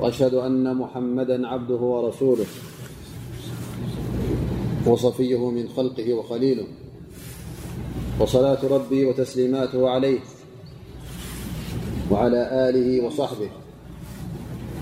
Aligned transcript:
وأشهد 0.00 0.34
أن 0.34 0.76
محمدا 0.76 1.48
عبده 1.48 1.74
ورسوله 1.74 2.46
وصفيه 4.86 5.50
من 5.50 5.68
خلقه 5.68 6.14
وخليله 6.14 6.66
وصلاة 8.20 8.58
ربي 8.70 9.04
وتسليماته 9.04 9.88
عليه 9.88 10.20
وعلى 12.10 12.68
آله 12.68 13.06
وصحبه 13.06 13.50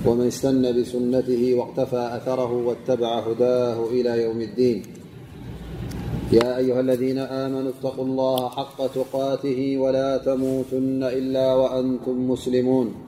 ومن 0.06 0.27
استن 0.27 0.80
بسنته 0.80 1.55
واقتفى 1.55 2.10
أثره 2.16 2.52
واتبع 2.52 3.19
هداه 3.19 3.86
إلى 3.91 4.22
يوم 4.22 4.41
الدين. 4.41 4.82
يا 6.32 6.58
أيها 6.58 6.80
الذين 6.80 7.19
آمنوا 7.19 7.70
اتقوا 7.70 8.05
الله 8.05 8.48
حق 8.48 8.86
تقاته 8.86 9.78
ولا 9.78 10.19
تموتن 10.19 11.02
إلا 11.02 11.55
وأنتم 11.55 12.30
مسلمون. 12.30 13.07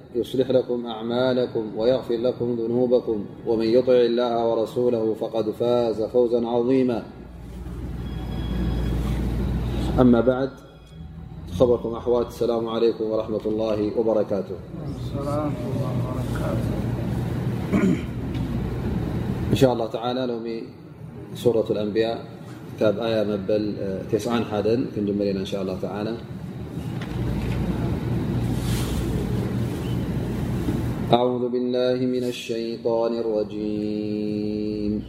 يصلح 0.15 0.49
لكم 0.49 0.85
أعمالكم 0.85 1.77
ويغفر 1.77 2.17
لكم 2.17 2.55
ذنوبكم 2.55 3.25
ومن 3.47 3.65
يطع 3.65 3.93
الله 3.93 4.47
ورسوله 4.47 5.15
فقد 5.19 5.51
فاز 5.51 6.01
فوزا 6.01 6.47
عظيما. 6.47 7.03
أما 9.99 10.21
بعد 10.21 10.49
خبركم 11.51 11.95
أحوات. 11.95 12.27
السلام 12.27 12.67
عليكم 12.67 13.03
ورحمة 13.03 13.41
الله 13.45 13.99
وبركاته. 13.99 14.55
إن 19.51 19.55
شاء 19.55 19.73
الله 19.73 19.87
تعالى 19.87 20.25
لوم 20.25 20.61
سورة 21.35 21.65
الأنبياء 21.69 22.25
كتاب 22.75 22.99
آية 22.99 23.23
مبل 23.23 23.75
تسعن 24.11 24.43
حدا 24.43 24.85
كنجملنا 24.95 25.39
إن 25.39 25.45
شاء 25.45 25.61
الله 25.61 25.77
تعالى. 25.81 26.17
أعوذ 31.13 31.49
بالله 31.49 32.05
من 32.05 32.23
الشيطان 32.23 33.19
الرجيم. 33.19 35.03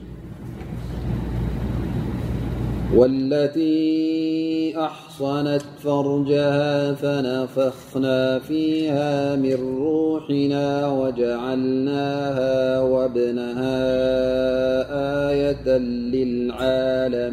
والتي 2.94 4.74
أحصنت 4.78 5.62
فرجها 5.78 6.94
فنفخنا 6.94 8.38
فيها 8.38 9.36
من 9.36 9.54
روحنا 9.78 10.88
وجعلناها 10.88 12.80
وابنها 12.80 13.78
آية 15.30 15.78
للعالمين. 16.14 17.32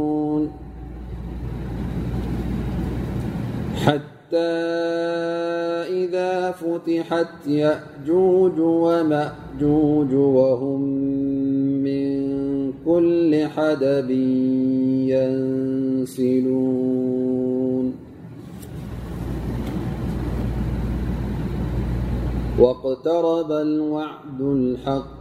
حتى 4.31 4.37
إذا 5.91 6.51
فتحت 6.51 7.47
يأجوج 7.47 8.59
ومأجوج 8.59 10.13
وهم 10.13 10.81
من 11.83 12.11
كل 12.85 13.45
حدب 13.47 14.09
ينسلون. 16.11 17.93
واقترب 22.59 23.51
الوعد 23.51 24.41
الحق 24.41 25.20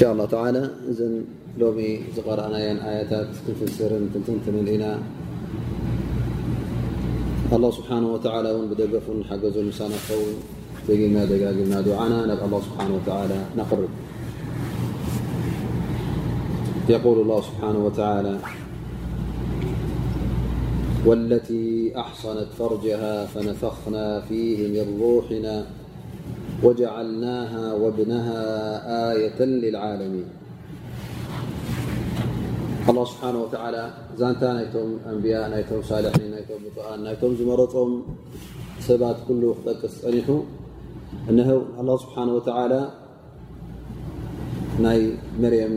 شاء 0.00 0.12
الله 0.12 0.24
تعالى. 0.24 0.70
إذن 0.88 1.24
لوم 1.58 1.78
قرأنا 2.26 2.58
آيتات 2.92 3.28
تفسر 3.48 3.90
تنتنلنا 4.26 4.98
الله 7.52 7.70
سبحانه 7.70 8.08
وتعالى. 8.14 8.48
ون 8.52 8.66
بدقف 8.72 9.06
حجز 9.30 9.56
المسان 9.56 9.92
خون 10.08 10.34
دقمنا 10.88 11.24
دقاقمنا 11.24 11.80
دعانا. 11.80 12.18
نب 12.26 12.40
الله 12.44 12.60
سبحانه 12.60 12.94
وتعالى 12.96 13.38
نقرب. 13.56 13.92
يقول 16.88 17.20
الله 17.20 17.40
سبحانه 17.40 17.78
وتعالى 17.86 18.34
والتي 21.06 21.92
أحصنت 21.96 22.48
فرجها 22.58 23.26
فنفخنا 23.26 24.20
فيه 24.28 24.58
من 24.68 25.00
روحنا 25.00 25.66
وجعلناها 26.63 27.73
وابنها 27.73 28.41
آية 29.11 29.39
للعالمين 29.63 30.27
الله 32.89 33.05
سبحانه 33.11 33.39
وتعالى 33.45 33.85
ዛንታ 34.19 34.41
ናይቶም 34.57 34.89
ኣንብያ 35.11 35.37
ናይቶም 35.51 35.79
ሳልሒን 35.87 36.29
ናይቶም 36.33 36.59
ብጡኣን 36.65 36.99
ናይቶም 37.05 37.31
ዝመረፆም 37.39 37.91
ሰባት 38.85 39.17
ኩሉ 39.27 39.43
ክጠቅስ 39.57 39.95
ፀኒሑ 40.03 40.29
እንህው 41.31 41.59
ኣላ 41.79 41.89
ስብሓን 42.03 42.29
ወተዓላ 42.35 42.73
ናይ 44.85 45.01
መርየም 45.43 45.75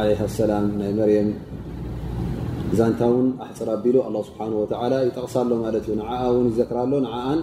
ዓለይሃ 0.00 0.22
ሰላም 0.38 0.66
ናይ 0.80 0.90
መርየም 1.00 1.28
ዛንታ 2.78 3.00
እውን 3.12 3.28
ኣሕፅር 3.44 3.68
ኣቢሉ 3.76 3.96
ኣላ 4.06 4.16
ስብሓን 4.28 4.52
ወተዓላ 4.62 4.94
ይጠቕሳሎ 5.08 5.52
ማለት 5.64 5.84
እዩ 5.88 5.96
ንዓኣ 6.00 6.22
እውን 6.32 6.48
ይዘክራሎ 6.52 6.94
ንዓኣን 7.06 7.40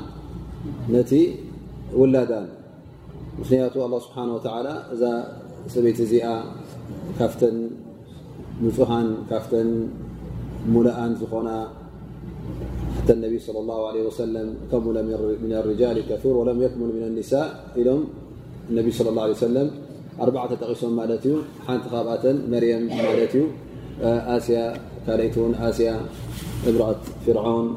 ነቲ 0.95 1.13
ውላዳን 1.99 2.47
ምክንያቱ 3.40 3.74
ኣላ 3.84 3.94
ስብሓን 4.06 4.30
ወተዓላ 4.36 4.68
እዛ 4.94 5.04
ሰበይቲ 5.74 5.98
እዚኣ 6.06 6.26
ካፍተን 7.18 7.56
ንፁሃን 8.64 9.08
ካፍተን 9.30 9.70
ሙላኣን 10.72 11.12
ዝኾና 11.20 11.50
ሓ 13.06 13.14
ነቢ 13.24 13.34
صለ 13.46 13.58
ላه 13.68 13.78
ለ 13.94 13.96
ወሰለም 14.08 14.48
ከሙለ 14.70 14.96
ምን 15.42 15.52
ኣርጃል 15.60 15.98
ከፊር 16.08 16.34
ወለም 16.40 16.58
የክሙል 16.64 16.90
ምን 16.96 17.04
ኣኒሳ 17.08 17.32
ኢሎም 17.80 18.02
ነቢ 18.78 18.86
صለ 18.98 19.08
ላ 19.18 19.22
ሰለም 19.46 19.68
ኣርባዕተ 20.24 20.52
ጠቂሶም 20.62 20.92
ማለት 21.00 21.22
እዩ 21.28 21.34
ሓንቲ 21.66 21.84
ካብኣተን 21.92 22.38
መርየም 22.52 22.84
ማለት 23.04 23.32
እዩ 23.38 23.44
ኣስያ 24.34 24.58
ካልይቲ 25.06 25.34
እውን 25.40 25.54
ኣስያ 25.68 25.90
እብርአት 26.70 27.02
ፍርዖን 27.24 27.68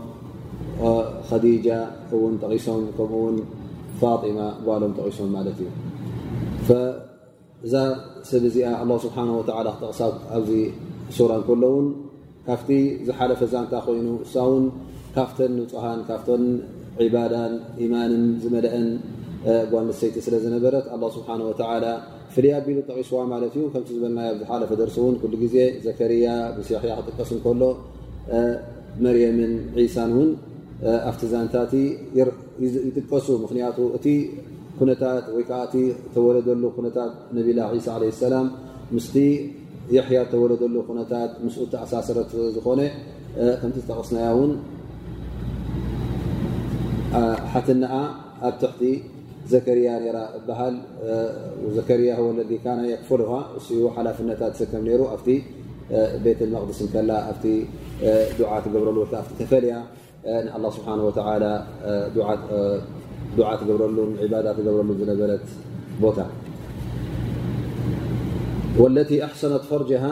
ከዲጃ 1.30 1.68
እውን 2.16 2.34
ጠቂሶም 2.44 2.84
ከምኡውን 2.98 3.38
ፋጢማ 4.02 4.40
ጓሎም 4.68 4.94
ጠቂሶም 4.98 5.30
ማለት 5.38 5.58
እዩ 5.64 5.70
እዛ 7.66 7.76
ሰብ 8.30 8.44
እዚኣ 8.50 8.70
ه 8.80 8.98
ስብሓه 9.06 9.28
ክተቕሳብ 9.76 10.14
ኣብዚ 10.38 10.52
ሱራ 11.18 11.32
ከሎውን 11.48 11.88
ካብቲ 12.48 12.70
ዝሓለፈ 13.08 13.42
ዛንታ 13.54 13.74
ኮይኑ 13.86 14.08
እሳ 14.26 14.36
ውን 14.50 14.66
ካፍተን 15.16 15.52
ንፁሃን 15.60 16.00
ካፍተን 16.10 16.44
ዒባዳን 17.04 17.54
ኢማንን 17.84 18.26
ዝመልአን 18.44 18.88
ጓንሰይቲ 19.72 20.16
ስለ 20.26 20.36
ዝነበረት 20.44 20.86
ه 20.94 21.12
ስብሓه 21.16 21.40
ፍልያ 22.36 22.54
ኣቢሉ 22.60 22.78
ጠቂስዋ 22.90 23.20
ማለት 23.32 23.52
እዩ 23.58 23.64
ከምቲ 23.74 23.90
ዝበልናዮ 23.96 24.30
ዝሓለፈ 24.40 24.72
ደርሲ 24.80 24.98
እውን 25.02 25.16
ኩሉ 25.22 25.34
ግዜ 25.42 25.56
ዘከርያ 25.86 26.28
ብስ 26.56 26.70
ክጥቀስ 27.08 27.32
ከሎ 27.44 27.64
መርየምን 29.06 29.54
ዒሳን 29.80 30.12
እውን 30.16 30.30
ኣብቲ 31.09 31.23
ዛንታቲ 31.33 31.73
ይጥቀሱ 32.89 33.27
ምክንያቱ 33.45 33.79
እቲ 33.97 34.07
ኩነታት 34.79 35.25
ወይከዓ 35.37 35.61
እቲ 35.69 35.77
ተወለደሉ 36.15 36.65
ኩነታት 36.77 37.13
ነቢላ 37.37 37.61
ሳ 37.87 37.97
ለ 38.03 38.11
ሰላም 38.23 38.47
ምስቲ 38.97 39.17
የሕያ 39.97 40.21
ተወለደሉ 40.33 40.77
ኩነታት 40.89 41.31
ምስ 41.45 41.55
ተኣሳሰረት 41.73 42.33
ዝኾነ 42.57 42.81
ከምቲ 43.61 43.77
ዝጠቀስናያ 43.83 44.27
እውን 44.35 44.53
ሓትናኣ 47.53 47.95
ኣብ 48.49 48.55
ትሕቲ 48.63 48.83
ዘከርያ 49.53 49.91
ራ 50.17 50.19
እበሃል 50.39 50.75
ዘከርያ 51.77 52.13
ወለዲ 52.27 52.53
ካነ 52.65 52.81
የክፍልሃ 52.93 53.31
እስ 53.59 53.69
ሓላፍነታት 53.97 54.53
ዝሰከም 54.59 54.83
ነይሩ 54.89 55.03
ኣብቲ 55.15 55.29
ቤት 56.25 56.41
መቅድስ 56.55 56.81
ከላ 56.95 57.13
ኣብቲ 57.31 57.47
ዱዓ 58.39 58.51
ትገብረሉ 58.65 58.99
ኣብቲ 59.21 59.31
ተፈልያ 59.41 59.77
ንኣላ 60.47 60.67
ስብሓን 60.77 61.01
ወተላ 61.07 61.45
ዱዓ 63.37 63.49
ትገብረሉን 63.61 64.13
ዕባዳ 64.25 64.47
ትገብረሉ 64.59 64.91
ዝነበረት 65.01 65.47
ቦታ 66.05 66.21
ወለቲ 68.83 69.11
ኣሕሰነት 69.27 69.65
ፈርጅሃ 69.71 70.05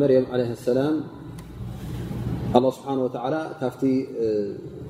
መርየም 0.00 0.26
ለ 0.40 0.42
ሰላም 0.68 0.96
ኣ 2.58 2.60
ስብሓን 2.76 2.98
ወተላ 3.04 3.34
ካብቲ 3.60 3.82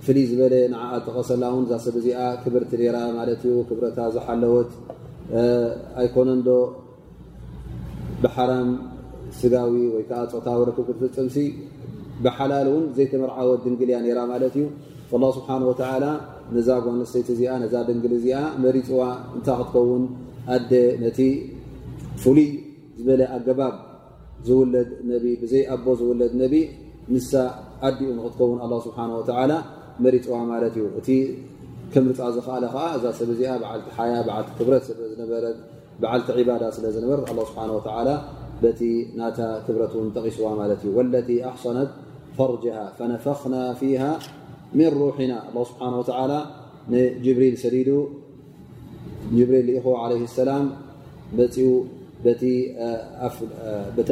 ፍልይ 0.05 0.25
ዝበለ 0.31 0.55
ንዓኣ 0.73 0.93
ተቐሰላ 1.07 1.43
እውን 1.53 1.65
እዛ 1.67 1.75
ሰብ 1.85 1.97
እዚኣ 2.01 2.21
ክብርቲ 2.45 2.81
ራ 2.95 2.99
ማለት 3.19 3.43
እዩ 3.49 3.57
ክብረታ 3.69 3.99
ዝሓለወት 4.15 4.73
ኣይኮነዶ 6.01 6.49
ብሓራም 8.23 8.71
ስጋዊ 9.41 9.75
ወይከዓ 9.95 10.23
ፆታዊ 10.33 10.59
ረክብ 10.69 10.89
ክትፍፅምሲ 10.89 11.37
ብሓላል 12.25 12.67
እውን 12.73 12.85
ዘይተመርዓወት 12.97 13.61
ድንግልያ 13.67 13.99
ራ 14.19 14.21
ማለት 14.33 14.55
እዩ 14.59 14.67
ስብሓን 15.37 15.63
ወተላ 15.69 16.05
ነዛ 16.57 16.71
ጓንስተይቲ 16.85 17.29
እዚኣ 17.35 17.53
ነዛ 17.63 17.75
ድንግል 17.89 18.13
እዚኣ 18.19 18.39
መሪፅዋ 18.65 19.01
እንታይ 19.37 19.57
ክትከውን 19.61 20.05
ኣደ 20.55 20.73
ነቲ 21.03 21.21
ፍሉይ 22.23 22.49
ዝበለ 22.99 23.23
ኣገባብ 23.37 23.75
ዝውለድ 24.47 24.91
ነቢ 25.11 25.25
ብዘይ 25.43 25.63
ኣቦ 25.75 25.87
ዝውለድ 26.01 26.33
ነቢ 26.43 26.55
ንሳ 27.15 27.33
ኣዲኡ 27.87 28.09
ንክትከውን 28.19 28.59
ኣ 28.65 28.69
ስብሓን 28.87 29.11
ወተላ 29.19 29.53
መሪፅዋ 30.05 30.37
ማለት 30.53 30.75
እዩ 30.79 30.87
እቲ 31.01 31.11
ክምርፃ 31.95 32.21
ዝኽኣለ 32.37 32.65
ከዓ 32.75 32.85
እዛ 32.99 33.07
ሰብ 33.19 33.31
እዚኣ 33.35 33.51
በዓልቲ 33.63 33.89
ሓያ 33.97 34.15
በዓልቲ 34.27 34.51
ክብረት 34.59 34.85
ስለዝነበረት 34.89 35.57
በዓልቲ 36.03 36.29
ዒባዳ 36.39 36.65
ስለ 36.77 36.85
ዝነበረት 36.95 37.27
ኣ 37.33 37.35
ስብሓን 37.49 37.71
ወተላ 37.77 38.09
በቲ 38.63 38.81
ናታ 39.19 39.41
ክብረት 39.67 39.93
እውን 39.97 40.09
ጠቂስዋ 40.17 40.49
ማለት 40.61 40.81
እዩ 40.85 40.91
ወለቲ 40.99 41.31
ኣሕሰነት 41.51 41.91
ፈርጅሃ 42.37 42.77
ፈነፈኽና 42.99 43.57
ፊሃ 43.81 44.05
ምን 44.79 44.93
ሩሒና 45.01 45.33
ኣ 45.49 45.65
ስብሓን 45.71 45.95
ወተላ 46.01 46.33
ንጅብሪል 46.93 47.57
ሰዲዱ 47.65 47.91
ጅብሪል 49.37 49.69
ኢኹ 49.79 49.87
ለ 50.13 50.15
ሰላም 50.39 50.65
መፅኡ 51.39 51.67
በቲ 52.25 52.43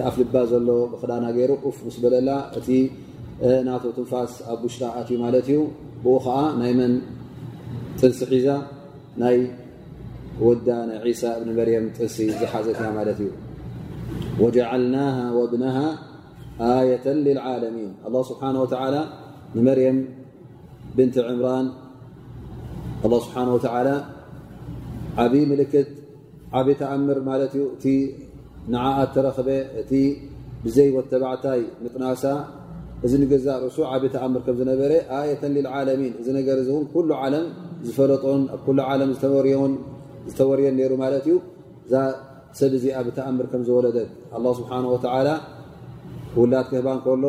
ኣፍ 0.08 0.14
ልባ 0.20 0.36
ዘሎ 0.50 0.70
ብክዳና 0.92 1.26
ገይሩ 1.36 1.52
ፍ 1.76 1.78
ምስ 1.86 1.96
በለላ 2.02 2.30
እቲ 2.58 2.68
ናቶ 3.66 3.84
ትንፋስ 3.96 4.32
ኣብ 4.52 4.62
ውሽጣ 4.66 4.82
ኣትዩ 5.00 5.16
ማለት 5.24 5.46
እዩ 5.50 5.58
ብኡ 6.04 6.14
ከዓ 6.24 6.38
ናይ 6.60 6.72
መን 6.78 6.92
ጥንሲ 8.00 8.18
ሒዛ 8.32 8.48
ናይ 9.22 9.38
ወዳ 10.46 10.68
ናይ 10.88 10.98
ዒሳ 11.06 11.22
እብኒ 11.38 11.50
መርየም 11.58 11.86
ጥንሲ 11.96 12.16
ዝሓዘት 12.40 12.78
ያ 12.86 12.90
ማለት 12.98 13.18
እዩ 13.24 13.30
ወጀዓልናሃ 14.42 15.16
ወብነሃ 15.38 15.78
آية 16.61 17.07
للعالمين 17.27 17.91
الله 18.07 18.23
سبحانه 18.23 18.61
وتعالى 18.61 19.01
نمريم 19.55 19.97
بنت 20.97 21.17
عمران 21.17 21.65
الله 23.05 23.19
سبحانه 23.19 23.53
وتعالى 23.53 23.95
ዓብይ 25.23 25.43
ምልክት 25.51 25.89
ዓብዪ 26.59 26.73
ተኣምር 26.79 27.17
ማለት 27.27 27.51
እዩ 27.55 27.65
እቲ 27.75 27.85
ንዓኣ 28.73 28.97
ተረኸበ 29.15 29.49
እቲ 29.81 29.91
ብዘይ 30.63 30.89
ወት 30.95 31.07
ተባዕታይ 31.11 31.61
ምጥናሳ 31.83 32.23
እዚ 33.05 33.13
ንገዛእ 33.21 33.59
ርእሱ 33.63 33.77
ዓብዪ 33.91 34.03
ተኣምር 34.15 34.41
ከም 34.45 34.55
ዝነበረ 34.61 34.91
ኣየተ 35.17 35.43
ልልዓለሚን 35.55 36.13
እዚ 36.21 36.27
ነገር 36.39 36.57
እዚ 36.63 36.69
እውን 36.73 36.85
ኩሉ 36.93 37.09
ዓለም 37.23 37.45
ዝፈለጦን 37.87 38.43
ኣብ 38.55 38.61
ኩሉ 38.67 38.79
ዓለም 38.91 39.11
ዝተወርየን 40.29 40.75
ነይሩ 40.79 40.93
ማለት 41.03 41.25
እዩ 41.29 41.35
እዛ 41.87 41.95
ሰብ 42.59 42.73
እዚኣ 42.77 42.97
ብተኣምር 43.07 43.45
ከም 43.51 43.61
ዝወለደት 43.67 44.09
ኣላ 44.35 44.45
ስብሓን 44.59 44.85
ወተዓላ 44.93 45.29
ውላድ 46.39 46.65
ክህባ 46.71 46.87
ከሎ 47.05 47.25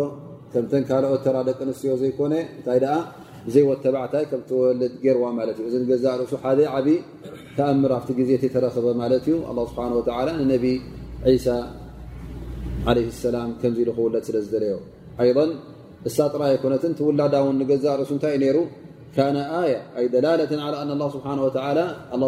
ከምተን 0.52 0.82
ካልኦት 0.88 1.20
ተራ 1.26 1.36
ደቂ 1.48 1.58
ኣንስትዮ 1.66 1.92
ዘይኮነ 2.02 2.34
እንታይ 2.58 2.78
ደኣ 2.84 2.96
ዘይወተባዕታይ 3.54 4.24
ከም 4.30 4.40
ትወልድ 4.48 4.92
ገርዋ 5.04 5.24
ማለት 5.38 5.56
እዩ 5.60 5.66
እዚ 5.68 5.74
ንገዛ 5.82 6.04
ርእሱ 6.20 6.34
ሓደ 6.44 6.60
ዓብ 6.76 6.86
ተኣምር 7.56 7.92
ኣብቲ 7.98 8.10
ግዜ 8.20 8.30
ተረኸበ 8.54 8.86
ማለት 9.02 9.24
እዩ 9.28 9.36
ኣ 9.50 9.52
ስብሓን 9.70 9.92
ወላ 9.98 10.28
ንነቢ 10.40 10.64
ዒሳ 11.34 11.48
ዓለ 12.90 12.98
ሰላም 13.22 13.50
ከምዚ 13.60 13.78
ኢሉ 13.84 13.90
ክውለድ 13.98 14.24
ስለ 14.28 14.36
ዝደለዮ 14.46 14.74
ኣይض 15.22 15.38
እሳ 16.08 16.18
ጥራይ 16.32 16.50
ኣይኮነትን 16.54 16.92
ትውላዳ 16.98 17.34
እውን 17.42 17.56
ንገዛ 17.62 17.84
ርእሱ 18.00 18.12
እንታይ 18.16 18.34
እዩ 18.36 18.40
ነይሩ 18.44 18.58
ካነ 19.16 19.36
ኣያ 19.60 19.74
ኣይ 19.98 20.06
ደላለة 20.14 20.50
ى 20.56 20.58
ኣ 20.70 21.06
ስብሓ 21.14 21.26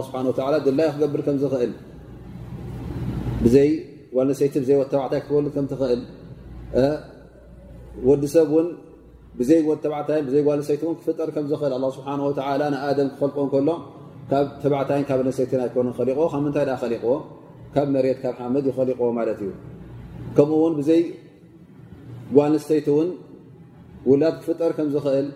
ስብሓ 0.07 0.47
ድላይ 0.67 0.89
ክገብር 0.95 1.21
ከም 1.27 1.37
ዝኽእል 1.43 1.73
ብዘይ 3.43 3.71
ዋልንሰይቲ 4.17 4.55
ብዘይወት 4.63 4.89
ተባዕታይ 4.93 5.21
ክትወልድ 5.25 5.53
ከም 5.57 5.67
ትኽእል 5.73 6.01
ወዲ 8.08 8.24
ሰብ 8.36 8.48
ውን 8.56 8.68
ብዘይ 9.38 9.60
ተባዕታይ 9.84 10.20
ዘይ 10.34 10.44
ጓልሰይቲ 10.48 10.82
ክፍጠር 11.00 11.30
ከም 11.36 11.46
ዝኽእል 11.52 11.74
ኣ 11.78 11.90
ስብሓን 11.98 12.20
ወላ 12.26 12.62
ንኣደም 12.74 13.10
ክኸልቆ 13.18 13.38
ከሎ 13.54 13.70
ካብ 14.32 14.46
ተባዕታይን 14.64 15.06
ካብ 15.10 15.20
ነሰይትን 15.28 15.62
ኣይኮነ 15.66 15.90
ኸሊቕዎ 16.00 16.26
ካብ 16.34 16.42
ምንታይ 16.46 16.66
ዳ 16.70 16.74
ኸሊቕዎ 16.84 17.16
ካብ 17.74 17.88
መሬት 17.96 18.18
ካብ 18.24 18.36
ሓመድ 18.42 18.66
ይኸሊቕዎ 18.72 19.10
ማለት 19.20 19.40
እዩ 19.46 19.52
ከምኡ 20.36 20.60
ውን 20.64 20.74
ብዘይ 20.80 21.02
ጓልንስተይቲ 22.36 22.88
እውን 22.94 23.10
ውላድ 24.10 24.36
ክፍጠር 24.42 24.72
ከም 24.78 24.88
ዝኽእል 24.94 25.28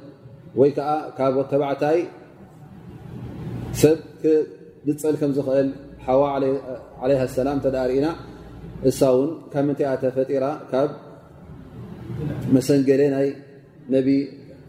ወይ 0.59 0.69
ከዓ 0.77 0.91
ካብ 1.17 1.35
ተባዕታይ 1.51 1.99
ሰብ 3.81 3.99
ክድፀል 4.21 5.15
ከም 5.21 5.31
ዝኽእል 5.37 5.69
ሓዋ 6.05 6.21
ዓለይሃ 7.03 7.21
ሰላም 7.37 7.57
ተዳርእና 7.65 8.07
እሳ 8.89 8.99
እውን 9.15 9.31
ካብ 9.51 9.63
ምንታይ 9.67 9.87
ኣ 9.91 9.93
ተፈጢራ 10.03 10.45
ካብ 10.71 10.89
መሰንገለ 12.55 13.01
ናይ 13.15 13.27
ነቢ 13.95 14.07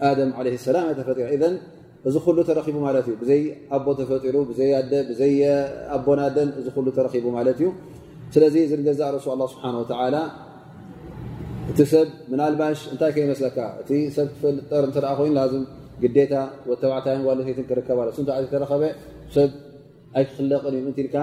ኣደም 0.08 0.30
ለ 0.46 0.56
ሰላም 0.68 0.86
ተፈጢሩ 0.98 1.26
እዘን 1.36 1.54
እዚ 2.08 2.16
ኩሉ 2.24 2.38
ተረኪቡ 2.48 2.76
ማለት 2.86 3.06
እዩ 3.08 3.14
ብዘይ 3.22 3.40
ኣቦ 3.76 3.86
ተፈጢሩ 4.00 4.36
ብዘይ 4.50 4.70
ኣደ 4.80 4.92
ብዘይ 5.08 5.34
ኣቦናደን 5.94 6.50
እዚ 6.60 6.66
ኩሉ 6.76 6.86
ተረኪቡ 6.98 7.24
ማለት 7.38 7.58
እዩ 7.62 7.68
ስለዚ 8.34 8.54
እዚ 8.66 8.72
ንገዛእ 8.80 9.10
ርሱ 9.16 9.26
ኣ 9.34 9.36
ስብሓን 9.54 9.74
ወተዓላ 9.80 10.16
እቲ 11.70 11.80
ሰብ 11.92 12.08
ምናልባሽ 12.32 12.78
እንታይ 12.92 13.10
ከይመስለካ 13.16 13.58
እቲ 13.80 13.90
ሰብ 14.16 14.28
ክፈልጠር 14.34 14.84
እተ 14.90 14.98
ኮይኑ 15.18 15.32
ላዝም 15.38 15.64
ግዴታ 16.02 16.34
ወተባዕታይን 16.70 17.22
ዋለሰይትን 17.28 17.66
ክርከብ 17.70 17.98
ለ 18.06 18.10
እንታይ 18.22 18.46
ተረኸበ 18.52 18.82
ሰብ 19.34 19.50
ኣይክክለቕን 20.18 20.74
እዩ 20.78 20.82
ምንቲ 20.86 20.98
ኢልካ 21.04 21.16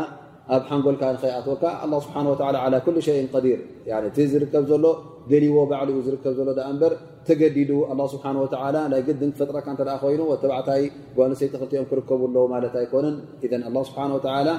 ኣብ 0.55 0.63
ሓንጎልካ 0.69 1.03
ንኸይኣትወካ 1.15 1.63
ኣ 1.83 1.99
ስብሓን 2.05 2.25
ወላ 2.31 2.75
ኩሉ 2.87 2.97
ሸይን 3.07 3.27
ቀዲር 3.35 3.59
እቲ 4.09 4.27
ዝርከብ 4.33 4.65
ዘሎ 4.71 4.85
ገሊዎ 5.31 5.57
ባዕሉ 5.71 5.89
ኡ 5.97 6.01
ዝርከብ 6.07 6.33
ዘሎ 6.39 6.49
ዳ 6.57 6.63
እምበር 6.71 6.93
ተገዲዱ 7.27 7.71
ኣ 7.91 7.93
ስብሓ 8.13 8.33
ወላ 8.43 8.77
ናይ 8.93 9.01
ግድን 9.07 9.31
ክፈጥረካ 9.35 9.67
እተ 9.75 9.91
ኮይኑ 10.03 10.21
ተባዕታይ 10.43 10.83
ጓንሰይቲ 11.17 11.53
ክልቲኦም 11.61 11.87
ክርከቡ 11.91 12.21
ኣለዉ 12.29 12.45
ማለት 12.53 12.73
ኣይኮነን 12.81 13.15
እዘን 13.45 13.63
ኣ 13.69 13.71
ስብሓ 13.89 14.05
ወላ 14.15 14.51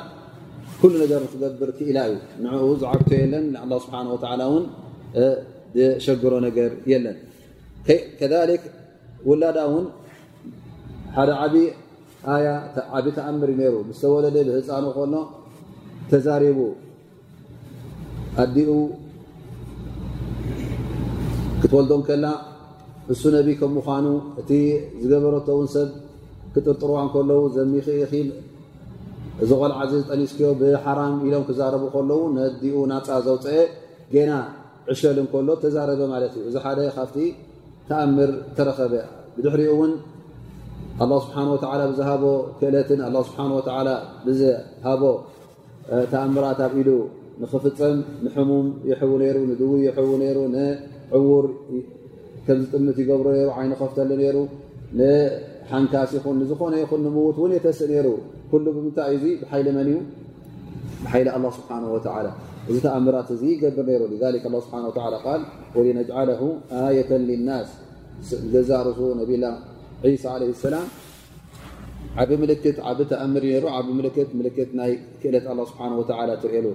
ኩሉ 0.80 0.92
ነገር 1.04 1.22
ክገብር 1.32 1.70
ክኢላ 1.78 1.98
እዩ 2.10 2.16
ንዕኡ 2.44 2.64
ዝዓብቶ 2.82 3.10
የለን 3.22 3.46
ስብሓ 3.84 4.02
ወላ 4.14 4.42
እውን 4.50 4.64
ዝሸግሮ 5.76 6.34
ነገር 6.48 6.70
የለን 6.92 7.16
ከሊክ 8.20 8.64
ውላዳ 9.28 9.58
እውን 9.70 9.86
ሓደ 11.16 11.30
ዓብ 11.44 11.54
ኣያ 12.34 12.48
ዓብ 12.98 13.06
ተኣምር 13.16 13.48
ዩ 13.52 13.56
ነይሩ 13.60 13.74
ምስተወለደ 13.88 14.36
ብህፃኑ 14.48 14.86
ኮኖ 14.96 15.14
ተዛሪቡ 16.10 16.58
ኣዲኡ 18.42 18.70
ክትወልዶም 21.60 22.02
ከላ 22.08 22.26
እሱ 23.12 23.22
ነቢ 23.36 23.48
ከም 23.60 23.72
ምኳኑ 23.78 24.06
እቲ 24.40 24.50
ዝገበረቶውን 25.00 25.68
ሰብ 25.74 25.88
ክጥርጥርዋ 26.54 26.98
ከለዉ 27.14 27.42
ዘሚኽኢኺል 27.56 28.28
እዚ 29.44 29.50
ቆልዓ 29.60 29.80
ዚ 29.90 29.94
ጠኒስክዮ 30.10 30.48
ብሓራም 30.60 31.14
ኢሎም 31.26 31.44
ክዛረቡ 31.48 31.84
ከለዉ 31.94 32.22
ነዲኡ 32.36 32.76
ናፃ 32.92 33.08
ዘውፅአ 33.26 33.58
ጌና 34.14 34.32
ዕሸል 34.92 35.18
ከሎ 35.32 35.48
ተዛረበ 35.62 36.00
ማለት 36.14 36.32
እዩ 36.38 36.44
እዚ 36.50 36.56
ሓደ 36.64 36.80
ካብቲ 36.96 37.16
ተኣምር 37.88 38.30
ተረኸበ 38.56 38.94
ብድሕሪኡ 39.36 39.70
እውን 39.76 39.92
ኣላ 41.04 41.12
ስብሓን 41.24 41.48
ወላ 41.52 41.82
ብዝሃቦ 41.90 42.24
ክእለትን 42.58 43.00
ኣ 43.06 43.10
ስብሓን 43.28 43.50
ወላ 43.56 43.88
ብዝሃቦ 44.26 45.02
ተኣምራት 46.12 46.60
ኣብ 46.66 46.74
ኢሉ 46.82 46.90
ንኽፍፀም 47.41 47.97
ንሕሙም 48.25 48.67
ይሕቡ 48.89 49.11
ነይሩ 49.21 49.37
ንድው 49.51 49.71
ይሕቡ 49.85 50.09
ነይሩ 50.23 50.37
ንዕዉር 50.55 51.45
ከምዝጥምት 52.45 52.97
ይገብሮ 53.03 53.27
ነይሩ 53.37 53.49
ዓይኒ 53.57 53.71
ከፍተሉ 53.81 54.09
ነይሩ 54.21 54.37
ንሓንካስ 54.99 56.11
ይኹን 56.17 56.35
ንዝኾነ 56.41 56.73
ይኹን 56.83 57.01
ንምዉት 57.07 57.37
እውን 57.39 57.51
የተስእ 57.57 57.89
ነይሩ 57.91 58.07
ኩሉ 58.51 58.65
ብምንታይ 58.77 59.13
እዩ 59.17 59.25
ብሓይሊ 59.41 59.67
መን 59.77 59.87
እዩ 59.91 59.99
ብሓይሊ 61.03 61.27
ኣላ 61.35 61.45
ስብሓን 61.57 61.83
ወተዓላ 61.95 62.27
እዚ 62.69 62.75
ተኣምራት 62.85 63.29
እዚ 63.35 63.43
ይገብር 63.53 63.85
ነይሩ 63.89 64.01
ذሊክ 64.23 64.43
ኣ 64.49 64.51
ስብሓን 64.65 64.83
ወላ 64.89 65.15
ቃል 65.25 65.41
ወሊነጅዓለሁ 65.77 66.41
ኣየة 66.81 67.11
ልናስ 67.29 67.69
ገዛ 68.53 68.71
ርሱ 68.87 68.99
ነቢላ 69.21 69.45
ዒሳ 70.11 70.25
ዓለ 70.33 70.43
ሰላም 70.63 70.87
ዓብ 72.21 72.31
ምልክት 72.41 72.77
ዓብ 72.89 72.99
ተኣምር 73.11 73.43
እዩ 73.47 73.51
ነይሩ 73.53 73.65
ዓብ 73.77 73.87
ምልክት 73.99 74.29
ምልክት 74.39 74.69
ናይ 74.79 74.91
ክእለት 75.21 75.45
ኣላ 75.51 75.59
ስብሓን 75.71 75.93
ወተዓላ 75.99 76.31
ትርእሉ 76.43 76.67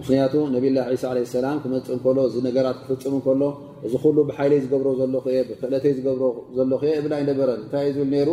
ምክንያቱ 0.00 0.34
ነብላ 0.54 0.78
ሳ 1.02 1.10
ለ 1.16 1.18
ሰላም 1.34 1.56
ክመፅእ 1.62 1.92
እንከሎ 1.96 2.18
እዚ 2.28 2.36
ነገራት 2.46 2.76
ክፍፅም 2.86 3.14
እንከሎ 3.18 3.42
እዚ 3.86 3.92
ኩሉ 4.04 4.18
ብሓይለይ 4.28 4.60
ዝገብሮ 4.64 4.88
ዘለኹ 5.00 5.24
እየ 5.32 5.40
ብክእለተይ 5.48 5.92
ዝገብሮ 5.98 6.24
ዘለኹ 6.56 6.80
እየ 6.86 6.94
እብላ 7.00 7.14
ይነበረን 7.22 7.60
እንታይ 7.64 7.86
እዩ 7.88 7.94
ዝብል 7.96 8.10
ነይሩ 8.14 8.30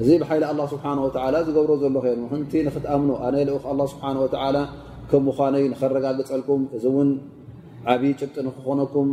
እዚ 0.00 0.08
ብሓይሊ 0.22 0.42
ኣላ 0.50 0.60
ስብሓን 0.72 0.98
ወላ 1.04 1.36
ዝገብሮ 1.48 1.72
ዘለኹ 1.82 2.04
እየ 2.10 2.14
ምክንቲ 2.24 2.52
ንክትኣምኑ 2.68 3.10
ኣነ 3.26 3.36
ልኡክ 3.48 3.64
ኣ 3.72 3.74
ስብሓን 3.92 4.16
ወላ 4.22 4.56
ከም 5.10 5.22
ምዃነይ 5.28 5.64
ንኸረጋግፀልኩም 5.72 6.62
እዚ 6.76 6.84
እውን 6.92 7.10
ዓብዪ 7.92 8.10
ጭብጢ 8.20 8.36
ንክኾነኩም 8.48 9.08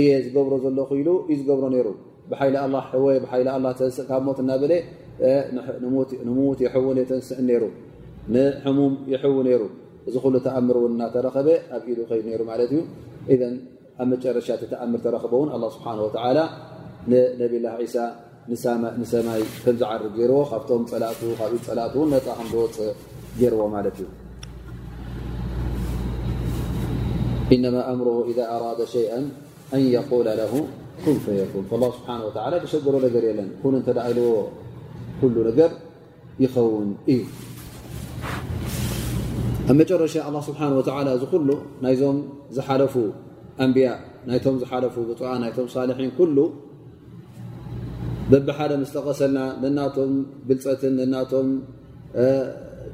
እየ 0.00 0.10
ዝገብሮ 0.26 0.54
ዘለኹ 0.64 0.88
ኢሉ 1.00 1.08
እዩ 1.30 1.36
ዝገብሮ 1.40 1.64
ነይሩ 1.74 1.88
ብሓይሊ 2.30 2.54
ኣላ 2.64 2.76
ሕወ 2.90 3.06
ብሓይሊ 3.24 3.48
ላ 3.64 3.72
ተንስእ 3.78 4.06
ካብ 4.10 4.22
ሞት 4.26 4.38
እናበለ 4.42 4.72
ንምዉት 6.26 6.60
የሕውን 6.64 6.96
የተንስእ 7.02 7.40
ነይሩ 7.48 7.64
ንሕሙም 8.34 8.94
ይሕው 9.12 9.36
ነይሩ 9.48 9.62
እዚ 10.08 10.14
ኩሉ 10.24 10.34
ተኣምር 10.46 10.76
እውን 10.80 10.92
እናተረኸበ 10.96 11.48
ኣብ 11.76 11.84
ኢሉ 11.92 12.00
ኸይዱ 12.10 12.24
ነይሩ 12.28 12.42
ማለት 12.50 12.70
እዩ 12.74 12.80
እዘን 13.34 13.54
ኣብ 14.00 14.06
መጨረሻ 14.12 14.48
እቲ 14.56 14.64
ተኣምር 14.72 15.00
ተረኽበ 15.04 15.32
እውን 15.38 15.50
ኣላ 15.56 15.64
ስብሓን 15.76 16.00
ወተዓላ 16.06 16.38
ንነብላ 17.10 17.66
ዒሳ 17.82 17.96
ንሰማይ 19.00 19.42
ከም 19.64 19.76
ዝዓርግ 19.80 20.12
ገይርዎ 20.18 20.40
ካብቶም 20.50 20.82
ፀላእቱ 20.90 21.20
ካብ 21.38 21.52
ፀላእቱ 21.68 21.94
እውን 21.98 22.10
ነፃ 22.14 22.26
ከም 22.38 22.48
ዝወፅእ 22.52 22.90
ገይርዎ 23.40 23.62
ማለት 23.76 23.96
እዩ 24.02 24.08
ኢነማ 27.54 27.76
ኣምሮ 27.92 28.08
ኢዛ 28.32 28.40
ኣራደ 28.56 28.82
ሸይአ 28.92 29.14
ኣን 29.74 29.82
የቁለ 29.94 30.28
ለ 30.40 30.42
ኩን 31.04 31.16
ፈየኩን 31.24 31.64
ስብሓ 31.96 32.16
ወላ 32.26 32.52
ተሸገሮ 32.64 32.94
ነገር 33.06 33.22
የለን 33.28 33.48
ኩን 33.62 33.74
እንተዳ 33.78 33.98
ኢልዎ 34.10 34.28
ኩሉ 35.20 35.36
ነገር 35.48 35.70
ይኸውን 36.44 36.88
እዩ 37.12 37.20
ኣብ 39.69 39.75
መጨረሻ 39.81 40.15
ኣ 40.27 40.41
ስብሓን 40.47 40.71
ወተላ 40.77 41.07
እዚ 41.17 41.23
ኩሉ 41.31 41.49
ናይዞም 41.83 42.17
ዝሓለፉ 42.57 42.95
ኣንብያ 43.63 43.87
ናይቶም 44.29 44.55
ዝሓለፉ 44.61 44.95
ብፅዓ 45.09 45.31
ናይቶም 45.43 45.67
ሳልሒን 45.73 46.11
ኩሉ 46.17 46.37
በብሓደ 48.31 48.71
ምስተቐሰልና 48.81 49.39
ነናቶም 49.63 50.11
ብልፀትን 50.47 50.93
ነናቶም 50.99 51.47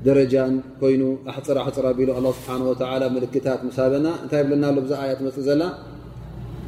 ደረጃን 0.08 0.54
ኮይኑ 0.80 1.04
ኣሕፅር 1.32 1.58
ኣሕፅር 1.64 1.86
ኣቢሉ 1.92 2.10
ኣ 2.18 2.22
ስብሓን 2.38 2.62
ወላ 2.70 3.04
ምልክታት 3.16 3.62
ምሳበና 3.68 4.08
እንታይ 4.24 4.42
ይብለና 4.44 4.66
ኣሎ 4.72 4.80
ብዛ 4.86 4.94
ኣያ 5.04 5.14
ትመፅእ 5.20 5.46
ዘላ 5.50 5.64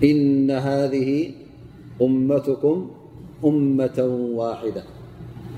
إن 0.03 0.51
هذه 0.51 1.33
أمتكم 2.01 2.91
أمة 3.45 3.99
واحدة 4.39 4.83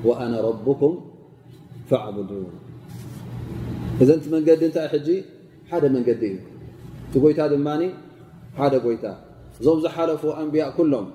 وأنا 0.05 0.41
ربكم 0.41 0.91
فاعبدون 1.89 2.68
እዚ 4.03 4.09
እዘንቲ 4.09 4.25
መንገዲ 4.33 4.61
እንታይ 4.67 4.87
ሕጂ 4.93 5.07
ሓደ 5.69 5.83
መንገዲ 5.95 6.21
እዩ 6.29 6.37
እቲ 7.07 7.13
ጎይታ 7.23 7.39
ድማ 7.51 7.67
ሓደ 8.59 8.73
ጎይታ 8.85 9.05
እዞም 9.59 9.79
ዝሓለፉ 9.83 10.23
ኣንብያ 10.41 10.63
ኩሎም 10.75 11.07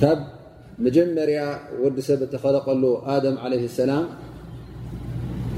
ካብ 0.00 0.18
መጀመርያ 0.84 1.40
ወዲ 1.82 1.98
ሰብ 2.08 2.20
እተኸለቀሉ 2.26 2.84
ኣደም 3.12 3.36
ዓለ 3.44 3.54
ሰላም 3.78 4.04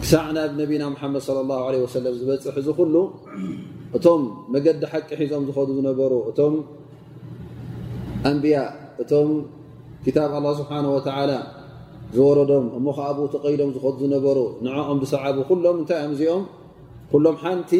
ክሳዕ 0.02 0.26
ናብ 0.36 0.50
ነቢና 0.60 0.82
ሙሓመድ 0.94 1.22
صለ 1.28 1.38
ላه 1.50 1.64
ለ 1.74 1.76
ወሰለም 1.84 2.14
ዝበፅሕ 2.20 2.56
እዚ 2.60 2.68
ኩሉ 2.78 2.96
እቶም 3.96 4.22
መገዲ 4.54 4.82
ሓቂ 4.92 5.08
ሒዞም 5.20 5.42
ዝኸዱ 5.48 5.68
ዝነበሩ 5.78 6.12
እቶም 6.30 6.54
ኣንብያ 8.30 8.56
እቶም 9.02 9.30
ክታብ 10.04 10.32
ኣላ 10.38 10.46
ስብሓን 10.60 10.86
ወተላ 10.96 11.32
ዝወረዶም 12.16 12.66
እሞ 12.78 12.86
ከዓ 12.96 13.08
ብኡ 13.16 13.24
ተቀይዶም 13.34 13.70
ዝኸዱ 13.76 13.94
ዝነበሩ 14.02 14.38
ንዕኦም 14.66 14.98
ብሰዓቡ 15.02 15.36
ኩሎም 15.50 15.76
እንታይ 15.80 15.98
እዮም 16.02 16.12
እዚኦም 16.16 16.44
ኩሎም 17.12 17.36
ሓንቲ 17.42 17.72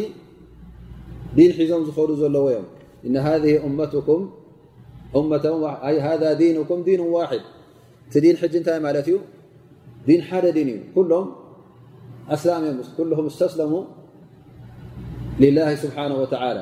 ዲን 1.37 1.51
ሒዞም 1.59 1.83
ዝኸዱ 1.89 2.11
ዘለዎ 2.23 2.47
እዮም 2.53 2.67
እነ 3.07 3.17
ሃذ 3.27 3.45
እመትኩም 3.69 4.23
ሃذ 6.07 6.23
ዲንኩም 6.41 6.81
ዲን 6.89 7.01
ዋሕድ 7.15 7.45
እቲ 8.09 8.15
ዲን 8.25 8.37
ሕጂ 8.43 8.55
እንታይ 8.61 8.79
ማለት 8.87 9.07
እዩ 9.11 9.17
ዲን 10.09 10.21
ሓደ 10.29 10.47
ዲን 10.57 10.69
እዩ 10.73 10.81
ኩሎም 10.97 11.27
ኣስላም 12.35 12.63
እዮም 12.67 12.79
ኩልም 12.99 13.27
እስተስለሙ 13.33 13.73
ልላه 15.43 15.69
ስብሓነ 15.83 16.13
ወተላ 16.21 16.59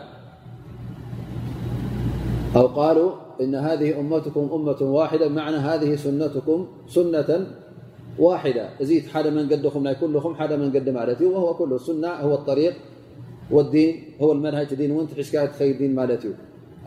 ኣው 2.58 2.66
ቃሉ 2.78 2.98
إن 3.40 3.54
هذه 3.54 4.00
أمتكم 4.00 4.50
أمة 4.52 4.76
واحدة 4.80 5.28
معنى 5.28 5.56
هذه 5.56 5.96
سنتكم 5.96 6.66
سنة 6.88 7.46
واحدة. 8.18 8.68
زيت 8.80 9.06
حد 9.06 9.26
من 9.26 9.48
قدخم 9.48 9.82
ناي 9.82 9.94
كلخم 9.94 10.34
حد 10.34 10.52
من 10.52 10.72
قد 10.72 10.88
مالت 10.88 11.22
وهو 11.22 11.54
كله 11.54 11.76
السنة 11.76 12.08
هو 12.08 12.34
الطريق 12.34 12.74
والدين 13.50 14.04
هو 14.20 14.32
المنهج 14.32 14.74
دين 14.74 14.90
وانت 14.90 15.14
حشكات 15.14 15.52
خير 15.52 15.78
دين 15.78 15.94
مالت 15.94 16.34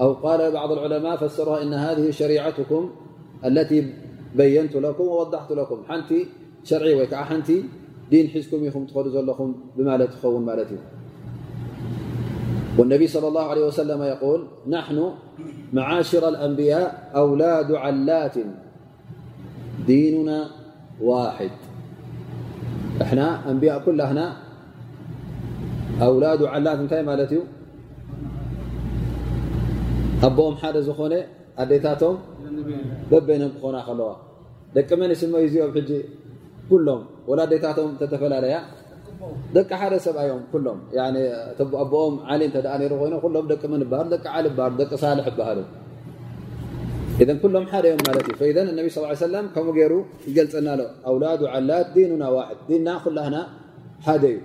أو 0.02 0.14
قال 0.14 0.52
بعض 0.52 0.72
العلماء 0.72 1.18
فسرها 1.18 1.62
إن 1.62 1.74
هذه 1.74 2.12
شريعتكم 2.12 2.90
التي 3.46 3.94
بينت 4.36 4.76
لكم 4.76 5.04
ووضحت 5.04 5.52
لكم. 5.52 5.84
حنت 5.88 6.14
شرعي 6.64 6.94
ويكع 6.94 7.24
حنت 7.24 7.52
دين 8.12 8.28
حزكم 8.28 8.66
يخم 8.66 8.86
تخل 8.86 9.26
لخم 9.26 9.56
بمالت 9.78 10.14
خون 10.14 10.46
مالت 10.46 10.68
والنبي 12.80 13.08
صلى 13.08 13.28
الله 13.28 13.46
عليه 13.52 13.66
وسلم 13.68 14.02
يقول 14.04 14.48
نحن 14.68 14.98
معاشر 15.74 16.24
الأنبياء 16.30 17.12
أولاد 17.16 17.72
علات. 17.72 18.36
ديننا 19.88 20.40
واحد. 21.02 21.52
إحنا 23.02 23.52
أنبياء 23.52 23.84
كل 23.84 24.00
هنا. 24.02 24.28
أولاد 26.00 26.44
علات 26.44 26.80
نتي 26.80 27.02
مالت 27.04 27.44
أبهم 30.24 30.56
حد 30.56 30.78
زخن 30.78 31.14
أديتاتهم 31.58 32.16
ببينهم 33.12 33.52
خنا 33.64 33.82
خلوها 33.82 34.18
لكن 34.76 35.00
من 35.00 35.12
اسمه 35.12 35.38
يزيهم 35.40 35.72
حجي 35.76 36.00
كلهم 36.70 37.04
ولا 37.28 37.46
ديتاتهم 37.46 37.96
تتفلى 38.00 38.36
عليها 38.36 38.79
ደቂ 39.56 39.70
ሓደ 39.82 39.94
ሰብኣዮም 40.06 40.42
ኩሎም 40.52 40.80
ኣቦኦም 41.84 42.16
ዓሊ 42.32 42.42
እተ 42.50 42.58
ነይሩ 42.82 42.94
ኮይኖ 43.02 43.16
ኩሎም 43.26 43.46
ደቂ 43.52 43.64
መን 43.74 43.82
ይበሃሉ 43.86 44.08
ደቂ 44.16 44.26
ዓሊ 44.36 44.46
ይበሃሉ 44.52 44.74
ደቂ 44.84 44.92
ሳልሕ 45.04 45.28
ይበሃሉ 45.34 45.62
إذ 47.22 47.30
كلم 47.44 47.64
يوم 47.92 48.00
مالتي. 48.08 48.34
فإذا 48.40 48.62
النبي 48.74 48.90
صلى 48.90 49.00
الله 49.00 49.14
عليه 49.14 49.28
وسلم 49.28 49.46
كم 49.56 49.66
جير 49.78 49.92
له 50.80 50.88
أولاد 51.12 51.42
علات 51.54 51.88
ديننا 51.96 52.28
واحد. 52.36 52.58
ديننا 52.70 52.94
ኩلهና 53.04 53.36
ሓደ 54.08 54.24
እዩ 54.32 54.40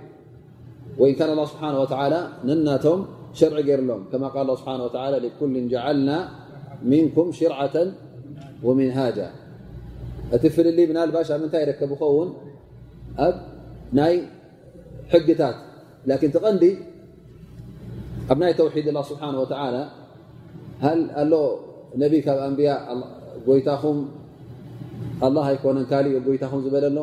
وإن 0.99 1.13
كان 1.19 1.29
الله 1.33 1.47
سبحانه 1.53 1.79
وتعالى 1.83 2.19
نናቶም 2.47 2.99
شرع 3.39 3.57
ገيرሎም 3.67 4.01
كما 4.11 4.27
قال 4.33 4.41
الله 4.45 4.57
سبحانه 4.61 4.83
وتعالى 4.87 5.17
لكل 5.25 5.55
جعلنا 5.73 6.17
منكم 6.91 7.25
شرعة 7.39 7.77
ومنهاجا. 8.65 9.27
أتفل 10.35 10.67
اللي 10.71 10.83
ፍልሊ 10.87 10.97
الباشا 11.07 11.33
من 11.37 11.47
ምንታይ 11.47 11.61
يرከب 11.63 11.91
خون؟ 11.99 12.27
أب؟ 13.19 13.35
ناي؟ 13.93 14.15
ሕግታት 15.12 15.56
ላኪን 16.10 16.30
ትቐንዲ 16.34 16.64
ኣብ 18.32 18.38
ናይ 18.42 18.52
ተውሒድ 18.58 18.88
ላ 18.96 19.00
ስብሓን 19.10 19.34
ወተዓላ 19.42 19.76
ሃ 20.84 20.90
ኣሎ 21.22 21.32
ነቢ 22.02 22.14
ካብ 22.26 22.38
ኣንብያ 22.48 22.70
ጎይታኹም 23.46 23.98
ኣላ 25.26 25.38
ኣይኮነን 25.48 25.86
ካሊእ 25.90 26.16
ጎይታኹም 26.26 26.60
ዝበለሎ 26.66 26.98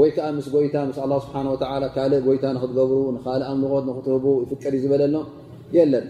ወይ 0.00 0.10
ከዓ 0.16 0.26
ምስ 0.36 0.46
ጎይታ 0.54 0.76
ምስ 0.88 0.98
ኣ 1.04 1.06
ስብሓ 1.24 1.42
ወላ 1.52 1.84
ካልእ 1.96 2.20
ጎይታ 2.26 2.44
ንክትገብሩ 2.56 3.00
ንካልእ 3.16 3.46
ኣምልኾት 3.50 3.84
ንክትህቡ 3.88 4.24
ይፍቀድ 4.42 4.74
እዩ 4.76 4.80
ዝበለሎ 4.84 5.16
የለን 5.76 6.06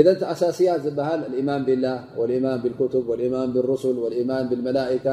እዘ 0.00 0.08
ቲ 0.20 0.22
ኣሳስያት 0.32 0.80
ዝበሃል 0.86 1.20
ልኢማን 1.32 1.62
ብላህ 1.68 1.96
ወልኢማን 2.18 2.58
ብልክቱብ 2.62 3.04
ወልኢማን 3.10 3.48
ብሩሱል 3.54 3.96
ወልኢማን 4.04 4.44
ብልመላእካ 4.50 5.06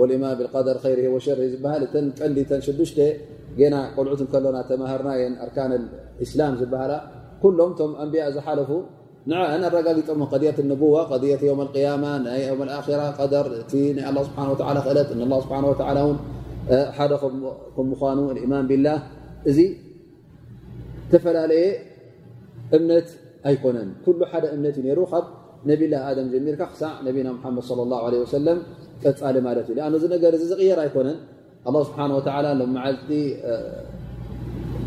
ወልኢማን 0.00 0.34
ብልቀደር 0.38 0.76
ይር 0.92 1.00
ወሸር 1.14 1.38
ዝበሃል 1.54 1.82
እተን 1.86 2.06
ቀንዲ 2.18 2.38
ተን 2.50 2.60
ሽዱሽተ 2.66 2.98
ና 3.73 3.75
ቆልዑት 3.95 4.21
ከሎና 4.31 4.57
ተማሃርና 4.69 5.09
የን 5.21 5.33
ኣርካን 5.43 5.71
እስላም 6.25 6.53
ዝበሃላ 6.61 6.93
ኩሎም 7.41 7.71
ቶም 7.79 7.91
ኣንብያ 8.03 8.23
ዝሓለፉ 8.35 8.71
ንአን 9.31 9.63
ኣረጋጊጦም 9.67 10.19
قضية 10.33 10.57
النبوة 10.63 11.01
قضية 11.11 11.41
ዮም 11.49 11.59
ያማ 11.85 12.05
ናይ 12.25 12.41
ዮም 12.49 12.61
ኣራ 12.77 13.01
ቀደር 13.19 13.47
እቲ 13.61 13.73
ናይ 13.97 14.05
ኣ 14.09 14.11
ስብሓ 14.27 14.39
ክእለት 14.85 15.09
ን 15.19 15.21
ስብሓ 15.43 15.55
سبحنه 15.75 16.03
ውን 16.09 16.17
ሓደ 16.97 17.11
ከም 17.21 17.87
ምኳኑ 17.91 18.19
الإيማን 18.33 18.65
ብላ 18.71 18.87
እዚ 19.49 19.59
ተፈላለየ 21.11 21.65
እምነት 22.77 23.07
ኣይኮነን 23.49 23.89
ኩሉ 24.05 24.19
ሓደ 24.31 24.45
እምነት 24.55 24.75
እዩ 24.79 24.83
ነይሩ 24.87 24.99
ካብ 25.11 25.25
ነብላ 25.69 25.93
ኣደም 26.07 26.27
ጀሚርካ 26.33 26.61
ክሳዕ 26.71 26.93
ነቢና 27.07 27.27
ሓመድ 27.43 27.69
ለ 27.79 27.85
ላ 27.91 28.01
ለ 28.13 28.15
ወሰለም 28.23 28.59
ቀፃሊ 29.03 29.35
ማለት 29.47 29.67
እዩ 29.71 29.77
ኣ 29.85 29.89
እዚ 29.99 30.05
ነገር 30.15 30.31
እዚ 30.37 30.43
ዝቕየር 30.51 30.79
ኣይኮነን 30.85 31.17
الله 31.67 31.81
ስብሓ 31.89 31.99
ሎመዓልቲ 32.61 33.09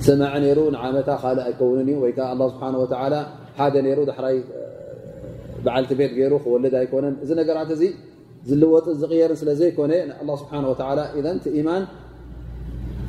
ሰማዐ 0.07 0.33
ነይሩ 0.45 0.59
ንዓመታ 0.75 1.09
ካልእ 1.23 1.45
ኣይከውንን 1.49 1.89
እዩ 1.93 1.97
ወይከዓ 2.05 2.27
ኣ 2.35 2.49
ስብሓ 2.53 2.63
ሓደ 3.59 3.75
ነይሩ 3.87 3.99
ዳሕራይ 4.11 4.37
በዓልቲ 5.65 5.91
ቤት 6.01 6.13
ገይሩ 6.19 6.33
ክወልድ 6.45 6.75
ኣይኮነን 6.81 7.15
እዚ 7.25 7.31
ነገራት 7.41 7.71
እዚ 7.77 7.83
ዝቕየር 9.01 9.33
ስለ 9.41 9.51
ዘይኮነ 9.61 9.93
ኣ 10.21 10.37
ስብሓ 10.43 10.53
ወላ 10.73 11.01
ኢዘን 11.19 11.39
ቲ 11.45 11.47
ኢማን 11.61 11.83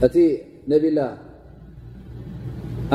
እቲ 0.05 0.15
ነቢላ 0.71 0.99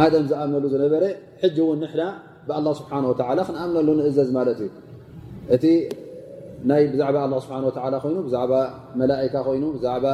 ኣደም 0.02 0.24
ዝኣምነሉ 0.30 0.64
ዝነበረ 0.72 1.04
ሕጂ 1.42 1.56
እውን 1.64 1.78
ንሕና 1.82 2.02
ብኣላ 2.48 2.68
ስብሓን 2.80 3.04
ወላ 3.10 3.40
ክንኣምነሉ 3.48 3.88
ንእዘዝ 3.98 4.28
ማለት 4.38 4.58
እዩ 4.64 4.70
እቲ 5.54 5.64
ናይ 6.70 6.82
ብዛዕባ 6.92 7.16
ኣ 7.26 7.38
ስብሓ 7.44 7.56
ወላ 7.68 7.96
ኮይኑ 8.04 8.18
ብዛዕባ 8.26 8.52
መላእካ 9.00 9.34
ኮይኑ 9.46 9.64
ብዛዕባ 9.76 10.06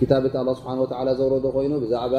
كታብት 0.00 0.34
ه 0.38 0.54
ስብሓ 0.58 0.70
ዘውረዶ 1.20 1.46
ኮይኑ 1.56 1.72
ብዛዕባ 1.84 2.14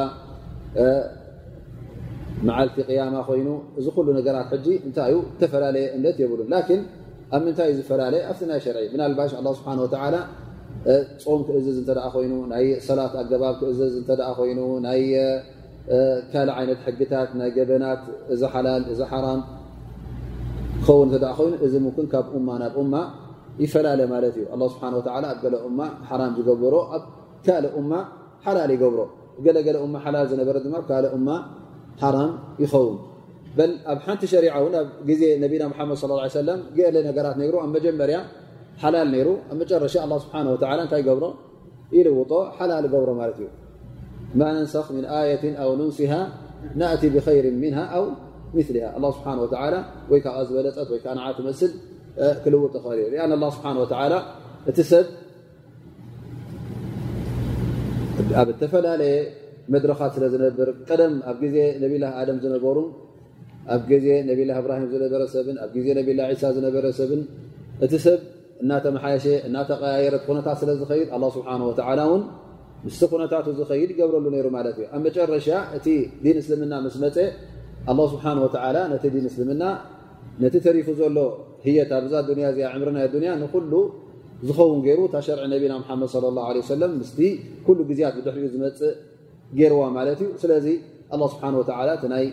መዓልቲ 2.47 2.77
ቅያማ 2.87 3.15
ኮይኑ 3.27 3.49
እዚ 3.79 3.85
ኩሉ 3.95 4.07
ነገራት 4.19 4.47
ሕጂ 4.53 4.67
እንታይ 4.87 5.11
እዩ 5.11 5.19
ተፈላለየ 5.41 5.85
እምነት 5.97 6.17
የብሉን 6.23 6.49
ላን 6.53 6.81
ኣብ 7.35 7.41
ምንታይ 7.45 7.69
እዩ 7.71 7.77
ዝፈላለየ 7.79 8.21
ኣብቲ 8.31 8.41
ናይ 8.49 8.59
ሸርዒ 8.65 8.85
ብናልባሽ 8.91 9.31
ኣ 9.39 9.41
ስብሓ 9.59 9.67
ወላ 9.83 10.17
ፆም 11.23 11.41
ክእዝዝ 11.47 11.77
እተ 11.81 11.91
ኮይኑ 12.15 12.33
ናይ 12.51 12.65
ሰላት 12.87 13.13
ኣገባብ 13.21 13.55
ክእዝዝ 13.61 13.93
እተ 14.01 14.19
ኮይኑ 14.39 14.59
ናይ 14.85 15.01
ካልእ 16.31 16.53
ዓይነት 16.59 16.79
ሕግታት 16.85 17.29
ናይ 17.39 17.49
ገበናት 17.57 18.01
እዚ 18.33 18.41
ሓላል 18.53 18.83
እዚ 18.93 19.01
ሓራም 19.11 19.41
ክኸውን 20.83 21.09
እተ 21.17 21.25
ኮይኑ 21.37 21.53
እዚ 21.67 21.73
ምኩን 21.85 22.07
ካብ 22.13 22.27
እማ 22.39 22.49
ናብ 22.61 22.75
እማ 22.83 22.95
ይፈላለ 23.63 24.01
ማለት 24.13 24.35
እዩ 24.39 24.45
ኣ 24.53 24.57
ስብሓ 24.73 24.83
ኣብ 25.31 25.37
ገለ 25.43 25.55
እማ 25.69 25.79
ሓራም 26.09 26.31
ዝገብሮ 26.39 26.75
ካልእ 27.46 27.72
እማ 27.80 27.92
ሓላል 28.44 28.70
ይገብሮ 28.74 29.00
ገለገለ 29.44 29.76
እማ 29.86 29.94
ሓላል 30.04 30.26
ዝነበረ 30.32 30.56
ድማ 30.64 30.76
ካልእ 30.90 31.12
እማ 31.18 31.28
ሓራም 32.02 32.32
ይኸውን 32.62 32.98
በል 33.56 33.72
ኣብ 33.92 33.98
ሓንቲ 34.04 34.22
ሸሪዓ 34.32 34.52
እውን 34.60 34.74
ኣብ 34.80 34.88
ግዜ 35.08 35.22
ነቢና 35.44 35.62
ሓመድ 35.78 35.96
صى 36.02 36.06
ሰለም 36.40 36.60
ገለ 36.78 36.96
ነገራት 37.08 37.36
ነይሩ 37.42 37.54
ኣብ 37.64 37.70
መጀመርያ 37.76 38.18
ሓላል 38.82 39.08
ነይሩ 39.14 39.28
ኣብ 39.50 39.56
መጨረሻ 39.62 39.94
ስብሓ 40.24 40.34
እንታይ 40.84 41.02
ገብሮ 41.08 41.24
ይልውጦ 41.96 42.32
ሓላል 42.58 42.84
ገብሮ 42.92 43.10
ማለት 43.20 43.38
እዩ 43.42 43.48
ማ 44.40 44.42
ነንሰኽ 44.56 44.86
ምን 44.96 45.04
ኣየት 45.16 45.42
ኣው 45.62 45.70
ንንስሃ 45.80 46.12
ናእቲ 46.80 47.02
ብኸይር 47.14 47.46
ምንሃ 47.62 47.78
ኣው 47.96 48.04
ምሊሃ 48.56 48.86
ስብሓ 49.16 49.26
ወይ 50.10 50.20
ከዓ 50.24 50.36
ዝበለፀት 50.48 50.88
ወይ 50.92 51.00
ከዓ 51.04 51.12
ንዓ 51.18 51.26
ትመስል 51.38 51.72
ክልውጥ 52.44 52.74
ኽእል 52.84 53.12
እዩ 53.14 53.20
ኣን 53.24 53.32
ስብሓ 53.56 53.66
እቲ 54.70 54.78
ሰብ 54.92 55.06
ኣብ 58.40 58.48
ዝተፈላለየ 58.54 59.14
መድረኻት 59.72 60.12
ስለ 60.16 60.24
ዝነብር 60.32 60.68
ቀደም 60.88 61.14
ኣብ 61.30 61.40
ዜ 61.54 61.56
ነብላ 61.82 62.04
ኣደም 62.20 62.38
ዝነበሩ 62.44 62.78
ኣብ 63.74 63.90
ዜ 64.04 64.06
ነብላ 64.28 64.50
እብራሂም 64.60 64.86
ዝነበረ 64.92 65.22
ሰብን 65.34 65.56
ኣብ 65.64 65.74
ዜ 65.84 65.88
ነብላ 65.98 66.20
ሳ 66.42 66.52
ዝነበረ 66.56 66.84
ሰብን 67.00 67.22
እቲ 67.84 67.92
ሰብ 68.06 68.20
እናተመሓየሸ 68.62 69.26
እናተቀያየረት 69.48 70.22
ኩነታት 70.28 70.56
ስለ 70.62 70.70
ዝኸይድ 70.80 71.08
ስብሓ 71.36 71.48
ውን 72.12 72.22
ምስቲ 72.86 73.02
ኩነታቱ 73.12 73.48
ዝኸይድ 73.58 73.90
ይገብረሉ 73.94 74.26
ነይሩ 74.34 74.46
ማለት 74.56 74.76
እዩ 74.80 74.86
ኣብ 74.94 75.00
መጨረሻ 75.06 75.48
እቲ 75.78 75.88
ዲን 76.24 76.36
እስልምና 76.42 76.74
ምስ 76.84 76.94
መፀ 77.04 77.16
ስብሓ 78.12 78.24
ነቲ 78.92 79.04
ዲን 79.14 79.26
እስልምና 79.30 79.64
ነቲ 80.42 80.54
ተሪፉ 80.66 80.88
ዘሎ 81.00 81.18
ህየት 81.64 81.90
ኣብዛ 81.98 82.14
ያ 82.44 82.48
ዚ 82.56 82.60
ዕምርና 82.74 82.98
ያ 83.28 83.32
ንኩሉ 83.42 83.72
ዝኸውን 84.47 84.79
ገይሩ 84.85 84.99
እታ 85.07 85.17
ሸርዒ 85.25 85.43
ነቢና 85.53 85.73
ሓመድ 85.87 86.09
صለ 86.15 86.25
ላه 86.37 86.47
ለ 86.55 86.59
ሰለም 86.73 86.91
ምስቲ 87.01 87.19
ኩሉ 87.65 87.77
ግዜያት 87.89 88.13
ብድሕሪኡ 88.17 88.47
ዝመፅእ 88.53 88.93
ገይርዋ 89.59 89.83
ማለት 89.97 90.19
እዩ 90.23 90.29
ስለዚ 90.41 90.67
ኣላ 91.13 91.21
ስብሓን 91.33 91.55
ወተላ 91.59 91.89
እቲ 91.97 92.03
ናይ 92.13 92.25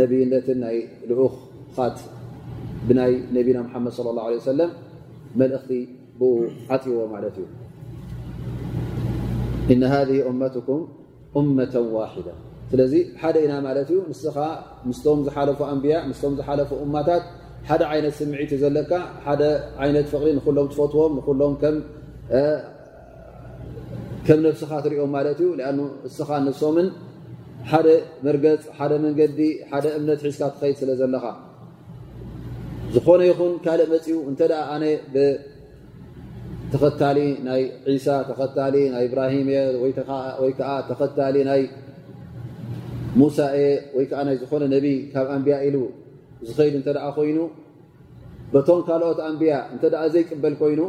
ነብይነትን 0.00 0.58
ናይ 0.64 0.76
ልኡኽ 1.10 1.34
ኻት 1.76 1.98
ብናይ 2.88 3.12
ነቢና 3.36 3.58
ሓመድ 3.74 3.94
صለ 3.98 4.08
ላه 4.18 4.26
ለ 4.34 4.42
ሰለም 4.52 4.70
መልእኽቲ 5.40 5.70
ብኡ 6.20 6.32
ዓጢዎ 6.74 6.98
ማለት 7.14 7.36
እዩ 7.42 7.46
እነ 9.72 9.82
ሃذ 9.92 10.10
እመትኩም 10.32 10.82
እመة 11.40 11.74
ዋሕዳ 11.96 12.28
ስለዚ 12.70 12.94
ሓደ 13.22 13.36
ኢና 13.44 13.54
ማለት 13.66 13.88
እዩ 13.92 13.98
ንስኻ 14.10 14.36
ምስቶም 14.88 15.18
ዝሓለፉ 15.26 15.58
ኣንብያ 15.72 15.94
ምስቶም 16.10 16.32
ዝሓለፉ 16.38 16.70
እማታት 16.84 17.24
ሓደ 17.69 17.81
ዓይነት 17.93 18.13
ስምዒት 18.19 18.51
እዩ 18.55 18.59
ዘለካ 18.63 18.91
ሓደ 19.25 19.43
ዓይነት 19.83 20.05
ፍቕሪ 20.13 20.29
ንኩሎም 20.37 20.67
ትፈትዎም 20.71 21.11
ንኩሎም 21.19 21.53
ከም 24.25 24.39
ነብስኻ 24.45 24.71
ትሪኦም 24.85 25.11
ማለት 25.17 25.39
እዩ 25.43 25.49
ኣ 25.69 25.71
እስኻ 26.09 26.29
ንሶምን 26.47 26.87
ሓደ 27.71 27.87
መርገፅ 28.25 28.61
ሓደ 28.77 28.91
መንገዲ 29.05 29.39
ሓደ 29.71 29.85
እምነት 29.99 30.19
ሒዝካ 30.27 30.41
ትኸይድ 30.53 30.75
ስለ 30.81 30.89
ዘለኻ 31.01 31.25
ዝኾነ 32.93 33.21
ይኹን 33.29 33.53
ካልእ 33.65 33.87
መፅኡ 33.93 34.15
እንተ 34.29 34.41
ኣነ 34.73 34.83
ብተኸታሊ 36.71 37.19
ናይ 37.47 37.61
ዒሳ 37.93 38.07
ተኸታሊ 38.29 38.75
ናይ 38.93 39.03
እብራሂም 39.09 39.47
እየ 39.53 39.59
ወይ 40.43 40.51
ከዓ 40.59 40.71
ተኸታሊ 40.89 41.35
ናይ 41.49 41.61
ሙሳ 43.19 43.37
እየ 43.59 43.67
ወይ 43.95 44.05
ከዓ 44.11 44.19
ናይ 44.27 44.35
ዝኾነ 44.41 44.63
ነቢ 44.75 44.85
ካብ 45.13 45.25
ኣንብያ 45.35 45.55
ኢሉ 45.67 45.77
ዝኸይድ 46.47 46.75
እንተ 46.79 46.89
ኮይኑ 47.17 47.39
በቶም 48.53 48.79
ካልኦት 48.87 49.19
ኣንብያ 49.27 49.53
እንተ 49.73 49.83
ዘይቅበል 50.13 50.55
ኮይኑ 50.61 50.81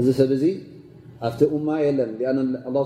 እዚ 0.00 0.08
ሰብ 0.20 0.30
እዚ 0.36 0.46
ኣብቲ 1.26 1.42
እማ 1.56 1.68
የለን 1.84 2.10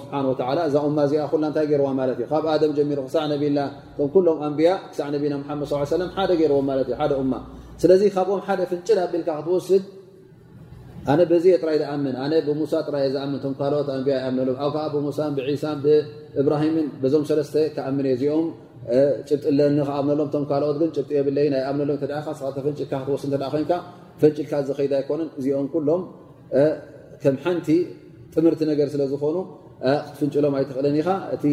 ስብሓ 0.03 0.49
እዛ 0.68 0.77
እማ 0.88 0.99
እዚኣ 1.07 1.23
ኩላ 1.31 1.44
እንታይ 1.51 1.66
ገይርዋ 1.70 1.88
ማለት 2.01 2.18
እዩ 2.20 2.27
ካብ 2.33 2.44
ኣደም 2.55 2.73
ጀሚሩ 2.79 2.99
ክሳዕ 3.07 3.25
ነብላ 3.33 3.61
ቶም 3.96 4.09
ኩሎም 4.14 4.38
ኣንብያ 4.49 4.70
ክሳዕ 4.90 5.09
ነቢና 5.14 5.40
ሓመድ 5.49 5.70
ሰለም 5.94 6.11
ሓደ 6.16 6.31
ገይርዎ 6.40 6.61
ማለት 6.70 6.87
እዩ 6.90 6.96
ሓደ 7.01 7.12
እማ 7.23 7.35
ስለዚ 7.83 8.03
ካብኦም 8.16 8.42
ሓደ 8.46 8.61
ፍንጭል 8.70 8.99
ኣቢልካ 9.07 9.29
ክትወስድ 9.40 9.85
ኣነ 11.11 11.20
በዚ 11.31 11.44
ጥራይ 11.62 11.77
ዝኣምን 11.83 12.14
ኣነ 12.23 12.33
ብሙሳ 12.46 12.73
ጥራይ 12.88 13.05
ዝኣምን 13.14 13.38
ቶም 13.44 13.53
ካልኦት 13.61 13.88
ኣንብያ 13.96 14.14
ይኣምነሎም 14.20 14.57
ኣብ 14.64 14.73
ከዓ 14.75 14.85
ብሙሳን 14.94 15.33
ብዒሳን 15.37 15.79
ብእብራሂምን 15.85 16.88
በዞም 17.03 17.25
ሰለስተ 17.31 17.57
ከኣምን 17.77 18.07
እየ 18.09 18.16
እዚኦም 18.16 18.49
ጭብጢለኒ 19.28 19.78
ከኣምነሎም 19.88 20.30
ቶም 20.34 20.43
ካልኦት 20.50 20.78
ግን 20.82 20.89
ጭብጢ 20.95 21.12
የብለይ 21.19 21.48
ናይ 21.54 21.62
ኣምነሎም 21.69 21.98
ፍንጭልካ 22.65 22.93
ክትወስድ 23.02 23.34
ተ 23.41 23.45
ኮይንካ 23.54 23.71
ፍንጭልካ 24.21 24.54
ዝኸይዳ 24.67 24.93
ኣይኮነን። 25.00 25.30
እዚኦም 25.39 25.67
ኩሎም 25.74 26.02
ከም 27.24 27.36
ሓንቲ 27.43 27.67
ጥምርቲ 28.34 28.62
ነገር 28.71 28.88
ስለ 28.93 29.02
ዝኾኑ 29.13 29.36
ክትፍንጭሎም 30.08 30.54
ኣይትኽእለን 30.60 30.95
ኢኻ። 31.02 31.10
እቲ 31.36 31.45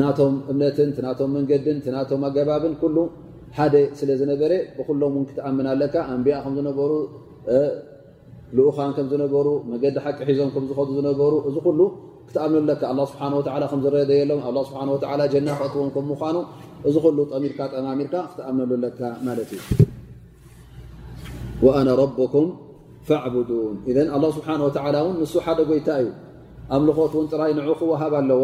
ናቶም 0.00 0.34
እምነትን 0.52 0.90
ናቶም 1.06 1.30
መንገድን 1.38 1.78
ናቶም 1.96 2.22
ኣገባብን 2.28 2.74
ኩሉ 2.82 2.96
ሓደ 3.56 3.74
ስለ 3.98 4.10
ዝነበረ 4.20 4.52
ብኩሎም 4.76 5.12
ውን 5.16 5.24
ክትኣምን 5.30 5.66
ኣለካ። 5.72 5.94
ኣንቢያ 6.12 6.36
ከምዝነበሩ 6.44 6.92
ልኡኻን 8.56 8.90
ከም 8.96 9.06
ዝነበሩ 9.12 9.46
መገዲ 9.72 9.96
ሓቂ 10.04 10.18
ሒዞም 10.28 10.50
ከምዝኸዱ 10.54 10.88
ዝነበሩ 10.98 11.32
እዚ 11.48 11.56
ኩሉ 11.66 11.80
ክትኣምኑለካ 12.31 12.81
ኣ 12.91 13.05
ስብሓ 13.11 13.23
ከምዝረደየሎም 13.71 14.39
ስብሓ 14.69 15.27
ጀና 15.33 15.49
ክእትዎም 15.59 15.89
ከም 15.95 16.05
ምኳኑ 16.11 16.37
እዚ 16.87 16.95
ኩሉ 17.03 17.19
ጠሚርካ 17.33 17.59
ጠማሚርካ 17.73 18.15
ክትኣምነሉለካ 18.31 19.01
ማለት 19.27 19.51
እዩ 19.57 19.61
ወኣነ 21.65 21.89
ረኩም 22.01 22.47
ፈዕቡዱን 23.09 23.75
እ 23.89 23.91
ኣ 24.15 24.17
ስብሓ 24.37 24.49
ውን 25.07 25.15
ንሱ 25.23 25.35
ሓደ 25.45 25.59
ጎይታ 25.69 25.89
እዩ 26.03 26.09
ኣምልኾት 26.75 27.13
ውን 27.17 27.27
ጥራይ 27.33 27.51
ንዑ 27.57 27.69
ክወሃብ 27.79 28.13
ኣለዎ 28.21 28.43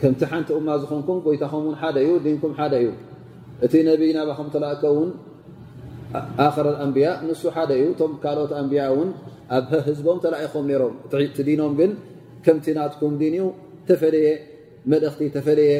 ከምቲ 0.00 0.22
ሓንቲ 0.30 0.48
እማ 0.58 0.68
ዝኾንኩም 0.82 1.18
ጎይታኹም 1.26 1.62
ውን 1.68 1.76
ሓደ 1.80 1.96
እዩ 2.04 2.10
ድንኩም 2.24 2.52
ሓደ 2.58 2.74
እዩ 2.82 2.88
እቲ 3.64 3.74
ነቢይ 3.88 4.10
ናባከም 4.16 4.48
ተላእከ 4.54 4.82
ውን 4.96 5.10
ኣክረ 6.46 6.66
ኣንብያ 6.84 7.06
ንሱ 7.28 7.42
ሓደ 7.56 7.70
እዩ 7.78 7.86
እቶም 7.94 8.12
ካልኦት 8.22 8.52
ኣንብያ 8.60 8.82
እውን 8.92 9.08
ኣብ 9.56 9.70
ህዝቦም 9.88 10.18
ተላኢኾም 10.24 10.64
ነሮም 10.70 10.94
ቲ 11.36 11.44
ዲኖም 11.48 11.72
ግን 11.80 11.90
ከምቲ 12.44 12.66
ናትኩም 12.78 13.14
ዲን 13.20 13.34
ዩ 13.40 13.44
ተፈለየ 13.88 14.28
መልእኽቲ 14.92 15.22
ተፈለየ 15.36 15.72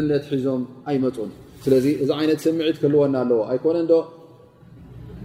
እምነት 0.00 0.24
ሒዞም 0.32 0.62
ኣይመፁን 0.90 1.30
ስለዚ 1.64 1.86
እዚ 2.02 2.10
ዓይነት 2.20 2.40
ስምዒት 2.44 2.76
ክህልወና 2.82 3.16
ኣለዎ 3.24 3.40
ኣይኮነ 3.52 3.78
ዶ 3.90 3.94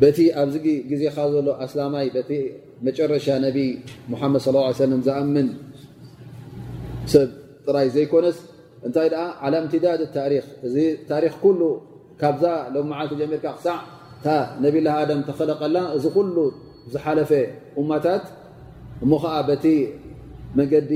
በቲ 0.01 0.19
ኣብዚ 0.41 0.55
ግዜካ 0.91 1.17
ዘሎ 1.33 1.49
ኣስላማይ 1.65 2.07
ቲ 2.29 2.39
መጨረሻ 2.87 3.27
ነቢ 3.45 3.57
ሙሓመድ 4.11 4.41
صى 4.45 4.51
ሰለም 4.81 5.01
ዝኣምን 5.07 5.47
ሰብ 7.13 7.29
ጥራይ 7.65 7.87
ዘይኮነስ 7.95 8.37
እንታይ 8.87 9.07
ደኣ 9.13 9.23
ዓላ 9.45 9.53
እምትዳድ 9.63 10.01
ታሪክ 10.17 10.45
እዚ 10.67 10.77
ታሪክ 11.11 11.33
ኩሉ 11.43 11.61
ካብዛ 12.21 12.43
ሎም 12.73 12.87
መዓልቲ 12.91 13.13
ጀሚርካ 13.21 13.45
ክሳዕ 13.57 13.79
እታ 14.17 14.27
ነብላ 14.63 14.87
ኣደም 15.01 15.21
ተኸለቀላ 15.29 15.77
እዚ 15.97 16.05
ኩሉ 16.17 16.37
ዝሓለፈ 16.93 17.31
እማታት 17.81 18.25
እሞ 19.05 19.13
ከዓ 19.23 19.35
በቲ 19.49 19.65
መንገዲ 20.59 20.91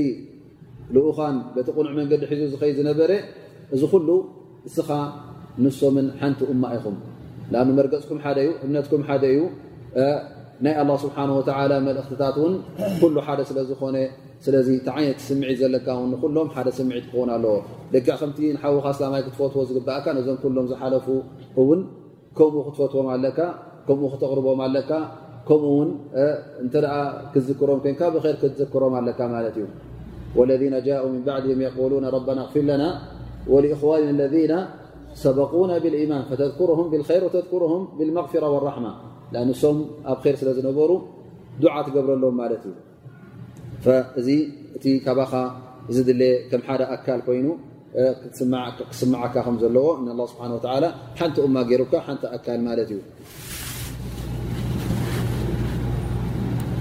ልኡኻን 0.94 1.36
በቲ 1.54 1.68
ቁኑዕ 1.76 1.92
መንገዲ 2.00 2.22
ሒዙ 2.30 2.42
ዝኸይ 2.52 2.72
ዝነበረ 2.78 3.10
እዚ 3.74 3.82
ኩሉ 3.92 4.08
እስኻ 4.68 4.90
ንሶምን 5.64 6.06
ሓንቲ 6.20 6.40
እማ 6.52 6.64
ኢኹም 6.76 6.96
ንኣኑ 7.52 7.68
መርገፅኩም 7.78 8.18
ሓደ 8.24 8.38
እዩ 8.44 8.50
እምነትኩም 8.64 9.02
ሓደ 9.08 9.24
እዩ 9.32 9.40
ናይ 10.64 10.74
ኣላ 10.80 10.90
ስብሓን 11.04 11.30
ወተላ 11.38 11.72
መልእኽትታት 11.86 12.36
እውን 12.40 12.54
ኩሉ 13.00 13.16
ሓደ 13.26 13.40
ስለ 13.48 13.58
ዝኾነ 13.70 13.96
ስለዚ 14.44 14.68
እቲ 14.78 14.88
ዓይነት 14.96 15.18
ስምዒት 15.28 15.58
ዘለካ 15.62 15.88
ውን 15.98 16.08
ንኩሎም 16.12 16.48
ሓደ 16.54 16.68
ስምዒት 16.78 17.04
ክኸውን 17.08 17.30
ኣለዎ 17.34 17.56
ደጊዕ 17.92 18.14
ከምቲ 18.20 18.38
ንሓዉካ 18.56 18.86
ስላማይ 18.98 19.22
ክትፈትዎ 19.26 19.62
ዝግባእካ 19.68 20.06
ነዞም 20.16 20.38
ኩሎም 20.44 20.66
ዝሓለፉ 20.70 21.06
እውን 21.62 21.80
ከምኡ 22.38 22.62
ክትፈትዎም 22.66 23.08
ኣለካ 23.14 23.38
ከምኡ 23.86 24.10
ክተቕርቦም 24.14 24.60
ኣለካ 24.66 24.90
ከምኡውን 25.47 25.89
እንተ 26.63 26.75
ክዝክሮም 27.33 27.79
ኮንካ 27.85 28.01
ብር 28.15 28.25
ክትዝክሮም 28.43 28.95
ኣለካ 29.01 29.21
ማለት 29.35 29.57
እዩ 29.61 29.67
والذين 30.37 30.75
جاءوا 30.87 31.09
من 31.15 31.21
بعدهم 31.29 31.59
يقولون 31.67 32.05
ربنا 32.17 32.41
اغفر 32.45 32.63
لنا 32.71 32.89
ولإخواننا 33.53 34.11
الذين 34.17 34.53
سبقونا 35.23 35.75
بالإيمان 35.83 36.23
فتذكرهم 36.29 36.85
بالخير 36.91 37.21
وتذكرهم 37.25 37.81
بالمغفرة 37.97 38.47
والرحمة. 38.53 38.91
لأن 39.33 39.53
سم 39.53 39.77
أب 40.05 40.17
خير 40.23 40.35
سل 40.35 40.53
زنبر 40.53 40.91
دعة 41.61 41.85
قبر 41.95 42.15
لهم 42.15 42.37
ملت 42.37 42.63
فزي 43.83 44.37
ت 44.83 44.85
كب 45.05 45.19
زدل 45.89 46.21
كم 46.51 46.61
حد 46.67 46.81
أكال 46.81 47.19
كين 47.27 47.47
آه، 47.95 48.15
سمعك 48.91 49.37
م 49.53 49.57
زلو 49.63 49.87
إن 49.99 50.07
الله 50.13 50.25
سبحانه 50.31 50.55
وتعالى 50.57 50.89
حنت 51.19 51.37
أم 51.39 51.57
جرك 51.69 51.93
حنت 52.05 52.23
أكال 52.35 52.59
ملت 52.67 52.91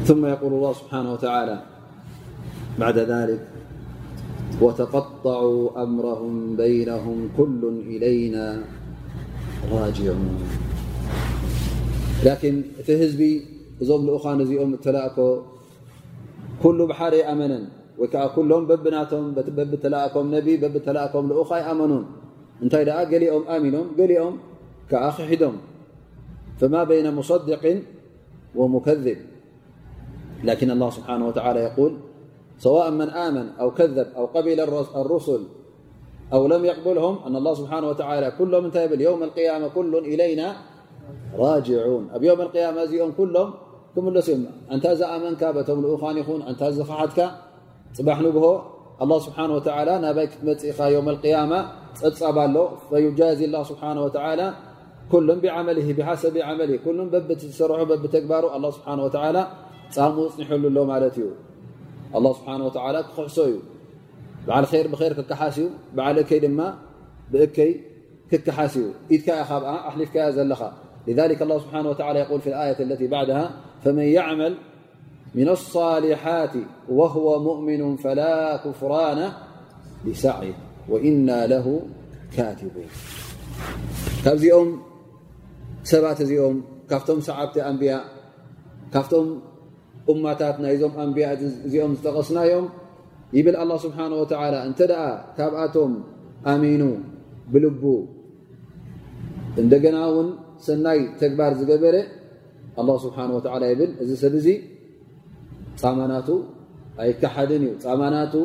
ثم 0.06 0.26
يقول 0.26 0.52
الله 0.52 0.72
سبحانه 0.72 1.10
وتعالى 1.12 1.56
بعد 2.78 2.98
ذلك 2.98 3.40
وتقطعوا 4.60 5.82
أمرهم 5.82 6.34
بينهم 6.56 7.18
كل 7.38 7.62
إلينا 7.92 8.46
راجعون 9.72 10.38
لكن 12.26 12.54
እቲ 12.80 12.88
ህዝቢ 13.02 13.22
እዞም 13.82 14.02
ልኡኻን 14.08 14.38
እዚኦም 14.44 14.70
እተላእኮ 14.76 15.18
ኩሉ 16.62 16.78
ብሓደ 16.90 17.14
ይኣመነን 17.22 17.64
ወይ 18.00 18.08
ከዓ 18.12 18.22
ኩሎም 18.34 18.64
በብናቶም 18.68 19.24
በቢ 19.56 19.72
ተላእኮም 19.84 20.26
ነቢ 20.34 20.46
በቢ 20.62 20.74
ተላእኮም 20.86 21.24
ልኡኻ 21.30 21.50
ይኣመኑን 21.62 22.04
እንታይ 22.64 22.84
ደኣ 22.88 22.98
ገሊኦም 23.12 23.44
ኣሚኖም 23.54 23.88
ገሊኦም 23.98 24.34
ከዓ 24.90 25.04
ክሒዶም 25.16 25.56
فማ 26.60 26.74
በይነ 26.90 27.08
ሙصድቅ 27.18 27.64
ወሙከذብ 28.60 29.18
لكن 30.44 30.70
الله 30.70 30.90
سبحانه 30.90 31.28
وتعالى 31.28 31.60
يقول 31.60 31.92
سواء 32.58 32.90
من 32.90 33.08
آمن 33.10 33.46
أو 33.60 33.70
كذب 33.70 34.06
أو 34.16 34.26
قبل 34.26 34.60
الرسل 34.96 35.42
أو 36.32 36.46
لم 36.46 36.64
يقبلهم 36.64 37.18
أن 37.26 37.36
الله 37.36 37.54
سبحانه 37.54 37.88
وتعالى 37.88 38.30
كلهم 38.38 38.66
نت 38.66 38.76
بل 38.78 39.00
القيامة 39.02 39.68
كل 39.68 39.92
إلينا 39.98 40.56
راجعون. 41.38 42.10
أبيوم 42.14 42.40
القيامة 42.40 42.82
القيامة 42.82 43.12
كلهم؟ 43.16 43.50
كلم 43.94 44.10
كملس 44.10 44.28
ዮም 44.28 44.42
أنت 44.72 44.86
ዝኣመنካ 45.00 45.42
بቶም 45.56 45.78
لኡኻን 45.84 46.16
ይኹን 46.20 46.40
أنت 46.50 46.62
ዝخሓትካ 46.76 47.18
ፅባح 47.96 48.18
نبሆ 48.26 48.46
الله. 49.02 49.18
سبحانه 49.26 49.54
وتعالى 49.58 49.92
ናባይ 50.04 50.26
ክትመፅኢኻ 50.32 50.78
يوم 50.96 51.08
القيامة 51.08 51.58
ፀፃብ 52.00 52.36
ኣሎ 52.44 52.56
فيجازي 52.90 53.44
الله 53.48 53.62
سبحانه 53.62 54.00
وتعالى 54.06 54.46
كل 55.12 55.28
بعمله 55.40 55.88
بحسب 55.98 56.34
عمله. 56.48 56.76
كل 56.84 56.98
بب 57.12 57.28
تሰርሑ 57.40 57.80
በب 57.90 58.04
ተግባሩ 58.14 58.44
الله 58.56 58.70
سبحانه 58.76 59.02
وتعالى 59.06 59.42
ፃሙ 59.94 60.16
ፅኒሐሉ 60.34 60.64
ኣሎ 60.70 60.78
ማለት 60.92 61.14
እዩ። 61.20 61.28
ኣ 62.16 62.18
ስብሓ 62.38 62.48
ወላ 62.86 62.96
ክክሕሶ 63.08 63.38
እዩ። 63.50 63.56
በዓል 64.46 64.64
ር 64.84 64.86
ብር 64.92 65.12
ክከሓስ 65.18 65.56
እዩ። 65.60 65.66
በዓል 65.96 66.16
እከይ 66.22 66.40
ድማ 66.44 66.60
ብእከይ 67.32 67.72
ክከሓስ 68.30 68.74
እዩ። 68.80 68.86
ኢድካ 69.14 69.28
ካብኣ 69.48 69.70
ኣሕሊፍካያ 69.88 70.26
ዘለኻ። 70.38 70.62
لذلك 71.08 71.38
الله 71.44 71.58
سبحانه 71.64 71.88
وتعالى 71.92 72.18
يقول 72.18 72.40
في 72.40 72.48
الآية 72.52 72.78
التي 72.86 73.06
بعدها 73.06 73.44
فمن 73.84 74.02
يعمل 74.02 74.52
من 75.34 75.48
الصالحات 75.48 76.50
وهو 76.88 77.42
مؤمن 77.42 77.96
فلا 77.96 78.56
كفران 78.56 79.32
لسعيه 80.04 80.54
وإنا 80.88 81.46
له 81.46 81.82
كاتبون 82.36 82.90
كم 84.24 84.36
م 84.66 84.80
سبت 85.82 86.22
م 86.22 86.62
كفتم 86.90 87.20
سعبت 87.20 87.56
أنبياء 87.58 88.04
كفتم 88.94 89.40
እማታት 90.11 90.55
ናይዞም 90.63 90.93
ኣንብያ 91.03 91.25
እዚኦም 91.67 91.91
ዝጠቐስናዮም 91.97 92.65
ይብል 93.37 93.55
ኣላ 93.63 93.71
ስብሓን 93.85 94.13
ወተዓላ 94.21 94.55
እንተ 94.69 94.79
ደኣ 94.91 95.03
ካብኣቶም 95.37 95.91
ኣሚኑ 96.51 96.83
ብልቡ 97.53 97.83
እንደገና 99.61 99.97
እውን 100.09 100.29
ሰናይ 100.65 100.99
ተግባር 101.21 101.51
ዝገበረ 101.59 101.95
ኣላ 102.81 102.89
ስብሓን 103.05 103.29
ወተዓላ 103.37 103.63
ይብል 103.73 103.91
እዚ 104.03 104.11
ሰብ 104.23 104.35
እዙ 104.41 104.49
ፃማናቱ 105.81 106.29
ኣይከሓድን 107.03 107.63
እዩ 107.67 107.73
ፃማናቱ 107.85 108.35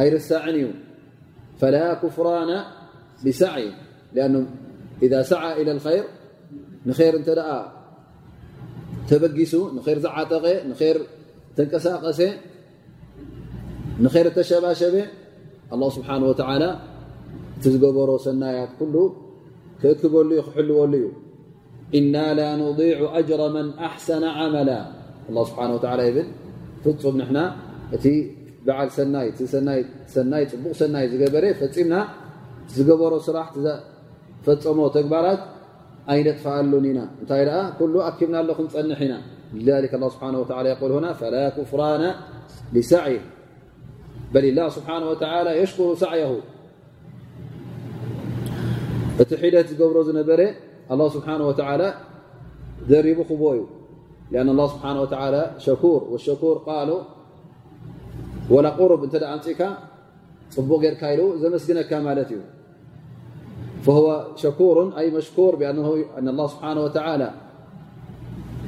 ኣይርሳዕን 0.00 0.56
እዩ 0.60 0.66
ፈላ 1.60 1.76
ክፍራና 2.02 2.52
ብሳዕይ 3.24 3.68
ኣ 4.24 4.26
ኢዛ 5.04 5.14
ሰዓ 5.30 5.42
ኢለ 5.60 5.68
ልኸይር 5.78 6.06
ንር 6.88 7.14
እንተ 7.18 7.28
ደኣ 7.38 7.50
ተበጊሱ 9.09 9.53
ንር 9.75 9.97
ዝዓጠቐ 10.05 10.45
ንር 10.69 10.97
ተንቀሳቐሰ 11.57 12.19
ንር 14.03 14.27
ተሸባሸበ 14.37 14.95
ኣه 15.73 15.89
ስብሓን 15.97 16.23
ወተላ 16.29 16.63
እቲ 17.57 17.63
ዝገበሮ 17.73 18.11
ሰናያት 18.25 18.71
ኩሉ 18.79 18.95
ክእክበሉ 19.81 20.29
ዩ 20.37 20.41
ክሕልወሉ 20.47 20.93
እዩ 20.99 21.05
እና 21.99 22.15
ላ 22.37 22.41
ንضዕ 22.61 22.99
ኣጅረ 23.17 23.41
መን 23.55 23.67
ኣሕሰነ 23.87 24.23
ዓመላ 24.43 24.71
ኣ 25.29 25.43
ስብሓ 25.49 25.99
ይብል 26.09 26.27
ፍፁም 26.83 27.15
ንሕና 27.21 27.39
እቲ 27.95 28.05
በዓል 28.65 28.89
ሰናይ 28.97 29.27
እቲ 29.31 29.39
ሰናይ 30.15 30.43
ፅቡቕ 30.51 30.73
ሰናይ 30.81 31.05
ዝገበረ 31.11 31.45
ፈፂምና 31.59 31.95
ዝገበሮ 32.75 33.13
ስራሕ 33.27 33.49
ፈፀሞ 34.45 34.79
ተግባራት 34.95 35.41
ኣይነጥፋኣሉን 36.13 36.85
ኢና 36.89 36.99
እንታይ 37.21 37.43
ደኣ 37.49 37.59
ኩሉ 37.79 37.93
ኣኪብና 38.09 38.35
ኣሎ 38.43 38.51
ክንፀንሕ 38.59 39.01
ኢና 39.07 39.15
لذلك 39.59 39.91
الله 39.97 40.09
سبحانه 40.15 40.39
وتعالى 40.43 40.67
يقول 40.73 40.91
هنا 40.97 41.11
فلا 41.21 41.45
كفران 41.57 42.03
لسعيه 42.75 43.23
بل 44.33 44.43
الله 44.51 44.67
سبحانه 44.77 45.07
وتعالى 45.11 45.51
يشكر 45.61 45.87
سعيه 46.03 46.31
እቲ 49.21 49.31
ሒደት 49.41 49.65
ዝገብሮ 49.71 49.97
ዝነበረ 50.09 50.39
الله 50.93 51.07
سبحانه 51.15 51.45
وتعالى 51.49 51.87
ደሪቡ 52.91 53.19
ክቦ 53.29 53.43
لأن 54.33 54.47
الله 54.53 54.67
سبحانه 54.73 54.99
وتعالى 55.05 55.41
شكور 55.65 56.01
والشكور 56.11 56.55
قال 56.69 56.89
ولا 58.53 58.69
قرب 58.79 59.01
እንተ 59.05 59.15
أንፅካ 59.35 59.61
ፅቡቕ 60.55 60.79
ጌርካ 60.83 61.03
ኢሉ 61.13 61.21
ዘመስግነካ 61.41 61.91
ማለት 62.07 62.29
እዩ። 62.33 62.41
فهو 63.85 64.07
شكور 64.35 64.97
أي 64.97 65.11
مشكور 65.11 65.55
بأنه 65.55 66.05
أن 66.17 66.27
الله 66.33 66.47
سبحانه 66.47 66.81
وتعالى 66.83 67.29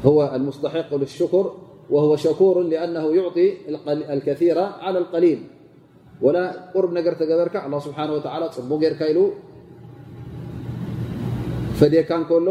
هو 0.05 0.19
المستحق 0.37 0.95
للشكر 1.01 1.45
وهو 1.89 2.15
شكور 2.15 2.55
لأنه 2.61 3.05
يعطي 3.15 3.47
الكثير 4.15 4.57
على 4.59 4.97
القليل. 5.03 5.39
ولا 6.21 6.43
قرب 6.73 6.91
ነገር 6.97 7.13
ተገበርካ 7.21 7.55
الله 7.65 7.79
ስብሓه 7.87 8.09
و 8.15 8.19
ፅቡቅ 8.57 8.79
ጌርካ 8.83 9.01
ኢሉ 9.11 9.19
ፈድየካ 11.79 12.11
እከሎ 12.23 12.49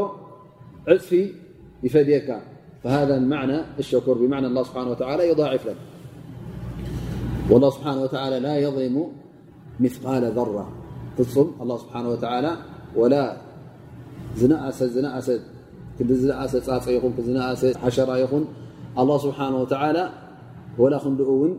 ዕፅፊ 0.95 1.11
كان 2.29 2.43
فهذا 2.83 3.19
معنى 3.19 3.59
الشكر 3.83 4.15
بمعنى 4.23 4.47
الله 4.51 4.63
سبحانه 4.69 4.91
وتعالى 4.95 5.23
يضاعف 5.31 5.63
لك. 5.69 5.79
والله 7.51 7.71
سبحانه 7.77 8.01
وتعالى 8.07 8.37
لا 8.47 8.55
يظلم 8.65 8.97
مثقال 9.85 10.23
ذرة. 10.39 10.67
ፍፁም 11.17 11.49
ኣላ 11.63 11.73
ስብሓን 11.83 12.07
ወተላ 12.13 12.47
ወላ 13.01 13.17
ዝነእሰ 14.41 14.79
ዝነእሰ 14.95 15.29
ክዝነእሰ 15.99 16.55
ፃፀ 16.69 16.87
ይኹን 16.97 17.13
ክዝነእሰ 17.19 17.63
ሓሸራ 17.85 18.11
ይኹን 18.23 18.45
ኣላ 19.01 19.11
ስብሓን 19.25 19.55
ወተላ 19.63 19.99
ወላ 20.83 20.95
ክንድኡ 21.05 21.29
እውን 21.37 21.53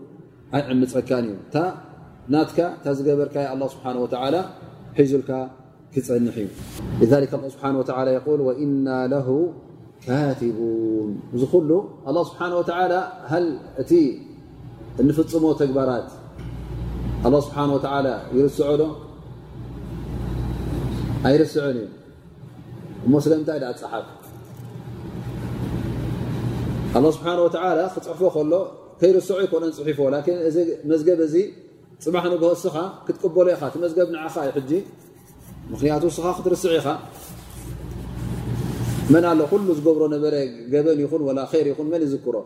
ኣይዕምፀካን 0.58 1.26
እዩ 1.30 1.36
እታ 1.46 1.58
ናትካ 2.34 2.60
እታ 2.78 2.88
ዝገበርካይ 2.98 3.48
ኣላ 3.54 3.64
ስብሓን 3.74 3.98
ወተላ 4.04 4.36
ሒዙልካ 4.98 5.32
ክፀንሕ 5.94 6.36
እዩ 6.44 6.50
لذلك 7.02 7.32
الله 7.38 7.50
ስብሓን 7.56 7.76
وتعلى 7.82 8.12
يقول 8.18 8.40
ወኢና 8.48 8.88
ለሁ 9.14 9.28
ካቲቡን 10.06 11.10
እዚ 11.36 11.44
ኩሉ 11.54 11.72
ኣላ 12.08 12.18
ስብሓን 12.30 12.54
وتعلى 12.60 13.00
ሃል 13.32 13.48
እቲ 13.82 13.92
እንፍፅሞ 15.02 15.46
ተግባራት 15.62 16.08
ኣላ 17.26 17.36
ስብሓን 17.48 17.70
وتعلى 17.76 18.16
ይርስዖ 18.38 18.70
ዶ 18.82 18.84
ኣይርስዑን 21.26 21.78
እዩ 21.82 21.88
እሞ 23.06 23.14
ስለምንታይ 23.26 23.60
ዳ 23.64 23.68
ፀሓፍ 23.82 24.06
ኣ 26.98 27.00
ስብሓን 27.16 27.40
ወተላ 27.46 27.80
ክፅሕፎ 27.96 28.22
ከሎ 28.36 28.54
ከይርስዑ 29.00 29.38
ይኮነን 29.46 29.72
ፅሒፎ 29.78 30.00
ላን 30.14 30.28
እዚ 30.50 30.58
መዝገብ 30.92 31.20
እዚ 31.28 31.36
ፅባሕ 32.04 32.24
ንግሆ 32.34 32.50
እስኻ 32.58 32.76
ክትቅበሎ 33.08 33.48
ኢኻ 33.56 33.62
እቲ 33.70 33.76
መዝገብ 33.84 34.08
ንዓኻ 34.16 34.36
እዩ 34.46 34.52
ሕጂ 34.58 34.72
ምክንያቱ 35.74 36.04
እስኻ 36.12 36.26
ክትርስዕ 36.38 36.72
ኢኻ 36.80 36.88
መን 39.14 39.26
ኣሎ 39.32 39.42
ኩሉ 39.52 39.68
ዝገብሮ 39.78 40.04
ነበረ 40.16 40.34
ገበን 40.74 41.00
ይኹን 41.04 41.22
ወላ 41.28 41.40
ይር 41.60 41.68
ይኹን 41.72 41.88
መን 41.94 42.02
ይዝክሮ 42.06 42.38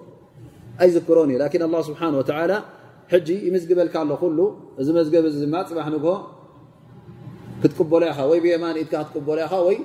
ኣይዝክሮን 0.83 1.29
እዩ 1.31 1.37
ላን 1.41 1.73
ኣه 1.77 1.81
ስብሓን 1.89 2.13
ወተላ 2.19 2.51
ሕጂ 3.13 3.29
ይምዝግበልካ 3.47 3.95
ኣሎ 4.03 4.11
ኩሉ 4.21 4.39
እዚ 4.81 4.87
መዝገብ 4.97 5.23
እዚ 5.29 5.37
ድማ 5.45 5.55
ፅባሕ 5.69 5.87
ንግሆ 5.95 6.13
ክትቅበሎ 7.61 8.03
ኢኻ 8.11 8.19
ወይ 8.31 8.39
ብየማን 8.43 8.75
ኢድካ 8.81 8.93
ክትቅበሎ 9.07 9.37
ኢኻ 9.45 9.53
ወይ 9.67 9.77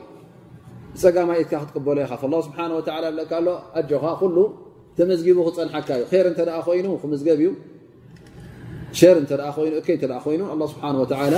ፀጋማ 1.03 1.31
ኢድካ 1.41 1.53
ክትቅበሎ 1.62 1.97
ኢኻ 2.05 2.12
ላ 2.33 2.37
ስብሓን 2.47 2.71
ወላ 2.77 3.05
ብለካ 3.15 3.33
ኣሎ 3.41 3.49
ኣጆኻ 3.79 4.05
ኩሉ 4.21 4.37
ተመዝጊቡ 4.99 5.39
ክፀንሓካ 5.49 5.89
እዩ 6.03 6.05
ር 6.25 6.27
እተ 6.33 6.41
ኮይኑ 6.67 6.87
ክምዝገብ 7.03 7.39
እዩ 7.43 7.49
ሸር 8.99 9.17
እተ 9.25 9.33
ኮይኑ 9.57 9.73
እከይ 9.81 9.97
እተ 9.99 10.05
ኮይኑ 10.27 10.43
ስብሓ 10.73 10.85
ወላ 11.03 11.37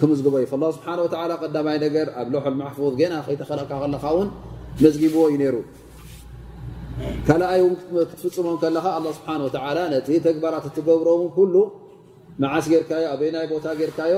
ክምዝግቦ 0.00 0.34
እዩ 0.40 0.46
ስብሓ 0.76 0.86
ወላ 1.04 1.32
ቀዳማይ 1.42 1.78
ነገር 1.86 2.06
ኣብ 2.20 2.28
ልሑል 2.34 2.56
ማሕፉዝ 2.60 2.94
ገና 3.00 3.14
ከይተኸልእካ 3.26 3.72
ከለካ 3.82 4.04
እውን 4.14 4.28
መዝጊብዎ 4.84 5.24
እዩ 5.30 5.36
ነይሩ 5.42 5.56
ካልኣይ 7.26 7.60
ውን 7.64 7.74
ክትፍፅሞም 8.10 8.56
ከለኻ 8.62 8.86
ኣ 8.98 9.00
ስብሓ 9.18 9.28
ወላ 9.46 9.78
ነቲ 9.94 10.08
ተግባራት 10.26 10.64
እትገብሮም 10.70 11.22
ኩሉ 11.36 11.54
መዓስ 12.42 12.64
ጌርካዮ 12.72 13.04
ኣበይ 13.14 13.30
ናይ 13.34 13.46
ቦታ 13.52 13.66
ጌርካዮ 13.80 14.14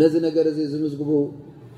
ነዚ 0.00 0.14
ነገር 0.26 0.44
እዚ 0.52 0.60
ዝምዝግቡ 0.72 1.10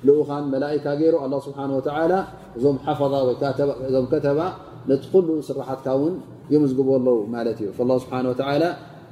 ልኡኻን 0.06 0.44
መላእካ 0.52 0.86
ገይሩ 1.00 1.14
ኣላ 1.24 1.34
ስብሓን 1.46 1.70
ወተላ 1.78 2.12
እዞም 2.58 2.76
ሓፈظ 2.86 3.12
ወይእዞም 3.28 4.06
ከተባ 4.12 4.40
ነቲ 4.90 5.02
ኩሉ 5.12 5.28
ስራሓትካ 5.48 5.86
እውን 5.98 6.14
ይምዝግቡ 6.52 6.88
ኣለዉ 6.98 7.18
ማለት 7.34 7.58
እዩ 7.62 7.68
ላ 7.90 7.98
ስብሓን 8.04 8.26
ወላ 8.30 8.64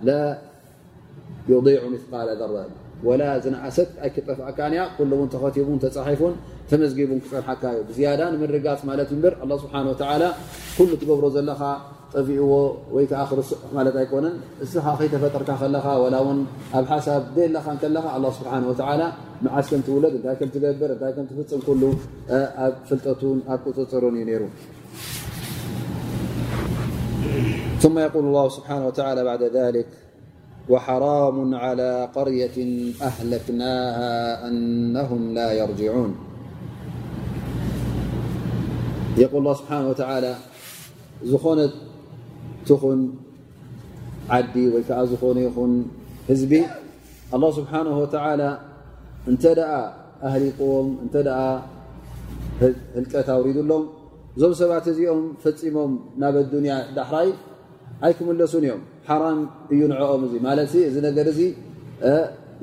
ላ 0.08 0.10
ዩضዕ 1.52 1.76
ምቃል 1.92 2.28
ዘረ 2.40 2.56
ወላ 3.08 3.22
ዝነኣሰት 3.44 3.90
እያ 4.66 4.80
ኩሉ 4.96 5.10
እውን 5.18 5.28
ተኸቲቡን 5.34 5.78
ተፃሒፉን 5.84 6.34
ተመዝጊቡን 6.70 7.20
ክፀንሓካ 7.24 7.62
እዩ 7.76 7.80
ብዝያዳ 7.88 8.22
ንምርጋፅ 8.34 8.80
ማለት 8.90 9.08
እዩ 9.10 9.16
እምበር 9.18 9.34
ኣላ 9.44 9.52
ስብሓን 9.62 9.86
ወላ 9.92 10.24
ኩሉ 10.76 10.90
ትገብሮ 11.02 11.26
ዘለኻ 11.36 11.62
ጠቢእዎ 12.14 12.52
ወይ 12.94 13.04
ከዓ 13.10 13.20
ክርስዕ 13.30 13.58
ማለት 13.76 13.94
ኣይኮነን 14.00 14.34
እስኻ 14.64 14.84
ከይተፈጥርካ 14.98 15.50
ከለኻ 15.60 15.86
ወላ 16.02 16.16
እውን 16.22 16.38
ኣብ 16.78 16.84
ሓሳብ 16.92 17.22
ደለኻ 17.36 17.66
ከለኻ 17.82 18.06
ኣ 18.16 18.18
ስብሓ 18.38 18.52
ወላ 18.70 19.02
መዓስ 19.44 19.66
ከም 19.70 19.82
ትውለድ 19.86 20.14
እንታይ 20.18 20.36
ከም 20.40 20.50
ትገብር 20.54 20.90
እንታይ 20.96 21.12
ከም 21.16 21.26
ትፍፅም 21.30 21.60
ኩሉ 21.68 21.82
ኣብ 22.64 22.74
ፍልጠቱን 22.88 23.38
ኣብ 23.54 23.60
ቁፅፅሩን 23.66 24.16
እዩ 24.20 24.26
ነይሩ 24.30 24.44
ثم 27.82 27.96
يقول 28.06 28.24
الله 28.28 28.46
سبحانه 28.56 28.84
وتعالى 28.88 29.20
بعد 29.30 29.42
ذلك 29.58 29.88
وحرام 30.72 31.38
على 31.64 31.90
قرية 32.16 32.56
أهلكناها 33.08 34.12
أنهم 34.48 35.22
لا 35.38 35.48
يرجعون 35.60 36.10
يقول 39.24 39.38
الله 39.42 39.56
سبحانه 39.60 39.86
وتعالى 39.92 40.32
ዝኾነት 41.24 41.72
ትኹን 42.68 43.00
ዓዲ 44.36 44.54
ወይ 44.74 44.82
ከዓ 44.88 44.98
ዝኾነ 45.10 45.36
ይኹን 45.46 45.72
ህዝቢ 46.30 46.52
ኣላه 47.34 47.50
ስብሓንه 47.58 47.90
ወተላ 48.02 48.42
እንተ 49.30 49.44
ደኣ 49.58 49.72
ኣህሊቅዎም 50.26 50.88
እንተ 51.04 51.14
ደኣ 51.28 51.40
ህልቀት 52.94 53.28
ኣውሪዱሎም 53.36 53.84
እዞም 54.36 54.52
ሰባት 54.60 54.84
እዚኦም 54.92 55.22
ፈፂሞም 55.42 55.92
ናብ 56.20 56.34
ኣዱንያ 56.42 56.74
ዳሕራይ 56.96 57.28
ኣይክምለሱን 58.06 58.64
እዮም 58.66 58.82
ሓራም 59.08 59.40
እዩ 59.72 59.80
ንዕኦም 59.92 60.22
እዙ 60.26 60.34
ማለት 60.46 60.72
እዚ 60.90 60.96
ነገር 61.08 61.26
እዚ 61.32 61.40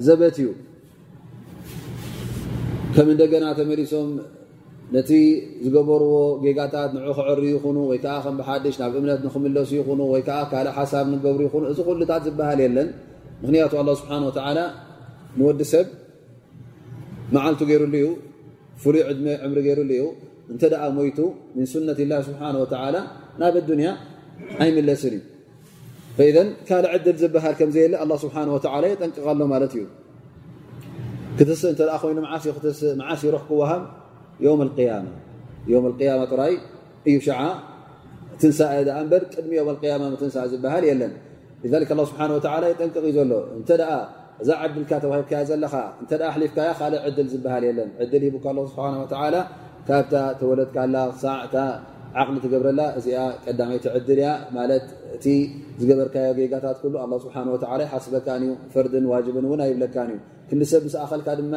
ዘበት 0.07 0.37
እዩ 0.41 0.47
ከም 2.95 3.07
እንደገና 3.13 3.45
ተመሊሶም 3.59 4.09
ነቲ 4.94 5.10
ዝገበርዎ 5.64 6.14
ጌጋታት 6.44 6.90
ንዑ 6.96 7.12
ክዕር 7.18 7.38
ይኹኑ 7.52 7.76
ወይከዓ 7.90 8.14
ከም 8.24 8.34
ብሓድሽ 8.40 8.74
ናብ 8.80 8.94
እምነት 9.00 9.20
ንክምለሱ 9.26 9.70
ይኹኑ 9.78 10.00
ወይከዓ 10.14 10.38
ካልእ 10.50 10.74
ሓሳብ 10.78 11.06
ንገብሩ 11.12 11.40
ይኹኑ 11.48 11.62
እዚ 11.72 11.78
ኩሉታት 11.88 12.22
ዝበሃል 12.26 12.60
የለን 12.64 12.88
ምክንያቱ 13.42 13.72
ኣላ 13.82 13.90
ስብሓን 14.00 14.22
ወተዓላ 14.28 14.58
ንወዲ 15.38 15.60
ሰብ 15.72 15.86
መዓልቱ 17.34 17.60
ገይሩሉ 17.70 17.94
እዩ 18.00 18.08
ፍሉይ 18.82 19.02
ዕድመ 19.10 19.26
ዕምሪ 19.46 19.58
ገይሩሉ 19.68 19.90
እዩ 19.96 20.04
እንተ 20.52 20.62
ደኣ 20.72 20.84
ሞይቱ 20.98 21.18
ምን 21.56 21.66
ሱነት 21.72 21.98
ላ 22.10 22.20
ስብሓን 22.28 22.56
ወተዓላ 22.62 22.96
ናብ 23.40 23.56
ኣዱንያ 23.62 23.88
ኣይምለስን 24.62 25.14
እዩ 25.18 25.22
ፈኢዘን 26.16 26.48
ካልእ 26.68 26.90
ዕድል 26.96 27.16
ዝበሃል 27.22 27.54
ከምዘየለ 27.58 27.94
ኣላ 28.02 28.12
ስብሓን 28.24 28.48
ወተዓላ 28.56 28.84
የጠንቅቐሎ 28.92 29.42
ማለት 29.54 29.72
እዩ 29.78 29.84
ክትስእ 31.38 31.68
እንተ 31.72 31.82
ኮይኑ 32.02 32.18
መዓስ 32.26 33.20
ይሩሕ 33.26 33.42
ክወሃብ 33.50 33.82
ዮም 34.44 34.60
ያማ 34.88 35.08
ዮም 35.72 35.84
ያማ 36.08 36.22
ጥራይ 36.32 36.54
እዩ 37.08 37.16
ሸዓ 37.26 37.42
ትንሳኤ 38.40 38.76
ኣ 38.96 38.98
እበር 39.04 39.22
ቅድሚ 39.34 39.52
ዮም 39.60 39.68
ያማ 39.92 40.02
ትንሳእ 40.22 40.48
ዝበሃል 40.52 40.84
የለን 40.90 41.12
ذ 41.72 41.74
ስብሓ 42.10 42.20
ወተዓላ 42.38 42.64
የጠንቅቕ 42.72 43.04
እዩ 43.08 43.14
ዘሎ 43.18 43.32
እንተ 43.58 43.70
እዛ 44.42 44.50
ዓድልካ 44.64 44.92
ተዋሂብከያ 45.02 45.40
ዘለኻ 45.48 45.74
እንተ 46.02 46.12
ኣሕሊፍካያ 46.30 46.70
ካልእ 46.78 47.02
ዕድል 47.08 47.26
ዝበሃል 47.32 47.64
የለን 47.68 47.90
ዕድል 48.04 48.22
ሂቡካ 48.28 48.46
ስብሓ 48.70 48.86
ወተዓላ 49.02 49.36
ካብታ 49.88 50.14
ተወለድካላ 50.40 50.96
ሳዕታ 51.22 51.56
ዓቕሊ 52.20 52.36
ትገብረላ 52.44 52.82
እዚኣ 52.98 53.20
ቀዳመይቲ 53.44 53.84
ዕድል 53.98 54.18
እያ 54.22 54.30
ማለት 54.56 54.86
እቲ 55.16 55.26
ዝገበርካዮ 55.80 56.30
ጌጋታት 56.38 56.76
ኩሉ 56.82 56.94
ኣ 57.04 57.06
ስብሓን 57.24 57.48
ወላ 57.54 57.80
ይሓስበካን 57.86 58.42
እዩ 58.46 58.52
ፈርድን 58.72 59.04
ዋጅብን 59.12 59.46
እውን 59.48 59.60
ኣይብለካን 59.66 60.10
እዩ 60.14 60.18
ክንዲሰብ 60.48 60.82
ምስኣኸልካ 60.88 61.28
ድማ 61.40 61.54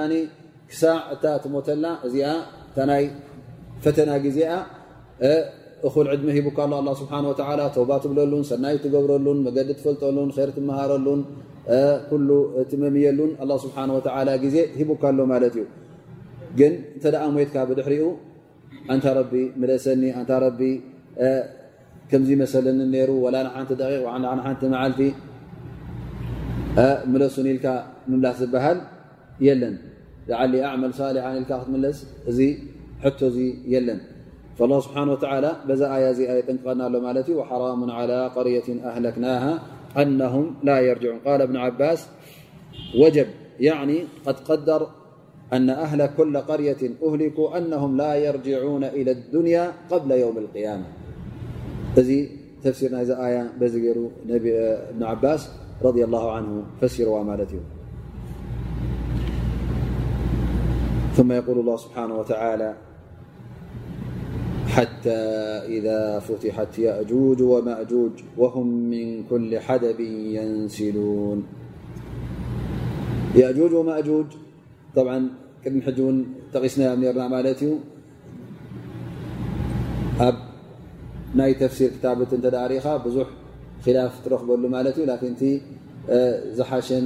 ክሳዕ 0.69 0.99
እታ 1.15 1.25
ትሞተላ 1.43 1.85
እዚኣ 2.07 2.29
እታ 2.70 2.78
ናይ 2.90 3.04
ፈተና 3.84 4.10
ግዜኣ 4.24 4.52
እኹል 5.88 6.06
ዕድሚ 6.14 6.28
ሂቡካ 6.38 6.58
ኣሎ 6.78 6.88
ስብሓ 7.00 7.12
ተውባ 7.76 7.90
ትብለሉን 8.04 8.42
ሰናይ 8.50 8.76
ትገብረሉን 8.84 9.38
መገዲ 9.46 9.68
ትፈልጠሉን 9.78 10.30
ር 10.46 10.50
ትመሃረሉን 10.56 11.20
ኩሉ 12.10 12.28
ትመምየሉን 12.70 13.30
ኣ 13.42 13.58
ስብሓ 13.64 13.76
ግዜ 14.44 14.56
ሂቡካ 14.80 15.02
ኣሎ 15.10 15.20
ማለት 15.32 15.54
እዩ። 15.58 15.64
ግን 16.58 16.72
እንተ 16.94 17.04
ደኣ 17.14 17.24
ሞትካ 17.34 17.56
ብድሕሪኡ 17.68 18.04
እንታ 18.92 19.06
ረቢ 19.18 19.32
ምለሰኒ 19.60 20.02
እንታ 20.20 20.30
ረቢ 20.44 20.60
ከምዚ 22.10 22.30
መሰለኒ 22.42 22.78
ነይሩ 22.94 23.10
ወላ 23.24 23.36
ንሓንቲ 23.46 23.70
ደቂቕ 23.80 24.02
ሓንቲ 24.46 24.62
መዓልቲ 24.72 25.00
ምለሱን 27.12 27.46
ኢልካ 27.52 27.66
ምምላስ 28.10 28.36
ዝበሃል 28.42 28.78
የለን 29.46 29.74
ላዓሊ 30.29 30.53
ኣዕመል 30.71 30.93
ሳሊሓ 30.99 31.25
ኢልካ 31.37 31.51
ክትምለስ 31.61 31.97
እዚ 32.31 32.41
ሕቶ 33.05 33.19
እዚ 33.31 33.39
የለን 33.73 34.01
ላ 34.71 34.75
ስብሓን 34.85 35.09
ወላ 35.13 35.47
በዛ 35.69 35.81
ኣያ 35.95 36.05
እዚኣ 36.13 36.31
የጠንቅቐና 36.39 36.81
ኣሎ 36.89 36.95
ማለት 37.07 37.27
እዩ 37.31 37.39
ሓራሙ 37.49 37.81
ዓላ 38.01 38.13
ቀርየት 38.35 38.67
ኣህለክናሃ 38.89 39.45
ኣነሁም 40.01 40.45
ላ 40.67 40.77
የርጅዑን 40.87 41.19
ቃል 41.25 41.41
እብን 41.45 41.57
ዓባስ 41.65 42.03
ወጀብ 43.01 43.31
ቀድ 44.25 44.37
ቀደር 44.47 44.83
أن 45.53 45.69
أهل 45.69 46.09
كل 46.17 46.37
قرية 46.37 46.81
أهلكوا 47.05 47.57
أنهم 47.57 47.97
لا 47.97 48.15
يرجعون 48.15 48.83
إلى 48.83 49.11
الدنيا 49.11 49.71
قبل 49.91 50.11
يوم 50.11 50.37
القيامة 50.37 50.85
ذ 51.95 52.09
تفسيرنا 52.63 53.03
ذ 53.03 53.11
آية 53.27 53.43
ر 53.97 53.99
بن 54.95 55.03
عباس 55.03 55.41
رضي 55.87 56.03
الله 56.07 56.25
عنه 56.31 56.63
فسروا 56.81 57.23
مالت 57.29 57.51
ثم 61.20 61.32
يقول 61.32 61.58
الله 61.58 61.76
سبحانه 61.76 62.14
وتعالى 62.20 62.70
حتى 64.72 65.20
إذا 65.76 66.18
فتحت 66.18 66.78
يأجوج 66.78 67.42
ومأجوج 67.42 68.12
وهم 68.40 68.66
من 68.66 69.06
كل 69.30 69.58
حدب 69.60 70.00
ينسلون. 70.36 71.38
يأجوج 73.36 73.72
ومأجوج 73.72 74.26
طبعا 74.96 75.18
كلمة 75.64 75.82
حجون 75.82 76.16
تغيسنا 76.52 76.94
من 76.96 77.04
ነርና 77.04 77.22
ማለት 77.36 77.60
أب 80.28 80.36
ناي 81.38 81.52
ናይ 81.52 81.52
ተፍሲር 81.60 81.90
ክታብት 81.94 82.30
እንተ 82.36 82.46
بزوح 82.48 82.96
ብዙሕ 83.04 83.28
ኪላፍ 83.84 84.14
ትረክበሉ 84.24 84.64
ማለት 84.76 84.96
እዩ 84.98 85.04
ላኪን 85.10 85.32
እቲ 85.36 85.44
ዝሓሸን 86.58 87.04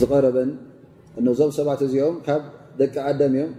ዝቀረበን 0.00 0.50
እነዞም 1.19 1.51
ሰባት 1.57 1.81
እዚኦም 1.87 2.15
ካብ 2.27 2.43
ደቂ 2.79 2.95
ኣደም 3.09 3.33
እዮም 3.37 3.51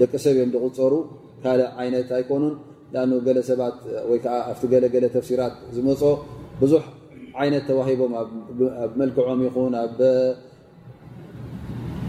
ደቂ 0.00 0.12
ሰብ 0.24 0.34
እዮም 0.36 0.50
ዝቁፀሩ 0.54 0.94
ካልእ 1.42 1.70
ዓይነት 1.82 2.10
ኣይኮኑን 2.18 2.54
ኣ 3.00 3.04
ገለ 3.26 3.38
ሰባት 3.50 3.76
ወይከዓ 4.10 4.34
ኣብቲ 4.50 4.62
ገለገለ 4.72 5.04
ተፍሲራት 5.16 5.54
ዝመፆ 5.76 6.02
ብዙሕ 6.62 6.84
ዓይነት 7.42 7.64
ተዋሂቦም 7.68 8.12
ኣብ 8.20 8.90
መልክዖም 9.00 9.40
ይኹን 9.46 9.74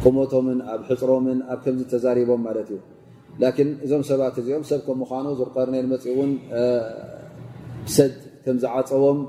ቁሞቶምን 0.05 0.59
ኣብ 0.71 0.81
ሕፅሮምን 0.89 1.39
ኣብ 1.51 1.59
ከምዚ 1.65 1.83
ተዛሪቦም 1.93 2.41
ማለት 2.47 2.69
እዩ 2.73 2.79
ላኪን 3.41 3.69
እዞም 3.85 4.03
ሰባት 4.09 4.35
እዚኦም 4.41 4.63
ሰብ 4.69 4.81
ከም 4.87 4.97
ምኳኑ 5.03 5.27
ዙርቀርነል 5.39 5.85
መፅ 5.91 6.03
እውን 6.13 6.31
ሰድ 7.95 8.15
ከም 8.43 8.57
ዝዓፀቦም 8.63 9.19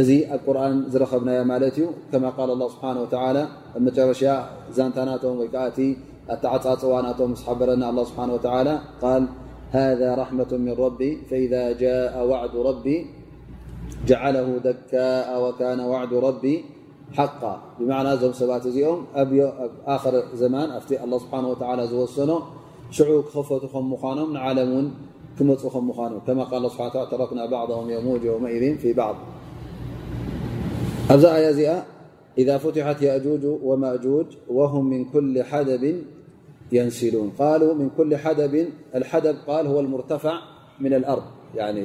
እዚ 0.00 0.10
ኣብ 0.34 0.40
ቁርን 0.46 0.78
ዝረኸብናዮ 0.92 1.40
ማለት 1.52 1.76
እዩ 1.78 1.86
ከማ 2.10 2.24
ቃል 2.36 2.50
ه 2.54 2.68
ስብሓን 2.74 2.96
ወተላ 3.02 3.36
ኣብ 3.74 3.82
መጨረሻ 3.88 4.22
ዛንታናቶም 4.76 5.36
ወይ 5.40 5.48
ከዓ 5.54 5.64
እቲ 5.72 5.80
ኣተዓፃፅዋ 6.34 6.94
ናቶም 7.06 7.30
ዝሓበረና 7.40 7.84
ኣ 7.90 8.04
ስብሓን 8.10 8.30
ወተላ 8.36 8.68
ቃል 9.02 9.24
ሃذ 9.74 10.00
ራሕመة 10.20 10.50
ምን 10.64 10.74
ረቢ 10.82 11.00
ፈإذ 11.28 11.54
ጃء 11.80 12.14
ዋዕዱ 12.30 12.54
ረቢ 12.68 12.86
ጀዓለሁ 14.08 14.46
ደካء 14.66 15.28
ወካነ 15.44 15.80
ዋዕዱ 15.92 16.12
ረቢ 16.26 16.44
ሓቃ 17.16 17.42
ብማዕና 17.78 18.08
እዞም 18.16 18.32
ሰባት 18.40 18.64
እዚኦም 18.70 19.00
ኣብዮ 19.20 19.42
ኣብ 19.64 19.72
ኣክር 19.94 20.14
ዘማን 20.40 20.68
ኣብቲ 20.78 20.90
ኣላ 21.02 21.12
ስብሓን 21.24 21.44
ወተላ 21.52 21.80
ዝወሰኖ 21.92 22.32
ሽዑ 22.96 23.10
ክኸፈቱ 23.26 23.64
ከም 23.72 23.86
ምዃኖም 23.92 24.30
ንዓለም 24.36 24.70
እውን 24.74 24.86
ክመፁ 25.38 25.62
ከም 25.74 25.84
ምዃኑ 25.90 26.14
ከማ 26.26 26.40
ቃል 26.50 26.64
ስብሓ 26.74 26.86
ተረክና 27.10 27.40
ባዕضም 27.52 27.88
የሙጅ 27.94 28.22
የውመኢذን 28.28 28.76
ፊ 28.82 28.92
ባዕض 28.98 29.18
ኣብዛ 31.12 31.24
ኣያ 31.36 31.46
እዚኣ 31.54 31.70
إذا 32.42 32.54
فتحت 32.64 32.98
يأجوج 33.08 33.44
ومأجوج 33.68 34.28
وهم 34.56 34.84
من 34.92 35.02
كل 35.12 35.34
حدب 35.50 35.84
ينسلون. 36.76 37.28
قالوا 37.40 37.72
من 37.80 37.88
كل 37.98 38.10
حدب 38.22 38.54
الحدب 38.98 39.36
قال 39.48 39.64
هو 39.72 39.78
المرتفع 39.84 40.34
من 40.84 40.92
الأرض. 41.00 41.26
يعني 41.60 41.84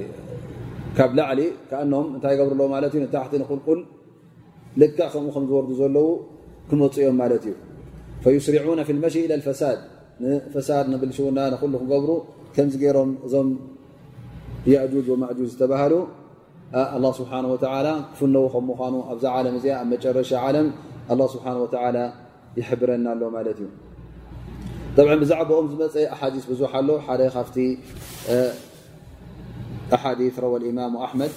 كب 0.98 1.12
لعل 1.18 1.40
كأنهم 1.70 2.06
نت 2.16 2.26
يقبر 2.34 2.54
له 2.60 2.66
مالت 2.74 2.94
يقول 2.96 3.40
نقلقل 3.42 3.80
لك 4.82 5.00
خم 5.14 5.26
خم 5.34 5.44
زورد 5.52 5.70
زلو 5.82 6.08
كمፅኦም 6.70 7.16
ማለት 7.22 7.44
እዩ 7.50 7.56
فيسرعون 8.24 8.80
في 8.88 8.92
المشي 8.96 9.20
إلى 9.26 9.36
الفساد. 9.40 9.80
فساد 10.54 10.86
نقول 10.94 11.10
لكم 11.50 11.72
ክገብሩ 11.82 12.10
ከምዚ 12.56 12.74
ገይሮም 12.84 13.10
زم 13.32 13.48
يأجوج 14.74 15.06
ومأجوج 15.10 15.50
تبهلوا. 15.62 16.04
ኣላ 16.95 17.07
ስብሓን 17.19 17.45
ወተላ 17.53 17.89
ክፍነዉ 18.13 18.45
ከም 18.53 18.65
ምኳኑ 18.71 18.95
ኣብዛ 19.13 19.25
ዓለም 19.37 19.55
እዚኣ 19.59 19.75
ኣብ 19.83 19.89
መጨረሻ 19.95 20.31
ዓለም 20.47 20.67
ኣላ 21.13 21.21
ስብሓን 21.35 21.59
ወተላ 21.65 21.99
ይሕብረና 22.61 23.07
ኣሎ 23.15 23.23
ማለት 23.37 23.59
እዩ 23.65 23.69
ጠብዓ 24.97 25.15
ብዛዕባኦም 25.23 25.67
ዝመፀ 25.73 25.97
ኣሓዲስ 26.15 26.45
ብዙሕ 26.53 26.73
ኣሎ 26.81 26.91
ሓደ 27.07 27.23
ካብቲ 27.35 27.57
ኣሓዲ 29.97 30.23
ረወ 30.45 30.55
ኢማሙ 30.71 30.95
ኣሕመድ 31.07 31.35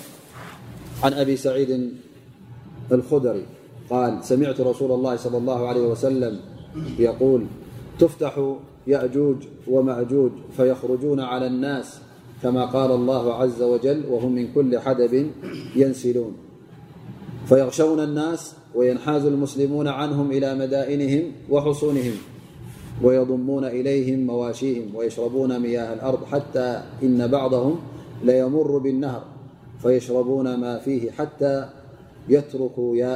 ን 1.12 1.14
ኣብ 1.22 1.30
ሰዒድ 1.46 1.72
الخدري 2.96 3.46
قال 3.90 4.24
سمعت 4.24 4.62
رسول 4.62 4.92
الله 4.92 5.16
صلى 5.16 5.38
الله 5.38 5.68
عليه 5.68 5.82
وسلم 5.82 6.40
يقول 7.00 7.46
تفتح 8.00 8.56
يأجوج 8.88 9.38
ومأجوج 9.68 10.32
فيخرجون 10.58 11.20
على 11.20 11.48
الناس 11.48 12.00
كما 12.43 12.65
قال 12.65 12.91
الله 12.91 13.35
عز 13.35 13.63
وجل 13.63 14.05
وهم 14.11 14.33
من 14.33 14.49
كل 14.55 14.79
حدب 14.79 15.31
ينسلون. 15.77 16.33
فيغشون 17.47 18.01
الناس 18.01 18.55
وينحاز 18.75 19.25
المسلمون 19.25 19.89
عنهم 19.89 20.31
إلى 20.31 20.55
مدائنهم 20.55 21.33
وحصونهم 21.51 22.15
ويضمون 23.03 23.65
إليهم 23.65 24.27
مواشيهم 24.27 24.97
ويشربون 24.97 25.61
مياه 25.61 25.95
الأرض 25.95 26.25
حتى 26.25 26.83
إن 27.03 27.27
بعضهم 27.27 27.79
ليمر 28.25 28.79
بالنهر 28.79 29.25
فيشربون 29.83 30.55
ما 30.55 30.79
فيه 30.79 31.11
حتى 31.11 31.69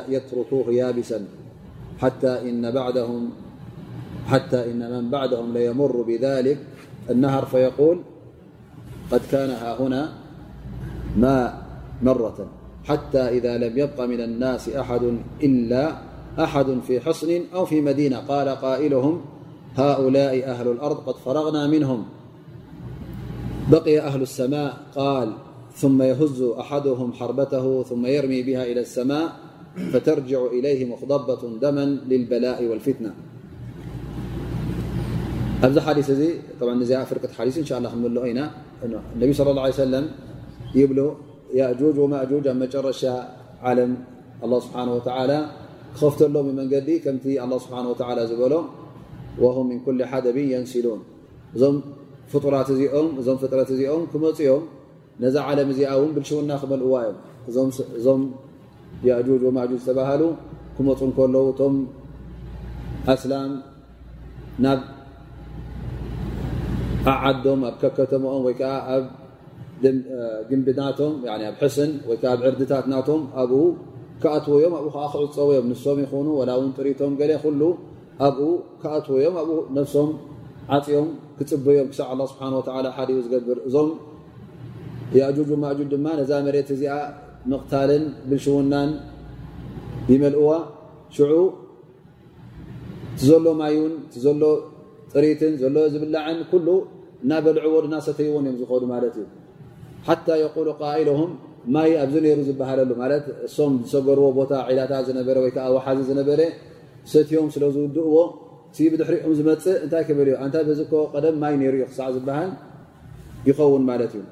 يتركوه 0.09 0.72
يابسا 0.72 1.26
حتى 1.98 2.30
إن 2.30 2.72
من 5.02 5.11
بعدهم 5.11 5.54
ليمر 5.54 6.02
بذلك 6.02 6.59
النهر 7.11 7.44
فيقول 7.44 8.00
قد 9.11 9.20
كان 9.31 9.51
ها 9.51 9.81
هنا 9.81 10.12
ما 11.16 11.62
مرة 12.03 12.46
حتى 12.85 13.18
إذا 13.18 13.59
لم 13.59 13.79
يبق 13.79 14.01
من 14.01 14.20
الناس 14.20 14.68
أحد 14.68 15.18
إلا 15.42 15.99
أحد 16.38 16.66
في 16.87 17.01
حصن 17.01 17.40
أو 17.55 17.66
في 17.66 17.81
مدينة. 17.81 18.18
قال 18.18 18.49
قائلهم 18.49 19.20
هؤلاء 19.77 20.51
أهل 20.51 20.68
الأرض 20.68 20.96
قد 20.96 21.14
فرغنا 21.14 21.66
منهم. 21.66 22.05
بقي 23.71 23.98
أهل 23.98 24.23
السماء 24.23 24.77
قال 24.96 25.33
ثم 25.75 26.02
يهز 26.02 26.42
أحدهم 26.42 27.13
حربته 27.13 27.83
ثم 27.83 28.06
يرمي 28.06 28.42
بها 28.42 28.65
إلى 28.65 28.81
السماء 28.81 29.37
فترجع 29.92 30.46
إليه 30.46 30.85
مخضبة 30.85 31.58
دما 31.58 31.85
للبلاء 31.85 32.65
والفتنة. 32.65 33.15
أبز 35.63 35.79
حديث 35.79 36.13
طبعا 36.61 37.04
فرقة 37.04 37.29
حديث 37.38 37.58
إن 37.58 37.65
شاء 37.65 37.79
الله 37.79 37.94
نمله 37.94 38.27
ين 38.27 38.46
النبي 38.85 39.33
صلى 39.38 39.50
الله 39.50 39.64
عليه 39.66 39.78
وسلم 39.83 40.04
يبل 40.74 40.98
يأجوج 41.58 41.96
ومأجوج 41.98 42.44
أما 42.52 42.66
مرش 42.74 43.02
علم 43.66 43.90
الله 44.44 44.58
سبحانه 44.66 44.92
وتعالى. 44.98 45.38
خفت 46.00 46.20
لهم 46.35 46.46
من 46.58 46.66
قدي 46.72 46.94
كمت 47.04 47.26
الله 47.44 47.58
سبحانه 47.64 47.88
وتعالى 47.92 48.22
زبلم 48.31 48.64
وهم 49.42 49.64
من 49.70 49.78
كل 49.87 50.00
حدب 50.10 50.37
ينسلون. 50.54 51.00
م 51.62 51.76
فطرت 52.33 52.70
م 52.70 53.18
م 53.35 53.37
فطرت 53.42 53.70
م 54.00 54.04
كمم 54.12 54.62
ነዛ 55.22 55.37
ዓለም 55.48 55.68
እዚኣ 55.72 55.88
እውን 55.96 56.10
ብልሽውና 56.16 56.52
ክመልእዋ 56.60 56.94
እዮም 57.06 57.70
እዞም 57.98 58.22
የእጁጅ 59.06 59.42
ومأجوج 59.48 59.81
ዝተባሃሉ 59.83 60.22
ክመፁ 60.76 61.00
እከለዉ 61.10 61.44
እቶም 61.52 61.74
ኣስላም 63.12 63.50
ናብ 64.64 64.81
ኣዓዶም 67.12 67.62
ኣብ 67.69 67.75
ከከተምኦም 67.81 68.44
ወይከዓ 68.48 68.73
ኣብ 68.94 69.06
ግንቢናቶም 70.50 71.13
ኣብ 71.33 71.56
ሕስን 71.62 71.92
ወይከዓ 72.10 72.31
ኣብ 72.36 72.42
ዕርድታት 72.50 72.86
ናቶም 72.94 73.21
ኣብኡ 73.42 73.62
ከኣትወዮም 74.23 74.73
ኣብኡ 74.79 74.88
ከዓ 74.96 75.06
ክዕፀወዮም 75.13 75.65
ንሶም 75.71 75.98
ይኹኑ 76.04 76.27
ወላ 76.40 76.52
እውን 76.58 76.71
ጥሪቶም 76.77 77.13
ገለ 77.19 77.31
ኩሉ 77.44 77.62
ኣብኡ 78.27 78.50
ከኣትወዮም 78.81 79.36
ኣብኡ 79.42 79.58
ነፍሶም 79.77 80.10
ዓፅዮም 80.75 81.10
ክፅበዮም 81.38 81.88
ክሳዕ 81.92 82.08
ኣ 82.13 82.27
ስብሓን 82.31 82.54
ወላ 82.60 82.88
ሓዲኡ 82.98 83.17
ዝገብር 83.25 83.58
እዞም 83.67 83.90
የእጁጅ 85.17 85.50
ማእጁጅ 85.63 85.88
ድማ 85.94 86.06
ነዛ 86.19 86.31
መሬት 86.46 86.69
እዚኣ 86.75 86.96
ምቕታልን 87.50 88.06
ብልሽውናን 88.29 88.92
ይመልእዋ 90.12 90.50
ሽዑ 91.15 91.33
ዘሎ 93.27 93.46
ማይውን 93.60 93.94
ዘሎ 94.23 94.44
ጥሪትን 95.13 95.52
ዘሎ 95.63 95.77
ዝብላዕን 95.94 96.40
ኩሉ 96.50 96.69
እናበልዕዎ 97.25 97.75
እናሰተይዎን 97.87 98.44
እዮም 98.48 98.56
ዝኸዱ 98.61 98.83
ማለት 98.94 99.15
እዩ። 99.21 99.27
ሓታ 100.08 100.29
የቁሉ 100.42 100.69
ቃኢልም 100.81 101.31
ማይ 101.75 101.90
ኣብዚ 102.02 102.15
ነይሩ 102.25 102.38
ዝበሃለሉ 102.48 102.90
ማለት 103.02 103.25
እሶም 103.46 103.73
ዝሰገርዎ 103.87 104.29
ቦታ 104.38 104.52
ዒላታት 104.69 105.04
ዝነበረ 105.08 105.37
ወይከዓ 105.44 105.67
ወሓዚ 105.77 105.98
ዝነበረ 106.11 106.40
ሰትዮም 107.13 107.48
ስለ 107.54 107.65
ዝውድእዎ 107.75 108.17
ብድሕሪኦም 108.92 109.33
ዝመፅእ 109.38 109.77
እንታይ 109.85 110.02
ክብል 110.08 110.29
እዩ? 110.31 110.35
እንታይ 110.44 110.63
በዝኮ 110.69 110.92
ቀደም 111.15 111.37
ማይ 111.42 111.54
ነይሩ 111.61 111.75
እዩ 111.79 111.85
ክሳዕ 111.90 112.08
ዝበሃል 112.17 112.50
ይኸውን 113.48 113.83
ማለት 113.90 114.13
እዩ። 114.17 114.23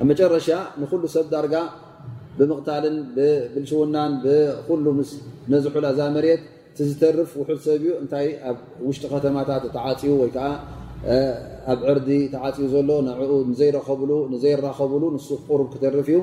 ኣብ 0.00 0.06
መጨረሻ 0.10 0.48
ንኩሉ 0.80 1.02
ሰብ 1.14 1.26
ዳርጋ 1.32 1.54
ብምቕታልን 2.38 2.96
ብብልሽውናን 3.16 4.12
ብኩሉ 4.24 4.86
ምስ 4.98 5.10
ነዝሑላ 5.52 5.86
እዛ 5.94 6.00
መሬት 6.16 6.42
ዝተርፍ 6.87 7.31
ውሑድ 7.39 7.59
ሰብ 7.65 7.77
እዩ 7.83 7.91
እንታይ 8.01 8.27
ኣብ 8.49 8.57
ውሽጢ 8.87 9.03
ከተማታት 9.13 9.63
ተዓፅዩ 9.75 10.11
ወይከዓ 10.21 10.47
ኣብ 11.71 11.79
ዕርዲ 11.91 12.09
ተዓፅዩ 12.33 12.65
ዘሎ 12.73 12.89
ንኡ 13.07 13.31
ንዘይረኸብሉ 13.51 14.11
ንዘይራኸብሉ 14.33 15.03
ንሱ 15.15 15.29
ቁሩብ 15.47 15.67
ክተርፍ 15.73 16.07
እዩ 16.11 16.19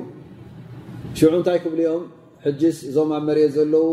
ሽዑ 1.18 1.32
እንታይ 1.41 1.59
ክብል 1.64 1.80
ኦም 1.95 2.05
ሕጅስ 2.45 2.78
እዞም 2.91 3.11
ኣብ 3.16 3.24
መሬት 3.28 3.51
ዘለው 3.57 3.89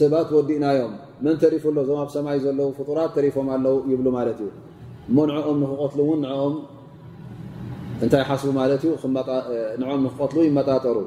ሰባት 0.00 0.28
ወዲእናዮም 0.36 0.94
መን 1.24 1.36
ተሪፉ 1.42 1.64
ሎ 1.74 1.78
እዞም 1.84 1.98
ኣብ 2.04 2.10
ሰማይ 2.16 2.38
ዘለው 2.46 2.68
ፍጡራት 2.78 3.10
ተሪፎም 3.16 3.48
ኣለው 3.56 3.76
ይብሉ 3.90 4.06
ማለት 4.18 4.38
እዩ 4.44 4.50
እሞ 5.10 5.18
ንዕኦም 5.30 5.58
ንክቀትሉ 5.62 6.00
እውን 6.06 6.20
ንኦም 6.24 6.56
እንታይ 8.04 8.24
ሓስቡ 8.28 8.50
ማለት 8.60 8.82
እዩ 8.86 8.92
ንኦም 9.82 10.00
ንክቀትሉ 10.06 10.38
ይመጣጠሩ 10.48 10.98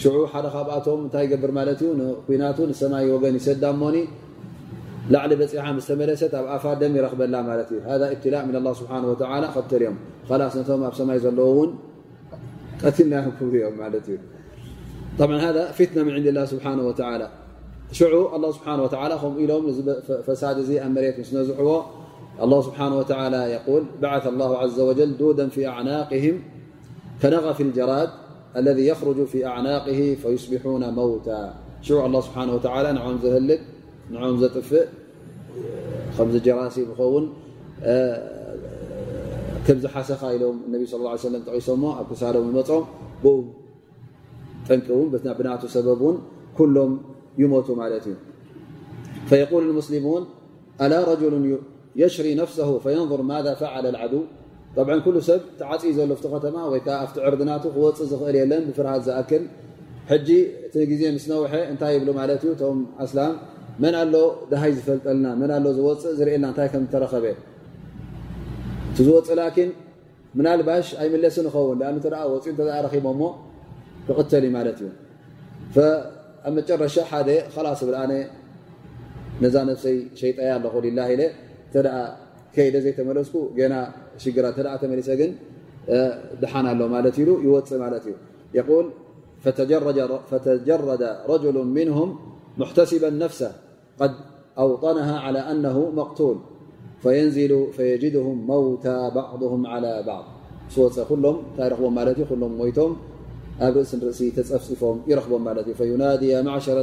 ሽዑ 0.00 0.16
ሓደ 0.32 0.46
ካብኣቶም 0.54 1.00
እንታይ 1.04 1.24
ይገብር 1.26 1.50
ማለት 1.58 1.80
እዩ 1.84 1.90
ንኩናቱ 2.00 2.58
ንሰማይ 2.70 3.06
ወገን 3.14 3.34
ይሰዳ 3.40 3.64
ሞኒ 3.82 3.96
ላዕሊ 5.14 5.32
በፂሓ 5.40 5.64
ምስተመለሰት 5.78 6.32
ኣብ 6.40 6.46
ኣፋ 6.54 6.64
ደም 6.80 6.92
ይረክበላ 6.98 7.36
ማለት 7.50 7.68
እዩ 7.72 7.78
ሃ 7.86 7.96
እብትላእ 8.14 8.42
ምን 8.48 8.56
ላ 8.66 8.72
ስብሓ 8.80 9.00
ወላ 9.10 9.44
ከብተርዮም 9.54 9.96
ላስ 10.42 10.54
ነቶም 10.58 10.82
ኣብ 10.88 10.94
ሰማይ 11.00 11.18
ዘለዎ 11.24 11.48
እውን 11.54 11.70
ቀትልናዮም 12.82 13.32
ክብሉ 13.38 13.54
እዮም 13.60 13.74
ማለት 13.82 14.06
እዩ 14.12 14.18
ሃ 15.44 15.48
ፊትና 15.78 15.98
ምን 16.06 16.14
ዕንዲ 16.18 16.28
ላ 16.38 16.44
ስብሓን 16.52 16.78
ወላ 16.88 17.22
ሽዑ 17.98 18.14
ኣ 18.36 18.38
ስብሓ 18.58 18.68
ወላ 18.84 19.12
ከምኡ 19.22 19.38
ኢሎም 19.46 19.64
ፈሳድ 20.28 20.56
እዚ 20.64 20.70
ኣብ 20.84 20.92
መሬት 20.96 21.18
ምስ 21.22 21.32
ነዝሕዎ 21.38 21.72
الله 22.40 22.60
سبحانه 22.62 22.96
وتعالى 22.98 23.50
يقول 23.56 23.82
بعث 24.02 24.26
الله 24.26 24.58
عز 24.58 24.80
وجل 24.80 25.16
دودا 25.16 25.48
في 25.48 25.66
أعناقهم 25.66 26.42
كنغف 27.22 27.60
الجراد 27.60 28.10
الذي 28.57 28.87
يخرج 28.87 29.25
في 29.25 29.45
أعناقه 29.45 30.17
فيصبحون 30.21 30.83
موتى. 30.89 31.53
شو 31.81 32.05
الله 32.05 32.21
سبحانه 32.21 32.53
وتعالى 32.55 32.89
نعم 32.93 33.15
زهلد 33.23 33.61
نعم 34.11 34.37
زطفئ 34.37 34.85
خمز 36.17 36.35
جراسي 36.45 36.85
بخون. 36.85 37.23
آه، 37.83 38.17
كم 39.67 39.77
حسخة 39.87 40.35
إلم 40.35 40.55
النبي 40.67 40.85
صلى 40.85 40.99
الله 40.99 41.09
عليه 41.09 41.19
وسلم 41.19 41.41
تقسم 41.47 41.85
أكسالم 41.85 42.43
يمم 42.49 42.85
بوم. 43.23 43.45
ብናቱ 45.37 45.63
ሰበብ 45.75 46.01
ውን 46.05 46.17
ኩሎም 46.57 46.91
ይሞቱ 47.41 47.67
ማለት 47.81 48.05
እዩ 48.09 48.15
فيقول 49.29 49.63
المسلمون 49.69 50.21
ألا 50.83 50.99
رجل 51.11 51.33
يشري 52.03 52.31
نفسه 52.41 52.69
فينظر 52.83 53.19
ماذا 53.31 53.53
فعل 53.61 53.85
العدو؟ 53.91 54.21
طብዓ 54.75 54.95
ኩሉ 55.05 55.17
ሰብ 55.27 55.41
ተዓፅኡ 55.59 55.91
ዘሎ 55.97 56.11
ቲ 56.23 56.25
ከተማ 56.33 56.55
ወይከዓ 56.71 56.95
ኣብቲ 57.03 57.17
ዕርድናቱ 57.27 57.63
ክወፅእ 57.75 58.07
ዝኽእል 58.11 58.35
የለን 58.41 58.63
ብፍርሃት 58.69 59.01
ዝኣክል 59.07 59.43
ሕጂ 60.11 60.29
እቲ 60.67 60.75
ግዜ 60.91 61.01
ምስ 61.15 61.25
ነውሐ 61.31 61.53
እንታይ 61.71 61.93
ይብሉ 61.97 62.09
ማለት 62.19 62.41
እዩ 62.45 62.51
እቶም 62.55 62.79
ኣስላም 63.03 63.33
መን 63.83 63.95
ኣሎ 64.01 64.15
ድሃይ 64.51 64.71
ዝፈልጠልና 64.77 65.27
መን 65.41 65.51
ኣሎ 65.57 65.65
ዝወፅእ 65.77 66.13
ዝርእየልና 66.19 66.47
እንታይ 66.51 66.67
ከም 66.73 66.83
ተረኸበ 66.93 67.25
እቲ 68.91 68.97
ዝወፅእ 69.07 69.35
ላኪን 69.41 69.69
ምናልባሽ 70.37 70.87
ኣይምለስን 71.01 71.45
ይኸውን 71.49 71.81
ኣ 71.89 71.91
ተ 72.05 72.07
ወፂኡ 72.33 72.45
እተ 72.53 72.61
ረኺቦ 72.85 73.05
ሞ 73.19 73.23
ክቕተል 74.07 74.43
እዩ 74.47 74.51
ማለት 74.57 74.79
እዩ 74.83 74.89
ኣብ 76.47 76.53
መጨረሻ 76.57 76.97
ሓደ 77.11 77.29
ላስ 77.65 77.81
ብል 77.87 77.95
ኣነ 78.01 78.13
ነዛ 79.43 79.55
ነፍሰይ 79.69 79.97
ሸይጠያ 80.19 80.49
ኣለኹ 80.57 80.75
ላ 80.97 81.05
ኢለ 81.13 81.21
እተ 81.69 81.75
ከይደ 82.55 82.75
ዘይተመለስኩ 82.85 83.35
ገና 83.57 83.73
ሽግራ 84.24 84.46
ተ 84.56 84.68
ተመሊሰ 84.82 85.10
ግን 85.20 85.30
ድሓን 86.42 86.66
ኣሎ 86.72 86.82
ማለት 86.94 87.16
ኢሉ 87.22 87.30
ይወፅእ 87.46 87.78
ማለት 87.84 88.04
እዩ 88.10 88.14
የል 88.58 88.88
ፈተጀረደ 90.30 91.04
ረጅሉ 91.30 91.56
ምንሁም 91.76 92.10
محتسبا 92.58 93.10
نفسه 93.10 93.52
قد 94.00 94.12
أوطنها 94.58 95.18
على 95.18 95.38
أنه 95.38 95.90
مقتول 95.90 96.36
فينزل 97.02 97.66
فيجدهم 97.72 98.46
موتى 98.46 99.10
بعضهم 99.14 99.66
على 99.66 100.02
بعض 100.06 100.24
لم 101.10 101.36
ربم 101.58 101.98
لم 102.30 102.60
ويتم 102.60 102.96
رأس 103.60 103.94
رأس 103.94 104.18
تففم 104.18 104.96
يرخبم 105.06 105.62
فينادي 105.74 106.28
يا 106.28 106.42
معشر 106.42 106.80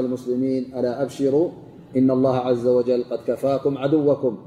المسلمين 0.00 0.74
ألا 0.74 1.02
أبشروا 1.02 1.48
إن 1.96 2.10
الله 2.10 2.36
عز 2.36 2.66
وجل 2.66 3.04
قد 3.10 3.18
كفاكم 3.26 3.78
عدوكم 3.78 4.38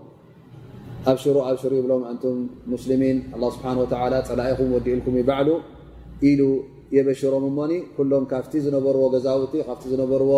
ኣብሽሩ 1.10 1.36
ኣብሽሩ 1.48 1.72
ይብሎም 1.78 2.02
ኣንቱም 2.10 2.38
ሙስልሚን 2.72 3.18
ኣላ 3.34 3.50
ስብሓን 3.54 3.78
ወተዓላ 3.82 4.14
ፀላኢኹም 4.28 4.70
ወዲኡልኩም 4.76 5.16
ይባዕሉ 5.20 5.50
ኢሉ 6.30 6.42
የበሽሮም 6.96 7.44
እሞኒ 7.50 7.72
ኩሎም 7.96 8.24
ካብቲ 8.30 8.52
ዝነበርዎ 8.64 9.04
ገዛውቲ 9.14 9.54
ካብቲ 9.68 9.84
ዝነበርዎ 9.92 10.32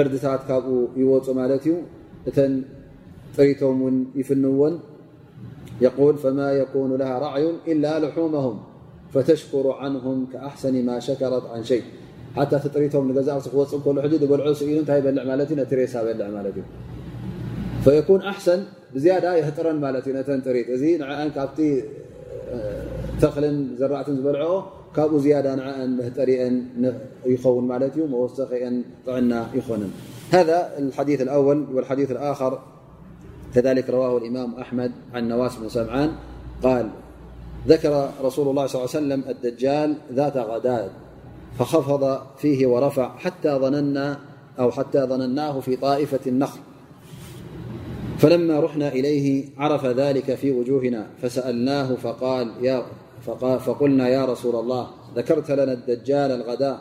ዕርድታት 0.00 0.42
ካብኡ 0.48 0.76
ይወፁ 1.00 1.26
ማለት 1.40 1.64
እዩ 1.68 1.74
እተን 2.30 2.52
ጥሪቶም 3.36 3.78
እውን 3.82 3.96
ይፍንውን 4.20 4.74
የል 5.84 6.16
ፈማ 6.22 6.40
የኩኑ 6.60 6.90
ለሃ 7.00 7.12
ራዕዩን 7.24 7.56
ኢላ 7.72 7.86
ልሑመሁም 8.04 8.56
ፈተሽኩሩ 9.14 9.66
ዓንሁም 9.86 10.20
ከኣሕሰኒ 10.32 10.76
ማ 10.88 10.98
ሸከረት 11.06 11.46
ዓን 11.54 11.64
ሸይ 11.70 11.80
ሓታ 12.36 12.52
ቲ 12.62 12.66
ጥሪቶም 12.74 13.04
ንገዛእሲ 13.10 13.46
ክወፅእ 13.52 13.80
ከሉ 13.84 13.96
ሕጂ 14.04 14.14
ዝበልዑ 14.22 14.52
ስኢሉ 14.60 14.78
እንታይ 14.82 14.98
ይበልዕ 15.00 15.24
ማለት 15.30 15.48
እዩ 15.52 15.56
ነቲ 15.60 15.72
ሬሳ 15.80 15.94
በልዕ 16.06 16.28
ማለት 16.36 16.54
እዩ 16.60 16.64
ፈየኩን 17.84 18.22
ኣሕሰን 18.30 18.60
ብዝያዳ 18.94 19.26
የህጥረን 19.38 19.78
ማለት 19.84 20.04
እዩ 20.08 20.12
ነተን 20.18 20.40
ጥሪት 20.46 20.68
እዚ 20.76 20.84
ንአን 21.02 21.28
ካብቲ 21.36 21.58
ተኽልን 23.22 23.56
ዘራእትን 23.80 24.16
زيادة 24.24 24.52
ካብኡ 24.96 25.12
ዝያዳ 25.24 25.46
ان 25.84 25.90
يخون 26.00 26.38
ይኸውን 27.32 27.64
ማለት 27.72 27.92
እዩ 27.96 28.04
መወሰኺአን 28.14 28.74
ጥዕና 29.06 29.32
ይኮንን 29.58 29.92
هذا 30.36 30.58
الحديث 30.82 31.20
الأول 31.26 31.58
والحديث 31.74 32.10
الآخر. 32.16 32.52
كذلك 33.54 33.86
رواه 33.96 34.12
الإمام 34.20 34.50
أحمد 34.64 34.92
عن 35.14 35.22
نواس 35.28 35.56
بن 35.60 35.68
سمعان. 35.68 36.10
قال 36.64 36.86
ذكر 37.68 37.92
رسول 38.28 38.46
الله 38.50 38.64
صلى 38.66 38.76
الله 38.78 38.90
عليه 38.90 39.00
وسلم 39.00 39.20
الدجال 39.32 39.90
ذات 40.12 40.36
غداد 40.36 40.90
فخفض 41.58 42.04
فيه 42.40 42.60
ورفع 42.72 43.08
حتى 43.24 43.52
ظننا 43.62 44.06
أو 44.60 44.68
حتى 44.70 45.00
ظنناه 45.12 45.54
في 45.60 45.76
طائفة 45.76 46.24
النخل. 46.32 46.60
فلما 48.22 48.60
رحنا 48.60 48.92
إليه 48.92 49.44
عرف 49.58 49.86
ذلك 49.86 50.34
في 50.34 50.50
وجوهنا 50.50 51.06
فسألناه 51.22 51.94
فقال 51.94 53.60
فقلنا 53.60 54.08
يا 54.08 54.24
رسول 54.24 54.56
الله 54.56 54.90
ذكرت 55.16 55.50
لنا 55.50 55.72
الدجال 55.72 56.30
الغداء. 56.30 56.80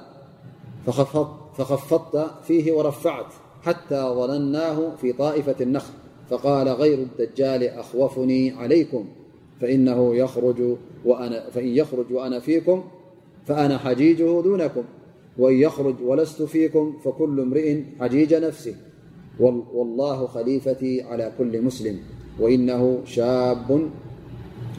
فخفضت 1.58 2.32
فيه 2.44 2.72
ورفعت 2.72 3.34
حتى 3.62 4.02
ظنناه 4.02 4.96
في 4.96 5.14
طائفة 5.14 5.56
النخل. 5.62 5.94
فقال 6.30 6.68
غير 6.68 7.00
الدجال 7.00 7.64
أخوفني 7.64 8.52
عليكم 8.52 9.06
فإن 9.62 9.88
يخرج 11.58 12.12
وأنا 12.12 12.39
فيكم 12.39 12.84
فأنا 13.46 13.78
حجيجه 13.78 14.42
دونكم 14.42 14.84
وإن 15.38 15.56
يخرج 15.56 15.96
ولست 16.04 16.42
فيكم 16.42 16.94
فكل 17.04 17.39
امرئ 17.39 17.82
حجيج 18.00 18.34
نفسه. 18.34 18.76
والله 19.41 20.27
خليفتي 20.27 21.03
على 21.03 21.33
كل 21.39 21.62
مسلم 21.62 21.97
وإنه 22.41 23.01
شاب 23.05 23.91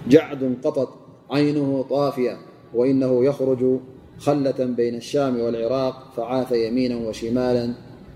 جعد 0.10 0.58
قطط 0.64 0.90
عينه 1.32 1.86
طافية 1.90 2.38
وإنه 2.74 3.26
يخرج 3.26 3.80
خلة 4.18 4.66
بين 4.66 4.96
الشام 4.96 5.40
والعراق 5.40 6.14
فعاف 6.16 6.52
يمينا 6.52 6.96
وشمالا 7.08 7.74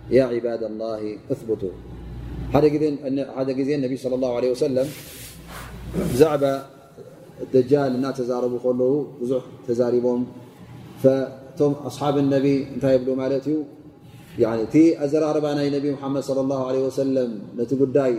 يا 0.09 0.23
عباد 0.23 0.63
الله 0.63 1.17
اثبتوا 1.31 1.69
ذ 2.55 3.69
النبي 3.71 3.97
صلى 3.97 4.15
الله 4.15 4.35
عليه 4.35 4.51
وسلم 4.51 4.87
ብዛዕባ 6.11 6.45
ደጃል 7.53 7.93
እናተዛረቡ 7.97 8.53
ከለዉ 8.63 8.93
ብዙሕ 9.21 9.43
ተዛሪቦም 9.67 10.21
እቶም 11.11 11.73
ኣስሓብ 11.89 12.15
ነቢ 12.33 12.47
እንታይ 12.73 12.93
የብሉ 12.95 13.09
ማለት 13.21 13.45
እዩ 13.51 13.57
እቲ 14.64 14.76
ኣዘራርባ 15.04 15.46
ናይ 15.58 15.68
ነቢ 15.76 15.84
ሓመድ 16.00 16.24
صለ 16.28 16.38
ላه 16.50 16.62
ለ 16.74 16.82
ወሰለም 16.86 17.30
ነቲ 17.58 17.70
ጉዳይ 17.82 18.12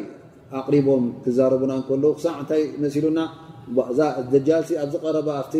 ኣቕሪቦም 0.59 1.03
ክዛረቡና 1.23 1.73
ከለዉ 1.87 2.11
ክሳዕ 2.17 2.35
እንታይ 2.41 2.63
መሲሉና 2.83 3.19
እዛ 3.91 4.01
ደጃልሲ 4.33 4.69
ኣብዚ 4.83 4.95
ቀረባ 5.03 5.29
ኣፍቲ 5.41 5.55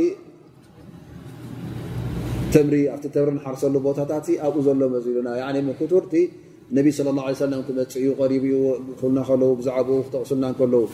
ተምሪ 2.54 2.76
ኣብቲ 2.94 3.06
ተምሪ 3.16 3.32
ንሓርሰሉ 3.38 3.76
ቦታታት 3.88 4.28
ኣብኡ 4.48 4.58
ዘሎ 4.68 4.84
መሲሉና 4.98 5.30
ምክቱር 5.70 6.04
ቲ 6.12 6.26
ነቢ 6.78 6.88
ስለ 6.98 7.08
ላه 7.18 7.28
ሰለም 7.42 7.62
ክመፅ 7.68 7.94
እዩ 8.02 8.08
ቀሪቡ 8.22 8.44
እዩ 8.50 8.56
ክብልና 9.00 9.20
ከለዉ 9.30 9.52
ብዛዕባኡ 9.60 10.00
ክተቕሱልና 10.08 10.46
ከለዉ 10.60 10.86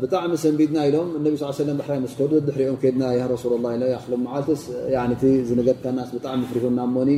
ብጣዕሚ 0.00 0.32
ሰንቢድና 0.42 0.78
ኢሎም 0.88 1.10
እነቢ 1.18 1.34
ሰለም 1.60 1.76
ባሕራይ 1.80 2.00
መስከዱ 2.06 2.32
ድሕሪኦም 2.46 2.76
ከድና 2.82 3.04
ያ 3.18 3.22
ረሱላ 3.34 3.54
ላ 3.82 3.84
ክሎም 4.04 4.20
መዓልትስ 4.26 4.62
እቲ 5.14 5.22
ዝነገርካናስ 5.50 6.10
ብጣዕሚ 6.16 6.42
ፍሪሁና 6.50 6.80
ሞኒ 6.96 7.12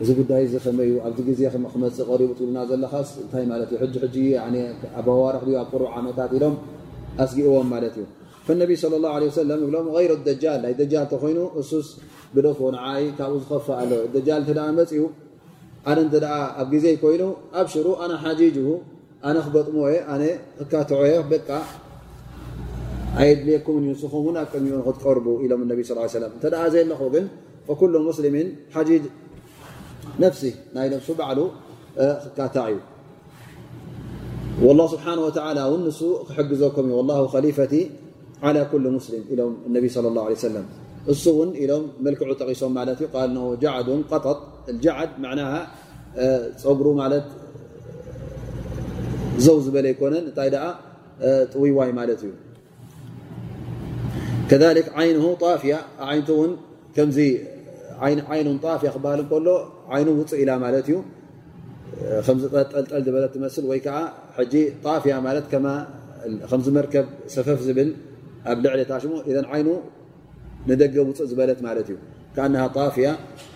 እዚ 0.00 0.10
ጉዳይ 0.20 0.42
እዚ 0.46 0.54
ከመይ 0.64 0.90
ኣብዚ 1.06 1.18
ግዜ 1.28 1.40
ክመፅእ 1.72 2.06
ቀሪቡ 2.10 2.30
ትብልና 2.38 2.58
ዘለኻስ 2.70 3.10
እንታይ 3.24 3.44
ማለት 3.52 3.70
እዩ 3.72 3.78
ሕጂ 3.82 3.94
ሕጂ 4.04 4.16
ኣብ 4.98 5.06
ኣዋርክ 5.14 5.44
ኣብ 5.62 5.68
ቁሩብ 5.74 5.90
ዓመታት 6.00 6.30
ኢሎም 6.38 6.54
ኣስጊእዎም 7.24 7.68
ማለት 7.74 7.94
እዩ 8.00 8.06
ፈነቢ 8.46 8.70
صለ 8.82 8.94
ላه 9.04 9.14
ለ 9.22 9.26
ሰለም 9.40 9.60
ብሎም 9.68 9.86
غይሮ 9.96 10.12
ደጃል 10.28 10.58
ናይ 10.64 10.72
ደጃል 10.80 11.04
ተኮይኑ 11.12 11.40
እሱስ 11.60 11.88
ብደፎ 12.34 12.58
ንዓይ 12.74 13.04
ካብኡ 13.18 13.34
ዝኸፋእ 13.42 13.76
ኣሎ 13.82 13.92
ደጃል 14.14 14.40
እተ 14.44 14.60
መፅኡ 14.78 15.02
ኣነ 15.90 15.98
እንተ 16.06 16.24
ኣብ 16.60 16.66
ግዜ 16.74 16.86
ኮይኑ 17.02 17.22
ኣብ 17.60 17.66
ሽሩ 17.74 17.86
ኣነ 18.02 18.12
ሓጂጅሁ 18.24 18.68
ኣነ 19.28 19.36
ክበጥሞ 19.46 19.76
የ 19.92 19.96
ኣነ 20.12 20.22
ክካትዖየ 20.58 21.14
በቃ 21.32 21.48
ኣየድልየኩም 23.20 23.76
እዩ 23.80 23.88
ንስኹም 23.94 24.20
እውን 24.22 24.36
ኣብ 24.42 24.48
ቅድሚኡ 24.52 24.76
ክትቀርቡ 24.86 25.26
ኢሎም 25.44 25.62
ነቢ 25.70 25.80
ስ 25.88 25.92
ሰለም 26.16 26.32
እንተ 26.36 26.54
ዘየለኹ 26.74 27.02
ግን 27.14 27.24
ኩሉ 27.80 27.94
ሙስልምን 28.06 28.48
ሓጂጅ 28.74 29.04
ነፍሲ 30.24 30.42
ናይ 30.76 30.86
ነፍሱ 30.94 31.08
ባዕሉ 31.20 31.40
ክካታዕ 32.24 32.68
እዩ 32.72 32.78
والله 34.66 34.86
ስብሓنه 34.94 35.22
وتعل 35.26 35.58
ውን 35.72 35.82
ንሱ 35.88 36.00
ክሕግዘኩም 36.28 36.86
እዩ 36.88 36.94
والله 36.98 37.20
خሊፈቲ 37.34 37.74
على 38.46 38.62
كل 38.72 38.84
ሙስሊም 38.96 39.22
ኢሎም 39.32 39.52
እነቢ 39.68 39.84
صلى 39.96 40.08
الله 40.10 40.24
عليه 40.26 40.38
ሰለም 40.46 40.66
እሱ 41.12 41.24
እውን 41.34 41.50
ኢሎም 41.62 41.84
መልክዑ 42.04 42.30
ጠቂሶም 42.40 42.72
ማለት 42.78 42.98
እዩ 43.02 43.06
ቃል 43.14 43.30
ጃዓዱን 43.62 44.00
ቀጠጥ 44.10 44.38
ጃዓድ 44.84 45.10
ማዕናሃ 45.24 45.52
ፀጉሩ 46.62 46.86
ማለት 47.02 47.26
ዘው 49.44 49.56
ዝበለ 49.64 49.86
ይኮነን 49.92 50.24
እንታይ 50.30 50.48
ደኣ 50.54 50.64
ጥውይዋይ 51.52 51.90
ማለት 52.00 52.20
እዩ 52.26 52.32
ከذلك 54.50 54.86
ዓይንሁ 55.00 55.24
ጣፍያ 55.42 55.74
ዓይንቱ 56.08 56.28
እውን 56.36 56.52
ከምዚ 56.96 57.18
ዓይኑ 58.33 58.49
ጣፍያ 58.65 58.89
ክበሃል 58.95 59.21
ከሎ 59.31 59.49
ዓይኑ 59.95 60.07
ውፅእ 60.19 60.39
ኢላ 60.43 60.51
ማለት 60.65 60.87
እዩ 60.89 60.97
ከምዚ 62.25 62.43
ጠልጠል 62.71 63.01
ዝበለ 63.05 63.25
ትመስል 63.35 63.65
ወይ 63.71 63.79
ከዓ 63.85 63.97
ሕጂ 64.37 64.53
ጣፍያ 64.85 65.13
ማለት 65.27 65.45
ከምዚ 66.49 66.67
መርከብ 66.77 67.05
ሰፈፍ 67.35 67.59
ዝብል 67.67 67.89
ኣብ 68.51 68.57
ልዕሊ 68.65 68.81
ታሽሙ 68.91 69.13
ዓይኑ 69.55 69.69
ንደገ 70.69 70.95
ውፅእ 71.09 71.27
ዝበለት 71.31 71.59
ማለት 71.67 71.87
እዩ 71.91 71.97
ከኣነሃ 72.35 72.63
ጣፍያ 72.77 73.07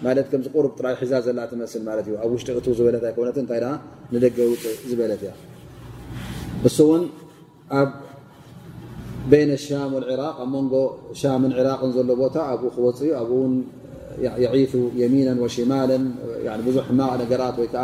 ማለት 0.06 0.28
ከምዚ 0.32 0.48
ቁርብ 0.56 0.72
ጥራይ 0.80 0.94
ሒዛ 1.02 1.14
ዘላ 1.26 1.40
ትመስል 1.52 1.82
ማለት 1.90 2.06
እዩ 2.10 2.16
ኣብ 2.24 2.30
ውሽጢ 2.36 2.50
እቱ 2.60 2.68
ዝበለት 2.80 3.04
ኣይኮነት 3.10 3.38
እንታይ 3.42 3.64
ንደገ 4.14 4.38
ውፅእ 4.54 4.78
ዝበለት 4.92 5.22
እያ 5.26 5.34
እሱ 6.70 6.78
እውን 6.86 7.04
ኣብ 7.80 7.92
በይነ 9.32 9.52
ሻም 9.66 9.92
ዕራቅ 10.14 10.36
ኣብ 10.44 10.50
መንጎ 10.56 10.76
ሻምን 11.22 11.52
ዕራቅን 11.60 11.92
ዘሎ 11.98 12.12
ቦታ 12.22 12.38
ኣብኡ 12.54 12.70
ክወፅ 12.76 13.00
ዩ 13.08 13.12
ኣብኡ 13.22 13.32
ውን 13.42 13.54
يعيث 14.21 14.77
يمينا 14.97 15.41
وشمالا 15.43 16.11
يعني 16.45 16.63
بزح 16.63 16.91
ما 16.91 17.17
نقرات 17.17 17.59
ويك 17.59 17.75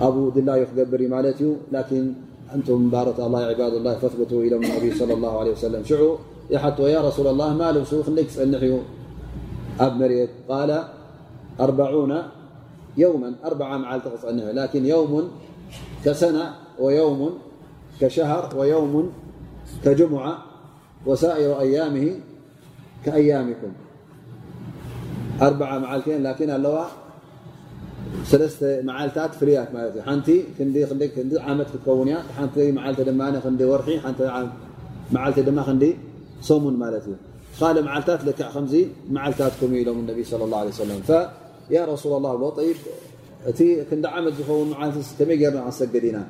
أبو 0.00 0.28
دلا 0.30 0.56
يخبر 0.56 1.08
مالت 1.08 1.56
لكن 1.72 2.12
أنتم 2.54 2.90
بارة 2.90 3.26
الله 3.26 3.42
عباد 3.44 3.74
الله 3.74 3.94
فاثبتوا 3.98 4.42
إلى 4.42 4.56
النبي 4.56 4.94
صلى 4.94 5.14
الله 5.14 5.38
عليه 5.40 5.52
وسلم. 5.52 5.84
شعوا 5.84 6.16
يا 6.50 6.56
يحتو 6.56 6.86
يا 6.86 7.00
رسول 7.08 7.26
الله 7.26 7.54
ما 7.54 7.72
له 7.72 7.84
شوخ 7.84 8.08
نكس 8.08 8.38
النحي 8.38 8.80
أب 9.80 9.92
مريت 10.00 10.30
قال 10.48 10.84
أربعون 11.60 12.22
يوما 12.96 13.34
أربعة 13.44 13.76
مع 13.76 13.98
تقص 13.98 14.24
النحي 14.24 14.52
لكن 14.52 14.86
يوم 14.86 15.30
كسنة 16.04 16.54
ويوم 16.80 17.38
كشهر 18.00 18.56
ويوم 18.56 19.12
كجمعة 19.84 20.34
وسائر 21.06 21.60
أيامه 21.60 22.20
كأيامكم. 23.04 23.72
أربع 25.42 25.78
معلتين 25.78 26.22
لكن 26.22 26.50
ألو 26.50 26.84
سلست 28.24 28.80
معلتات 28.84 29.34
فريات 29.34 29.68
نت 29.74 30.28
عمت 31.40 31.66
كتكون 31.74 32.16
نت 32.42 32.58
معلت 32.58 33.00
دم 33.00 33.22
ندي 33.46 33.64
ورحي 33.64 33.96
نت 34.06 34.20
معلت 35.12 35.38
دم 35.38 35.58
ندي 35.70 35.96
صمن 36.42 36.74
مالت. 36.78 37.04
قال 37.60 37.84
معلتات 37.84 38.24
لك 38.24 38.42
خمز 38.42 38.76
معلتاتكم 39.10 39.74
لهم 39.74 39.98
النبي 39.98 40.24
صلى 40.24 40.44
الله 40.44 40.58
عليه 40.58 40.68
وسلم. 40.68 41.00
فيا 41.08 41.84
رسول 41.84 42.16
الله 42.16 42.32
ل 42.48 42.50
طيب 42.56 42.76
ت 43.58 43.60
كند 43.90 44.06
عمت 44.06 44.34
زخون 44.38 44.70
معلت 44.70 44.96
كمي 45.18 45.48
رنا 45.48 45.68
نسجدنا 45.68 46.26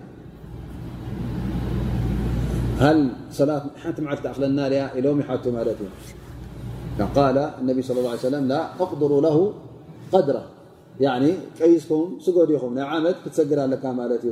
هل 2.78 3.10
صلاة 3.32 3.62
نت 3.86 4.00
معلت 4.00 4.26
أخلنا 4.26 4.68
ل 4.68 4.72
إلوم 4.98 5.20
يحت 5.20 5.48
مالت 5.48 5.76
قال 7.02 7.38
النبي 7.38 7.82
صلى 7.82 7.98
الله 7.98 8.10
عليه 8.10 8.18
وسلم 8.18 8.48
لا 8.48 8.74
اقدروا 8.80 9.20
له 9.20 9.52
قدره. 10.12 10.44
يعني 11.00 11.34
قيسكم 11.60 12.18
سجد 12.20 12.50
يم 12.50 12.78
ي 12.78 12.80
عمد 12.80 13.14
كتسجر 13.26 13.66
لك 13.66 13.86
مالت 13.86 14.24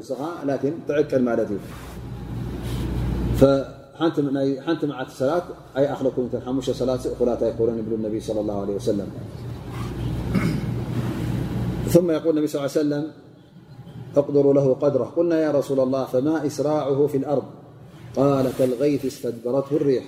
لكن 0.45 0.73
تعقل 0.89 1.23
مالت 1.23 1.51
فنت 3.39 4.85
معت 4.85 5.11
صلاة 5.11 5.43
أي 5.77 5.93
أخلكم 5.93 6.29
مش 6.49 6.71
صلاة 6.71 6.99
خلات 7.19 7.43
يقولون 7.43 7.79
يبل 7.79 7.95
النبي 7.95 8.21
صلى 8.21 8.41
الله 8.41 8.61
عليه 8.61 8.75
وسلم. 8.75 9.09
ثم 11.89 12.11
يقول 12.11 12.31
النبي 12.31 12.47
صلى 12.47 12.67
ل 12.67 12.71
عليه 12.77 12.81
وسلم 12.81 13.05
اقدروا 14.17 14.55
له 14.55 14.75
قدره. 14.75 15.13
قلنا 15.17 15.41
يا 15.41 15.51
رسول 15.51 15.81
الله 15.81 16.05
فما 16.05 16.47
إسراعه 16.47 17.07
في 17.07 17.17
الأرض؟ 17.17 17.45
قال 18.17 18.47
كالغيث 18.59 19.05
استدبرته 19.07 19.77
الريح. 19.77 20.05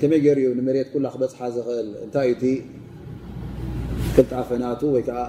ከመይ 0.00 0.20
ገይሩ 0.24 0.38
ንመሬት 0.58 0.88
ኩላ 0.92 1.06
ክበፅሓ 1.14 1.48
ዝኽእል 1.54 1.88
እንታይ 2.04 2.28
እዩ 2.28 2.34
እቲ 2.36 2.44
ቅልጣፈናቱ 4.14 4.82
ወይ 4.94 5.02
ከዓ 5.08 5.20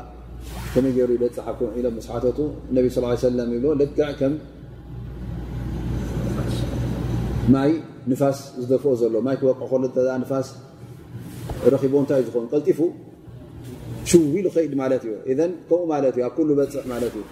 ከመይ 0.74 0.92
ገይሩ 0.98 1.12
በፅሓኩ 1.24 1.60
ኢሎም 1.80 1.96
መስሓተቱ 2.00 2.40
ነቢ 2.78 2.86
ስ 2.96 3.00
ሰለም 3.26 3.50
ይብሎ 3.56 3.68
ልክዕ 3.82 4.10
ከም 4.20 4.34
ማይ 7.54 7.72
ንፋስ 8.12 8.40
ዝደፍኦ 8.62 8.94
ዘሎ 9.02 9.16
ማይ 9.28 9.36
ክወቅዕ 9.42 9.68
ከሎ 9.72 9.84
ንፋስ 10.24 10.48
ረኪቦ 11.74 11.94
እንታይ 12.04 12.20
እዩ 12.22 12.28
ዝኾኑ 12.28 12.46
ቀልጢፉ 12.54 12.80
ሽውሉ 14.10 14.46
ከይድ 14.56 14.74
ማለት 14.82 15.04
እዩ 15.08 15.14
እን 15.32 15.52
ከምኡ 15.70 15.82
ማለት 15.94 16.14
እዩ 16.18 16.24
ኣብ 16.28 16.34
ኩሉ 16.38 16.50
በፅሕ 16.60 16.86
ማለት 16.94 17.16
እዩ 17.20 17.26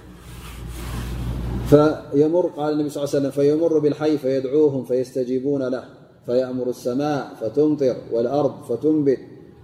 فيمر 1.74 2.46
قال 2.58 2.70
النبي 2.74 2.90
صلى 2.90 3.00
الله 3.00 3.10
عليه 3.10 3.20
وسلم 3.20 3.34
فيمر 3.40 3.74
بالحي 3.84 4.14
فيدعوهم 4.24 4.82
فيستجيبون 4.90 5.62
له 5.74 5.84
فيأمر 6.27 6.67
السماء 6.69 7.35
فتمطر 7.41 7.97
والأرض 8.13 8.55
فتنبت 8.69 9.19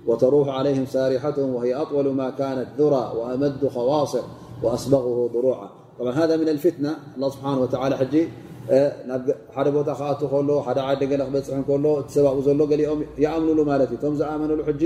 وتروح 0.07 0.49
عليهم 0.49 0.87
سارحتهم 0.87 1.55
وهي 1.55 1.75
أطول 1.75 2.07
ما 2.15 2.31
كانت 2.31 2.67
ذرى 2.79 3.13
وأمد 3.19 3.69
خواصر 3.69 4.23
وأصبغه 4.63 5.31
ضروعا 5.35 5.69
طبعا 5.99 6.13
هذا 6.13 6.37
من 6.37 6.49
الفتنة 6.49 6.97
الله 7.17 7.29
سبحانه 7.31 7.61
وتعالى 7.61 7.97
ج 8.13 8.17
ሓደ 9.55 9.69
ቦታ 9.77 9.89
ከኣቱ 9.99 10.21
ከሎ 10.33 10.51
ሓደ 10.67 10.79
ዓደ 10.89 11.03
ገለ 11.11 11.23
ክበፅሕ 11.29 11.59
ከሎ 11.69 11.87
ሰብኡ 12.15 12.37
ዘሎ 12.47 12.61
ገሊኦም 12.71 13.01
ይኣምንሉ 13.23 13.59
ማለት 13.71 13.91
እዩ 13.93 13.99
ቶም 14.05 14.15
ዝኣመንሉ 14.21 14.61
ሕጂ 14.69 14.83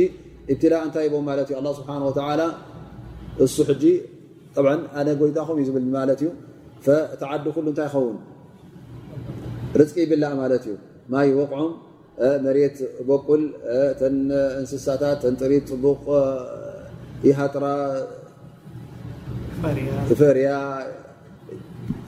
እብትላእ 0.52 0.82
እንታይ 0.86 1.06
ቦም 1.12 1.24
ማለት 1.30 1.48
እዩ 1.50 1.56
ኣ 1.60 1.72
ስብሓን 1.78 2.02
ወተላ 2.08 2.42
እሱ 3.44 3.56
ሕጂ 3.68 3.84
ኣነ 4.98 5.08
ጎይታኹም 5.20 5.56
እዩ 5.60 5.66
ዝብል 5.68 5.86
ማለት 5.98 6.20
እዩ 6.24 6.30
ተዓዲ 7.20 7.44
ኩሉ 7.56 7.66
እንታይ 7.72 7.86
ይኸውን 7.88 8.16
ርቂ 9.80 9.94
ይብላእ 10.04 10.34
ማለት 10.42 10.62
እዩ 10.68 10.74
ማይ 11.11 11.27
ይወቕዖም 11.31 11.71
መሬት 12.45 12.77
በቁል 13.07 13.43
ተን 13.99 14.17
እንስሳታት 14.59 15.17
ተንጥሪት 15.23 15.65
ፅቡቕ 15.73 16.05
فريا 19.63 19.95
ትፈርያ 20.09 20.49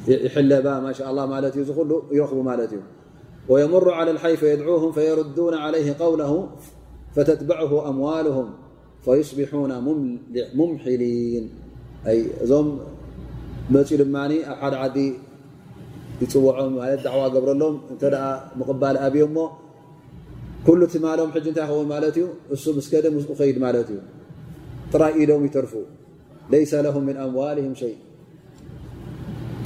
يحلب 0.08 0.68
ما 0.68 0.92
شاء 0.94 1.08
الله 1.12 1.26
مالتي 1.26 1.60
ل 1.64 2.02
يرخب 2.12 2.38
مالتي 2.38 2.80
ويمر 3.50 3.94
على 3.94 4.12
الحي 4.12 4.38
فيدعوهم 4.38 4.92
فيردون 4.92 5.54
عليه 5.54 5.96
قوله 6.00 6.50
فتتبعه 7.16 7.90
أموالهم 7.90 8.48
فيصبحون 9.06 9.72
ممحلين 10.56 11.50
أي 12.08 12.18
م 12.50 12.80
مل 13.74 13.86
من 14.16 14.32
حد 14.62 14.74
عد 14.74 14.98
ይፅውዖም 16.24 16.74
ማለት 16.80 17.00
ዳዕዋ 17.06 17.24
ገብረሎም 17.36 17.76
እንተ 17.94 18.04
ምቕባል 18.60 18.98
ኣብዮም 19.08 19.32
ሞ 19.38 19.40
ኩሉ 20.68 20.82
ትማሎም 20.94 21.30
ሕጂ 21.36 21.46
እንታይ 21.52 21.66
ይኸውን 21.68 21.88
ማለት 21.94 22.16
እዩ? 22.20 22.26
እሱ 22.56 22.66
ምስከደ 22.78 23.06
ምስኡ 23.16 23.32
ከይድ 23.40 23.58
ማለት 23.66 23.88
እዩ። 23.94 24.00
ጥራይ 24.94 25.14
ኢሎም 25.24 25.44
ይተርፉ። 25.48 25.74
ለይሰ 26.52 26.72
ለም 26.86 26.98
ምን 27.08 27.18
ኣምዋልም 27.26 27.74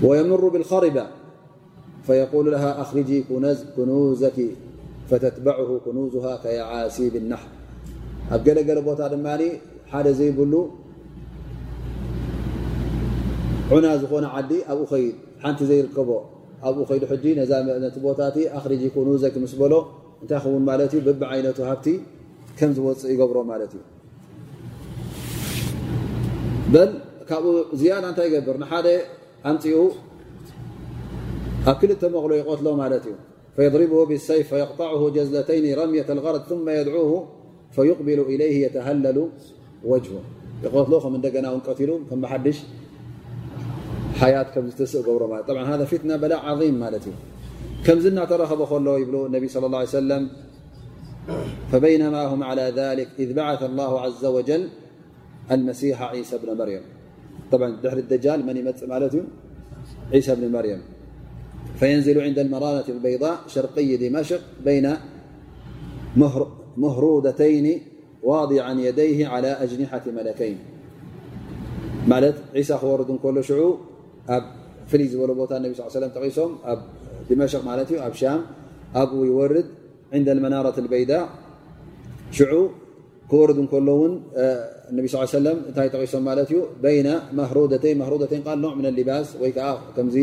ويمر 0.03 0.49
بالخربة 0.49 1.07
فيقول 2.03 2.51
لها 2.51 2.81
أخرجي 2.81 3.23
كنوزك 3.75 4.45
فتتبعه 5.09 5.79
كنوزها 5.85 6.39
كيعاسي 6.43 7.09
بالنحر 7.09 7.47
أبجلجل 8.31 8.81
بوت 8.81 9.01
م 9.01 9.27
حد 9.87 10.07
زيبل 10.07 10.67
عنا 13.71 13.97
زخون 13.97 14.25
عدي 14.25 14.63
أبو 14.67 14.85
خيد 14.85 15.15
حنت 15.39 15.63
زيركب 15.63 16.09
ኣብኡ 16.67 16.79
ከይዱ 16.89 17.03
ሕጂ 17.11 17.25
ነቲ 17.83 17.95
ቦታ 18.05 18.19
እቲ 18.31 18.37
ኣኽሪጂ 18.57 18.83
ኩኑዘክ 18.95 19.35
ምስ 19.43 19.53
በሎ 19.61 19.75
እንታይ 20.23 20.39
ኸውን 20.43 20.63
ማለት 20.69 20.91
እዩ 20.95 21.01
በቢ 21.07 21.21
ዓይነቱ 21.31 21.59
ሃብቲ 21.69 21.87
ከም 22.59 22.71
ዝወፅእ 22.77 23.09
ይገብሮ 23.13 23.37
ማለት 23.51 23.71
እዩ 23.77 23.81
በል 26.73 26.91
ካብኡ 27.29 27.55
ዝያዳ 27.79 28.05
እንታይ 28.11 28.27
ይገብር 28.29 28.57
ንሓደ 28.63 28.87
ኣንፅኡ 29.49 29.77
ኣብ 31.69 31.75
ክልተ 31.81 32.03
መቕሎ 32.15 32.31
ይቆትሎ 32.41 32.69
ማለት 32.83 33.05
እዩ 33.09 33.15
فيضربه 33.59 34.05
بالسيف 34.05 34.49
فيقطعه 34.49 35.09
جزلتين 35.09 35.79
رمية 35.79 36.05
الغرض 36.09 36.41
ثم 36.51 36.69
يدعوه 36.69 37.27
فيقبل 37.75 38.19
إليه 38.19 38.65
يتهلل 38.65 39.29
وجهه 39.83 40.21
يقتل 40.63 41.09
من 41.09 41.21
دقنا 41.21 41.51
ون 41.51 41.59
قتل 41.59 41.99
كم 42.09 42.25
حدش 42.25 42.57
ሓያት 44.21 44.47
ከም 44.53 44.65
ዝተስእ 44.71 45.01
ገብሮ 45.07 45.23
طبعا 45.49 45.63
هذا 45.71 45.85
بلاء 46.23 46.41
عظيم 46.49 46.75
عظም 46.83 47.15
كم 47.85 47.97
زلنا 48.03 48.23
ከምዚ 48.25 48.39
እናተረኸቦ 48.39 48.71
له 48.85 48.93
يبلو 49.01 49.21
النبي 49.29 49.47
صلى 49.53 49.65
الله 49.67 49.81
عليه 49.81 49.95
وسلم. 49.97 50.23
فبينما 51.71 52.21
هم 52.31 52.41
على 52.49 52.65
ذلك 52.81 53.09
إذ 53.19 53.29
بعث 53.33 53.61
الله 53.69 53.91
عز 54.01 54.23
وجل 54.35 54.63
المسيح 55.51 55.97
عيسى 56.01 56.35
بن 56.43 56.49
مريم. 56.59 56.83
طبعا 57.51 57.69
دحر 57.83 57.97
الدجال 57.97 58.39
من 58.47 58.55
يمت 58.57 58.83
مالت 58.91 59.13
عيسى 60.13 60.31
بن 60.35 60.45
مريم. 60.51 60.81
فينزل 61.79 62.17
عند 62.21 62.39
المرانة 62.39 62.87
البيضاء 62.95 63.37
شرقي 63.53 63.91
دمشق 64.03 64.41
بين 64.65 64.85
مهرودتين 66.83 67.67
واضعا 68.23 68.73
يديه 68.87 69.19
على 69.27 69.51
أجنحة 69.63 70.05
ملكين. 70.17 70.57
مالت؟ 72.11 72.37
عيسى 72.55 72.75
خورد 72.81 73.09
كل 73.23 73.37
شعوب. 73.49 73.77
ኣብ 74.35 74.43
ፍልይ 74.89 75.07
ዝበሎ 75.11 75.31
ቦታ 75.39 75.51
ነቢ 75.63 75.71
ስ 75.79 75.93
ሰለም 75.97 76.11
ተቂሶም 76.17 76.51
ኣብ 76.71 76.79
ድመሸቅ 77.29 77.61
ማለት 77.69 77.89
እዩ 77.93 77.97
ኣብ 78.07 78.13
ሻም 78.21 78.41
ኣብኡ 79.01 79.21
ይወርድ 79.29 79.67
ዕንደ 80.17 80.27
መናረት 80.45 80.77
በይዳ 80.93 81.13
ሽዑ 82.37 82.53
ክወርድ 83.31 83.57
እንከሎ 83.63 83.89
እውን 83.97 84.13
ነቢ 84.97 85.05
ስ 85.13 85.25
ሰለም 85.37 85.57
እንታይ 85.69 85.89
ጠቂሶም 85.95 86.23
ማለት 86.29 86.49
እዩ 86.53 86.59
በይና 86.83 87.09
ማህሩደተይ 87.39 87.93
ማህሮደተይን 88.01 88.43
ቃል 88.47 88.59
ኖዕ 88.65 88.73
ምን 88.79 88.87
ሊባስ 88.99 89.29
ወይ 89.41 89.51
ከዓ 89.57 89.69
ከምዚ 89.97 90.15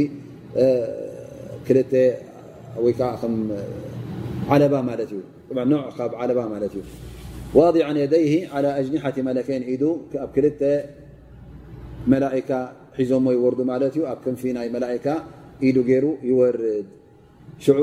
ክልተ 1.67 1.95
ወይ 2.85 2.95
ከዓ 3.01 3.11
ከም 3.21 3.37
ዓለባ 4.55 4.75
ማለት 4.91 5.11
እዩ 5.15 5.21
ኖዕ 5.75 5.85
ካብ 5.99 6.13
ዓለባ 6.23 6.41
ማለት 6.55 6.75
እዩ 6.79 6.83
ዋضع 7.59 7.87
የደይሂ 8.03 8.33
على 8.55 8.69
ኣጅኒሓት 8.79 9.17
መለከይን 9.29 9.63
ኢዱ 9.73 9.85
ኣብ 10.25 10.31
ክልተ 10.37 10.63
መላئካ 12.13 12.51
ሒዞሞ 12.99 13.27
ይወርዱ 13.37 13.61
ማለት 13.73 13.95
እዩ 13.97 14.03
ኣብ 14.13 14.19
ክንፊ 14.25 14.43
ናይ 14.57 14.69
መላእካ 14.75 15.07
ኢሉ 15.67 15.77
ገይሩ 15.89 16.07
ይወርድ 16.29 16.89
ሽዑ 17.65 17.81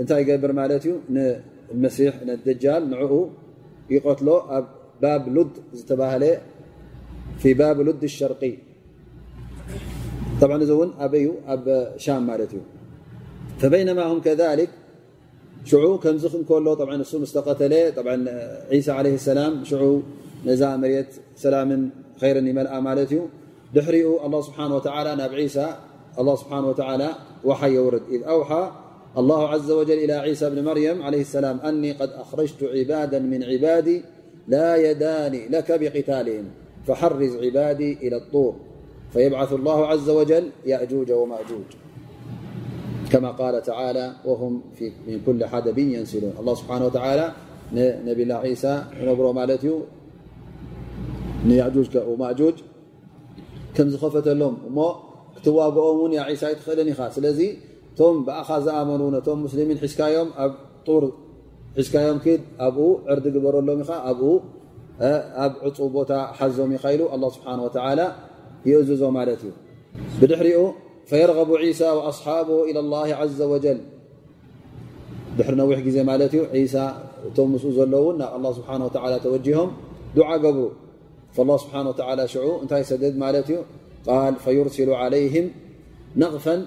እንታይ 0.00 0.20
ይገብር 0.22 0.52
ማለት 0.60 0.82
እዩ 0.86 0.94
ንመሲሕ 1.16 2.14
ነደጃል 2.28 2.82
ንዕኡ 2.92 3.12
ይቀትሎ 3.94 4.28
ኣብ 4.56 4.66
ባብ 5.02 5.24
ሉድ 5.36 5.52
ዝተባሃለ 5.78 6.24
ፊ 7.42 7.52
ባብ 7.60 7.78
ሉድ 7.86 8.02
ሸርቂ 8.16 8.42
طብዓ 10.40 10.56
እዚ 10.64 10.70
እውን 10.76 10.90
ኣበዩ 11.04 11.28
ኣብ 11.52 11.66
ሻም 12.04 12.22
ማለት 12.30 12.50
እዩ 12.54 12.62
ፈበይነማ 13.60 14.00
ሁም 14.10 14.18
ከሊክ 14.26 14.72
ሽዑ 15.70 15.86
ከምዚ 16.02 16.24
እንከሎ 16.38 16.68
ንሱ 17.00 17.12
ምስተቐተለ 17.22 17.74
ሳ 18.86 18.98
ለ 19.04 19.08
ሰላም 19.28 19.54
ሽዑ 19.70 19.84
ነዛ 20.48 20.62
መሬት 20.82 21.12
ሰላምን 21.42 21.82
ይርን 22.28 22.46
ይመልኣ 22.50 22.74
ማለት 22.88 23.10
እዩ 23.14 23.20
ድሕሪኡ 23.75 24.07
ስብሓ 24.47 24.67
ናብ 25.21 25.33
ሳ 25.55 25.67
ስብሓ 26.41 26.53
ወሓይ 27.49 27.71
የውርድ 27.77 28.05
إذ 28.15 28.21
ኣውሓ 28.35 28.51
الله 29.21 29.41
عز 29.53 29.71
وجل 29.71 29.97
إلى 30.03 30.13
عيسى 30.13 30.49
بن 30.49 30.59
مريم 30.69 31.01
عليه 31.01 31.21
السلام 31.21 31.57
أني 31.59 31.91
قد 31.91 32.09
أخرجت 32.23 32.63
عبادا 32.63 33.19
من 33.19 33.43
عبادي 33.43 33.97
لا 34.47 34.69
يداني 34.75 35.47
لك 35.47 35.69
بقتالهم 35.81 36.45
فحرز 36.87 37.35
عبادي 37.35 37.91
إلى 37.93 38.15
الطور 38.21 38.53
فيبعث 39.13 39.53
الله 39.53 39.87
عز 39.91 40.09
وجل 40.09 40.45
يأجوج 40.65 41.11
ومأجوج 41.11 41.69
كما 43.11 43.31
قال 43.31 43.61
تعالى 43.61 44.13
وهم 44.25 44.61
من 45.07 45.21
كل 45.25 45.45
حدب 45.45 45.77
ينسلون 45.77 46.33
الله 46.39 46.55
سبحانه 46.55 46.85
وتعالى 46.85 47.31
نبي 48.07 48.23
الله 48.23 48.35
عيسى 48.35 48.83
نبر 49.01 49.31
مالت 49.31 49.63
يأجوج 51.45 51.97
ومأجوج 51.97 52.53
ከም 53.76 53.88
ዝኸፈተሎም 53.92 54.54
እሞ 54.68 54.78
ክትዋግኦም 55.36 55.96
ውን 56.02 56.12
ያ 56.18 56.22
ሳ 56.40 56.50
ይትኽእልን 56.52 56.88
ኢኻ 56.92 57.00
ስለዚ 57.16 57.40
እቶም 57.90 58.16
ብኣኻ 58.26 58.48
ዝኣመኑ 58.66 59.02
ነቶም 59.14 59.38
ሙስልሚን 59.44 59.78
ሒዝካዮም 59.84 60.28
ኣብ 60.44 60.52
ጡር 60.86 61.04
ሒዝካዮም 61.78 62.18
ክድ 62.24 62.40
ኣብኡ 62.66 62.86
ዕርዲ 63.12 63.26
ግበረሎም 63.34 63.80
ኢኻ 63.84 63.90
ኣብኡ 64.10 64.32
ኣብ 65.44 65.52
ዕፁ 65.68 65.78
ቦታ 65.96 66.12
ሓዞም 66.38 66.70
ኢኻ 66.76 66.84
ኢሉ 66.94 67.02
ኣ 67.14 67.16
ስብሓን 67.36 67.60
ወላ 67.66 68.00
ይእዝዞ 68.68 69.02
ማለት 69.18 69.40
እዩ 69.46 69.52
ብድሕሪኡ 70.20 70.60
ፈየርغቡ 71.10 71.50
ዒሳ 71.64 71.82
وኣصሓብ 71.98 72.48
ኢላ 72.70 72.78
الላه 72.84 73.10
ዘ 73.38 73.42
ወጀል 73.52 73.78
ድሕሪ 75.38 75.54
ነዊሕ 75.60 75.78
ግዜ 75.86 75.96
ማለት 76.10 76.32
እዩ 76.38 76.64
ሳ 76.74 76.76
እቶም 77.28 77.48
ምስኡ 77.54 77.70
ዘለውን 77.78 78.16
ናብ 78.20 78.32
ኣ 78.48 78.52
ስብሓ 78.58 78.68
ተወጂሆም 79.24 79.70
ዱዓ 80.16 80.30
ገብሩ 80.44 80.64
فالله 81.36 81.56
سبحانه 81.56 81.88
وتعالى 81.88 82.28
شع 82.28 82.62
نت 82.64 82.74
سدد 82.74 83.16
مالت 83.16 83.64
قال 84.06 84.36
فيرسل 84.36 84.90
عليهم 84.90 85.50
نغفا 86.16 86.66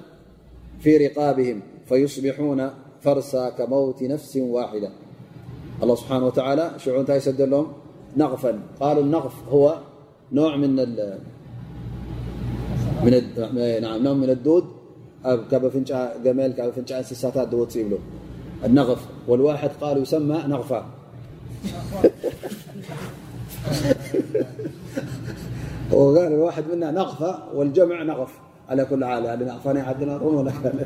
في 0.80 0.98
رقابهم 0.98 1.62
فيصبحون 1.90 2.70
فرسا 3.02 3.50
كموت 3.50 4.04
نفس 4.04 4.38
واحدة. 4.38 4.92
الله 5.84 5.96
سبحانه 5.96 6.26
وتعالى 6.26 6.72
شع 6.78 7.02
نت 7.02 7.12
سد 7.12 7.42
لهم؟ 7.42 7.68
نغفا. 8.18 8.60
قالوا 8.80 9.04
النغف 9.04 9.36
هو 9.50 9.80
نوع 10.32 10.56
من 10.56 10.76
من 14.18 14.30
الدود. 14.30 14.66
جمل 16.24 16.54
فنع 16.54 16.98
انسساتات 16.98 17.54
وፅ 17.54 17.76
يبل 17.76 17.98
النغف. 18.66 19.02
والواحد 19.28 19.72
قالوا 19.82 20.02
يسمى 20.02 20.44
نغفا. 20.48 20.86
وقال 25.92 26.34
الواحد 26.34 26.64
منا 26.72 26.92
نغفة 26.92 27.40
والجمع 27.54 28.04
نغف. 28.04 28.30
على 28.70 28.86
كل 28.86 29.06
حال 29.06 29.26
يعني 29.26 29.46
نغفاني 29.46 29.82
عدنا 29.82 30.18
رون 30.18 30.36
ولا 30.36 30.52
كان 30.52 30.86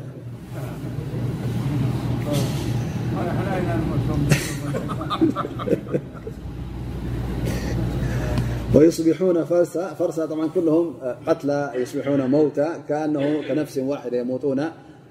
ويصبحون 8.74 9.44
فرسا 9.44 9.94
فرسا 9.94 10.26
طبعا 10.26 10.48
كلهم 10.48 10.94
قتلى 11.26 11.72
يصبحون 11.74 12.30
موتى 12.30 12.74
كأنه 12.88 13.48
كنفس 13.48 13.78
واحدة 13.78 14.18
يموتون 14.18 14.64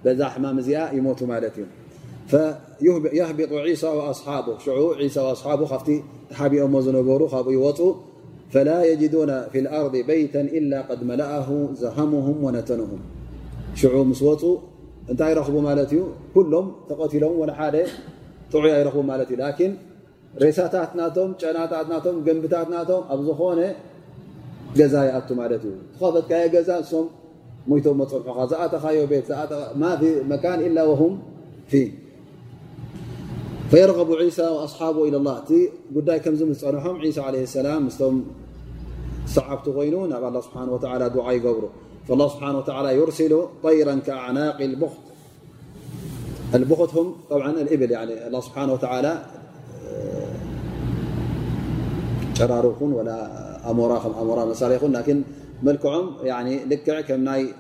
بذا 0.05 0.30
حمام 0.30 0.61
زياء 0.61 0.97
يموتوا 0.97 1.28
مالتهم 1.28 1.66
فيهبط 2.28 3.51
عيسى 3.51 3.88
وأصحابه 3.88 4.57
شعو 4.57 4.93
عيسى 4.93 5.20
وأصحابه 5.20 5.66
خفتي 5.66 6.03
ሓቢኦሞ 6.40 6.76
ዝነበሩ 6.86 7.22
ካብኡ 7.34 7.54
ይወፁ 7.58 7.80
ፈላ 8.54 8.70
የጅዱና 8.90 9.32
ፊ 9.52 9.62
ልኣርض 9.66 9.96
በይተ 10.10 10.36
ኢላ 10.58 10.74
ቀድ 10.90 11.02
መላእሁ 11.12 11.50
ዘሃሙሁም 11.82 12.38
ወነተንሁም 12.46 13.02
ሽዑ 13.80 13.96
ምስ 14.10 14.22
ወፁ 14.28 14.44
እንታይ 15.12 15.32
ይረኽቡ 15.34 15.56
ማለት 15.68 15.90
እዩ 15.94 16.02
ኩሎም 16.34 16.68
ተቐቲሎም 16.90 17.34
ወላ 17.42 17.54
ሓደ 17.60 17.78
ጥዑይ 18.52 18.74
ይረኽቡ 18.82 19.02
ማለት 19.12 19.30
እዩ 19.32 19.38
ላኪን 19.42 19.74
ሬሳታት 20.44 20.92
ናቶም 21.00 21.32
ጨናታት 21.42 21.88
ናቶም 21.94 22.16
ገንብታት 22.28 22.68
ናቶም 22.76 23.04
ኣብ 23.14 23.20
ዝኾነ 23.28 23.60
ገዛ 24.78 24.96
ይኣቱ 25.08 25.30
ማለት 25.42 25.64
እዩ 25.68 25.74
ትኸፈትካየ 25.96 26.46
ገዛ 26.56 26.70
እሶም 26.84 27.08
ሞይቶም 27.72 27.98
መፅርሑኻ 28.02 28.38
ዝኣተኻዮ 28.52 29.02
ቤት 29.12 29.28
መካን 30.32 30.62
ኢላ 30.68 30.80
ወሁም 30.92 31.14
ፊ 31.72 31.82
فيرغب 33.74 34.13
عيسى 34.13 34.41
وأصحابه 34.41 35.03
إلى 35.09 35.17
الله. 35.17 35.39
ت 35.39 35.51
كم 35.95 36.17
كمز 36.17 36.43
مسنحم 36.43 36.95
عيسى 37.01 37.21
عليه 37.21 37.43
السلام. 37.43 37.86
مستوم 37.86 38.26
صعبت 39.26 39.67
غينو. 39.69 40.05
نب 40.05 40.24
الله 40.24 40.41
سبحانه 40.41 40.71
وتعالى 40.74 41.09
دعا 41.09 41.34
قبره 41.34 41.69
فالله 42.07 42.28
سبحانه 42.28 42.57
وتعالى 42.57 42.89
يرسل 42.97 43.34
طيرا 43.63 43.95
كأعناق 43.95 44.61
البخت. 44.61 45.05
البخت 46.55 46.95
هم 46.95 47.15
طبعا 47.30 47.49
الإبل. 47.49 47.91
يعني 47.91 48.28
الله 48.28 48.41
سبحانه 48.41 48.74
وتعالى 48.74 49.13
آه، 49.89 50.34
شرار 52.34 52.65
ولا 52.82 53.17
أمورا 53.71 53.97
أمورا 54.21 54.45
مسار 54.45 54.88
لكن 54.88 55.24
ملكعم 55.63 56.05
يعني 56.24 56.65
لكع 56.65 57.01
كم 57.01 57.24
ناي 57.24 57.53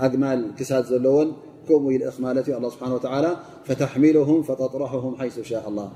أجمال 0.00 0.54
كساد 0.58 0.84
زلون. 0.84 1.32
كم 1.68 1.90
يلأخ 1.90 2.20
الله 2.20 2.68
سبحانه 2.68 2.94
وتعالى. 2.94 3.36
فتحملهم 3.68 4.38
فتطرحهم 4.48 5.12
حيث 5.20 5.36
شاء 5.40 5.64
الله. 5.68 5.88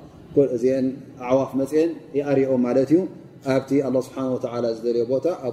أعواف 1.21 1.51
مئن 1.61 1.89
يأرኦ 2.21 2.53
ملت 2.67 2.91
ي 2.97 3.01
ኣبت 3.47 3.71
الله 3.89 4.01
سبحانه 4.09 4.31
وتعلى 4.37 4.69
ل 4.97 4.99
بታ 5.13 5.27
ኣ 5.47 5.51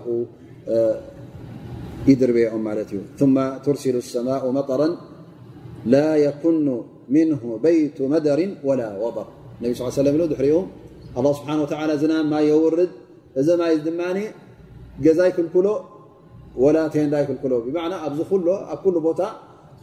يدربኦም 2.09 2.61
ملت 2.67 2.89
ي 2.95 2.99
ثم 3.19 3.35
ترسل 3.65 3.95
السماء 4.03 4.43
مطرا 4.57 4.87
لا 5.93 6.09
يكن 6.27 6.67
منه 7.15 7.41
بيت 7.67 7.97
مدر 8.13 8.39
ولا 8.67 8.89
وبر 9.03 9.27
نبي 9.61 9.73
صلى 9.77 9.85
ነቢ 9.87 9.91
ስ 9.95 9.99
وسلم 9.99 10.13
ኢሉ 10.17 10.23
ድሕሪኡ 10.31 10.55
ኣላ 11.17 11.25
ስብሓን 11.37 11.59
ወተላ 11.63 11.91
ዝናብ 12.01 12.25
ማይ 12.33 12.43
የውርድ 12.51 12.91
እዚ 13.39 13.49
ማይ 13.61 13.73
ድማ 13.85 14.01
ገዛ 15.05 15.19
ይክልክሎ 15.29 15.67
ወላ 16.63 16.77
ቴንዳ 16.93 17.13
ይክልክሎ። 17.23 17.53
ብማዕና 17.65 17.93
ኣብዚ 18.07 18.19
ኩሎ 18.29 18.47
ኣብ 18.71 18.79
ኩሉ 18.83 18.95
ቦታ 19.07 19.21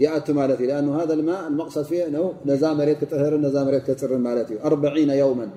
يأت 0.00 0.30
مالت 0.30 0.60
لأن 0.60 0.88
هذا 0.88 1.14
الماء 1.14 1.48
المقصد 1.48 1.82
فيه 1.82 2.06
أنه 2.06 2.32
نزا 2.46 2.72
مريت 2.72 3.04
كطهر 3.04 3.36
نزا 3.36 3.64
مريت 3.64 3.90
كتر 3.90 4.18
مالت 4.18 4.48
أربعين 4.64 5.10
يوما 5.10 5.48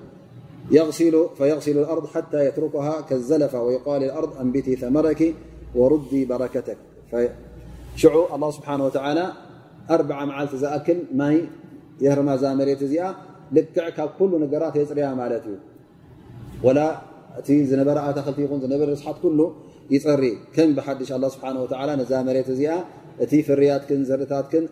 يغسل 0.70 1.26
فيغسل 1.38 1.78
الأرض 1.78 2.06
حتى 2.06 2.46
يتركها 2.46 3.00
كالزلفة 3.00 3.62
ويقال 3.62 4.04
الأرض 4.04 4.30
أنبتي 4.40 4.76
ثمرك 4.76 5.34
وردي 5.74 6.24
بركتك. 6.24 6.76
شعو 7.96 8.34
الله 8.34 8.50
سبحانه 8.58 8.84
وتعالى 8.88 9.26
أربع 9.90 10.24
معلت 10.24 10.54
زأكل 10.62 10.98
ماي 11.20 11.36
يهرم 12.04 12.28
ዛ 12.42 12.44
መሬት 12.58 12.80
እዚኣ 12.86 13.04
ልክዕ 13.56 13.86
ካብ 13.96 14.10
ኩሉ 14.18 14.32
ነገራት 14.44 14.74
የፅርያ 14.80 15.06
ማለት 15.20 15.44
እዩ 15.50 15.56
ወላ 16.66 16.80
እቲ 17.40 17.48
ዝነበረ 17.70 17.96
ኣታክልቲ 18.08 18.38
ይኹን 18.44 18.58
كله 18.64 18.94
ስሓት 19.00 19.16
كم 20.54 20.68
بحدش 20.76 21.10
الله 21.16 21.30
سبحانه 21.36 21.60
وتعالى 21.64 21.92
ስብሓን 22.08 22.28
ወላ 22.30 22.70
እቲ 23.24 23.32
ፍርያትክን 23.48 24.00
ዘርእታትክን 24.08 24.64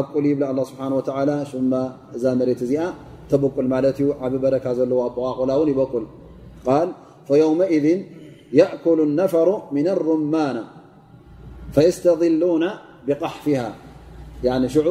ኣብቁል 0.00 0.24
ይብላ 0.30 0.44
ኣ 0.52 0.64
ስብሓን 0.70 0.92
ወላ 0.98 1.30
ሽማ 1.50 1.72
እዛ 2.16 2.24
መሬት 2.40 2.60
እዚኣ 2.66 2.84
ተበቁል 3.30 3.66
ማለት 3.74 3.96
እዩ 4.02 4.08
ዓብ 4.26 4.34
በረካ 4.44 4.66
ዘለዎ 4.78 4.98
ኣበቋቑላ 5.08 5.50
እውን 5.58 5.68
ይበቁል 5.72 6.04
ቃል 6.66 6.88
ፈየውመኢذ 7.28 7.86
يأكل 8.60 8.98
ነፈሩ 9.20 9.48
ምና 9.74 9.88
الرማና 9.96 10.58
ፈየስተظሉና 11.74 12.64
ብቃሕፊሃ 13.08 13.60
ሽዑ 14.74 14.88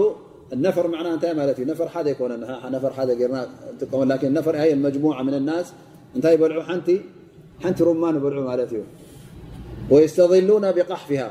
ነፈር 0.65 0.85
ምዕና 0.91 1.07
እንታይ 1.15 1.33
ማለት 1.39 1.57
እዩ 1.59 1.65
ነፈር 1.71 1.87
ሓደ 1.93 2.05
ይኮነነፈር 2.13 2.91
ሓደ 2.97 3.09
ገርና 3.19 3.37
ጥቀመ 3.81 4.01
ላ 4.11 4.15
ነፈር 4.37 4.55
መጅሙع 4.85 5.15
ምን 5.27 5.35
ናስ 5.49 5.67
እንታይ 6.15 6.35
በልዑ 6.41 6.61
ሓንቲ 6.69 6.89
ሩማን 7.87 8.15
በልዑ 8.23 8.41
ማለት 8.49 8.69
እዩ 8.73 8.81
ويስተظሉና 9.91 10.65
ብቃሕፊሃ 10.77 11.23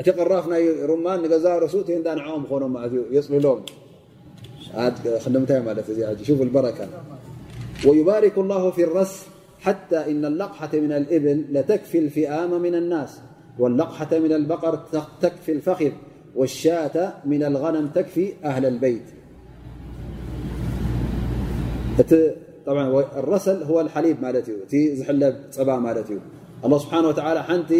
እቲ 0.00 0.08
ቅራፍ 0.18 0.44
ናይ 0.52 0.62
ሩማን 0.90 1.18
ንገዛ 1.24 1.46
ርሱ 1.64 1.74
እቲ 1.84 1.90
እንዳ 1.98 2.08
ንዕኦም 2.18 2.42
ኮኖም 2.50 2.72
ማለት 2.76 2.92
እዩ። 2.96 3.02
የፅልሎም 3.16 3.60
ክንምንታይ 5.24 5.60
ማለት 5.68 5.86
እዚ 5.92 6.00
ሽፉ 6.28 6.40
በረካ። 6.56 6.80
ويبارك 7.86 8.36
الله 8.38 8.70
في 8.70 8.84
الرس 8.84 9.14
حتى 9.60 10.10
إن 10.10 10.24
اللقحة 10.24 10.72
من 10.74 10.92
الإبل 10.92 11.44
لتكفي 11.54 11.98
الفئام 11.98 12.62
من 12.62 12.74
الناس 12.74 13.20
واللقحة 13.58 14.18
من 14.18 14.32
البقر 14.32 14.74
تكفي 15.22 15.52
الفخذ 15.52 15.92
والشاة 16.36 17.12
من 17.24 17.42
الغنم 17.42 17.86
تكفي 17.88 18.32
أهل 18.44 18.66
البيت 18.66 19.02
الرسل 23.22 23.62
هو 23.62 23.80
الحليب 23.80 24.16
مالت 24.22 24.46
እዩ። 24.48 24.56
እቲ 24.66 24.74
ዝሕለብ 24.98 25.34
ፀባ 25.56 25.70
الله 26.64 26.78
سبحانه 26.84 27.08
وتعالى 27.08 27.40
ሓንቲ 27.48 27.72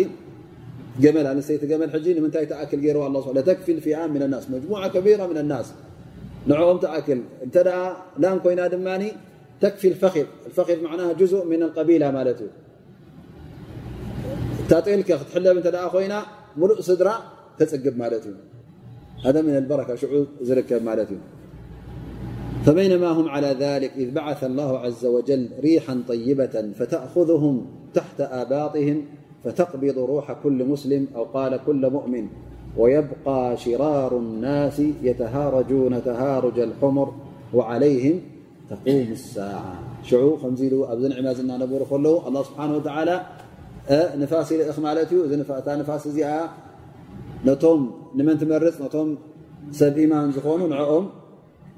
جمل 0.99 1.27
أنستيت 1.27 1.65
جمل 1.65 1.91
حجي 1.91 2.21
منتي 2.21 2.47
تأكل 2.47 2.81
جيرو 2.81 3.07
الله 3.07 3.21
سبحانه 3.21 3.41
لتكفي 3.41 3.73
الفئام 3.73 4.15
من 4.15 4.23
الناس. 4.23 4.51
مجموعة 4.51 4.89
كبيرة 4.89 5.27
من 5.27 5.39
الناس. 5.39 5.73
نعوم 6.47 6.79
تأكل. 6.79 7.21
انت 7.45 7.57
لام 8.19 8.39
كوينا 8.39 8.67
دماني 8.67 9.13
تكفي 9.61 9.89
الفخذ. 9.89 10.25
الفخذ 10.47 10.83
معناها 10.83 11.13
جزء 11.13 11.47
من 11.47 11.63
القبيلة 11.63 12.11
مالته. 12.11 12.47
تطيلك 14.69 15.09
تحلب 15.09 15.57
انت 15.57 15.77
خوينا 15.77 16.23
ملء 16.57 16.81
صدرة 16.81 17.23
تسقب 17.59 17.99
مالته. 17.99 18.31
هذا 19.25 19.43
من 19.43 19.57
البركة. 19.57 19.95
شعور 19.95 20.27
زركب 20.43 20.83
مالته. 20.83 21.17
فبينما 22.67 23.09
هم 23.09 23.29
على 23.29 23.57
ذلك 23.61 23.93
إذ 23.97 24.11
بعث 24.11 24.45
الله 24.45 24.79
عز 24.79 25.07
وجل 25.07 25.49
ريحا 25.61 26.03
طيبة 26.09 26.73
فتأخذهم 26.79 27.67
تحت 27.95 28.21
آباطهم 28.21 29.05
فتقبض 29.45 29.99
روح 29.99 30.27
كل 30.43 30.65
مسلم 30.65 31.07
أو 31.17 31.25
قال 31.25 31.61
كل 31.67 31.91
مؤمن. 31.91 32.27
ويبقى 32.77 33.57
شرار 33.57 34.17
الناس 34.17 34.79
يتهارجون 35.03 36.05
تهارج 36.05 36.59
الحمر 36.59 37.09
وعليهم 37.55 38.21
تقوم 38.71 39.09
الساعة. 39.13 39.75
شعو؟ 40.03 40.37
خمزيلو 40.37 40.85
أبذن 40.85 41.13
عماز 41.13 41.41
النا 41.41 41.57
نبور 41.57 41.85
خلو 41.91 42.29
الله 42.29 42.43
سبحانه 42.43 42.75
وتعالى 42.77 43.17
أه، 43.89 44.17
نفاس 44.17 44.53
نفاسي 44.53 45.77
نفاس 45.83 46.07
نم 47.45 47.91
نمن 48.17 48.39
تمرث 48.39 48.95
نم 48.95 49.19
سب 49.73 49.99
إيمان 49.99 50.33
ዝኾن 50.33 50.61
نعم 50.71 51.09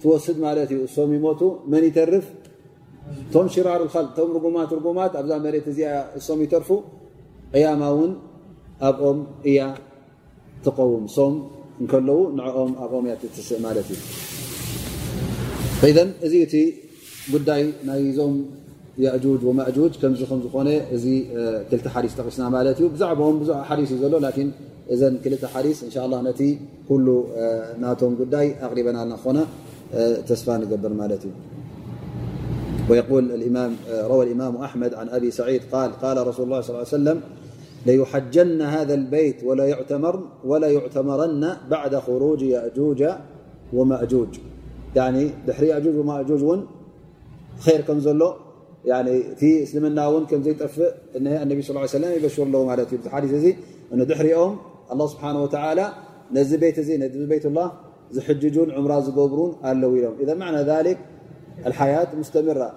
توسد 0.03 0.39
مالتي 0.41 0.85
እሶم 0.85 1.15
يمت 1.15 1.43
من 1.67 1.85
يترف؟ 1.85 2.27
ቶم 3.33 3.49
شرار 3.49 3.83
الخلق. 3.83 4.15
تم 4.15 4.33
رقومات 4.37 4.73
رقومات. 4.73 5.17
رمت 5.17 5.23
ኣዛ 5.23 5.31
مرت 5.45 5.67
እኦم 6.19 6.43
يترفو. 6.43 6.83
ቅያማ 7.53 7.83
እውን 7.95 8.13
ኣብኦም 8.89 9.19
እያ 9.51 9.61
ትቀውም 10.65 11.05
ሶም 11.17 11.35
እከለዉ 11.85 12.21
ንዕኦም 12.39 12.73
ኣብኦም 12.85 13.05
እያ 13.09 13.15
ትስእ 13.23 13.61
ማለት 13.67 13.89
እዩ 13.93 14.01
እዚ 16.27 16.35
እቲ 16.47 16.57
ጉዳይ 17.35 17.63
ናይዞም 17.89 18.35
ያእጁጅ 19.05 19.43
ወማእጁጅ 19.49 19.95
ከምዚ 20.01 20.23
ከም 20.31 20.41
ዝኾነ 20.45 20.69
እዚ 20.97 21.07
ክልተ 21.69 21.87
ሓዲስ 21.95 22.13
ተቂስና 22.19 22.45
ማለት 22.57 22.77
እዩ 22.81 22.87
ብዛዕባኦም 22.95 23.37
ብዙ 23.43 23.51
ሓዲስ 23.69 23.91
እዩ 23.93 23.99
ዘሎ 24.05 24.15
لكن 24.27 24.49
እዘን 24.93 25.15
ክልተ 25.25 25.45
ሓዲስ 25.53 25.79
إن 25.87 25.91
ላ 26.13 26.15
ነቲ 26.27 26.41
ኩሉ 26.89 27.07
ናቶም 27.83 28.13
ጉዳይ 28.21 28.47
ኣقሪበና 28.67 28.97
ኣለና 29.03 29.15
ክኾነ 29.23 29.39
ተስፋ 30.29 30.47
ንገብር 30.63 30.93
ማለት 31.01 31.23
እዩ 31.29 31.33
ويقول 32.93 33.33
الإمام 33.33 33.77
آه، 33.91 34.07
روى 34.07 34.25
الإمام 34.25 34.57
أحمد 34.57 34.95
عن 34.95 35.09
أبي 35.09 35.31
سعيد 35.31 35.63
قال 35.73 35.93
قال 35.93 36.27
رسول 36.27 36.45
الله 36.45 36.61
صلى 36.61 36.69
الله 36.69 36.79
عليه 36.93 37.03
وسلم 37.03 37.21
ليحجن 37.87 38.63
هذا 38.63 38.95
البيت 38.95 39.45
ولا 39.45 39.65
يعتمر 39.67 40.25
ولا 40.45 40.69
يعتمرن 40.69 41.57
بعد 41.71 41.97
خروج 41.97 42.43
يأجوج 42.43 43.05
ومأجوج. 43.73 44.39
يعني 44.97 45.31
دحري 45.47 45.69
يأجوج 45.69 45.97
ومأجوج 45.97 46.43
ون 46.43 46.67
خير 47.61 47.81
كم 47.81 48.01
زله 48.01 48.35
يعني 48.85 49.23
في 49.37 49.63
اسلمنا 49.63 50.07
ون 50.09 50.27
كم 50.27 50.43
زيطفئ 50.43 50.93
إن 51.17 51.27
النبي 51.27 51.63
صلى 51.63 51.71
الله 51.71 51.81
عليه 51.81 51.91
وسلم 51.91 52.25
يبشر 52.25 52.45
له 52.45 52.65
معناته 52.65 52.99
الحديث 53.07 53.31
زي 53.31 53.57
انه 53.93 54.05
دحريهم 54.05 54.57
الله 54.93 55.07
سبحانه 55.07 55.43
وتعالى 55.43 55.93
نزل 56.33 56.59
بيت 56.59 56.81
زي 56.81 56.97
نزل 56.97 57.27
بيت 57.27 57.47
الله 57.47 57.73
زحججون 58.11 58.71
عمرة 58.71 59.01
قبرون 59.01 59.53
قال 59.53 59.81
له 59.81 60.13
إذا 60.21 60.35
معنى 60.35 60.63
ذلك 60.63 60.99
الحياة 61.69 62.11
مستمرة 62.21 62.71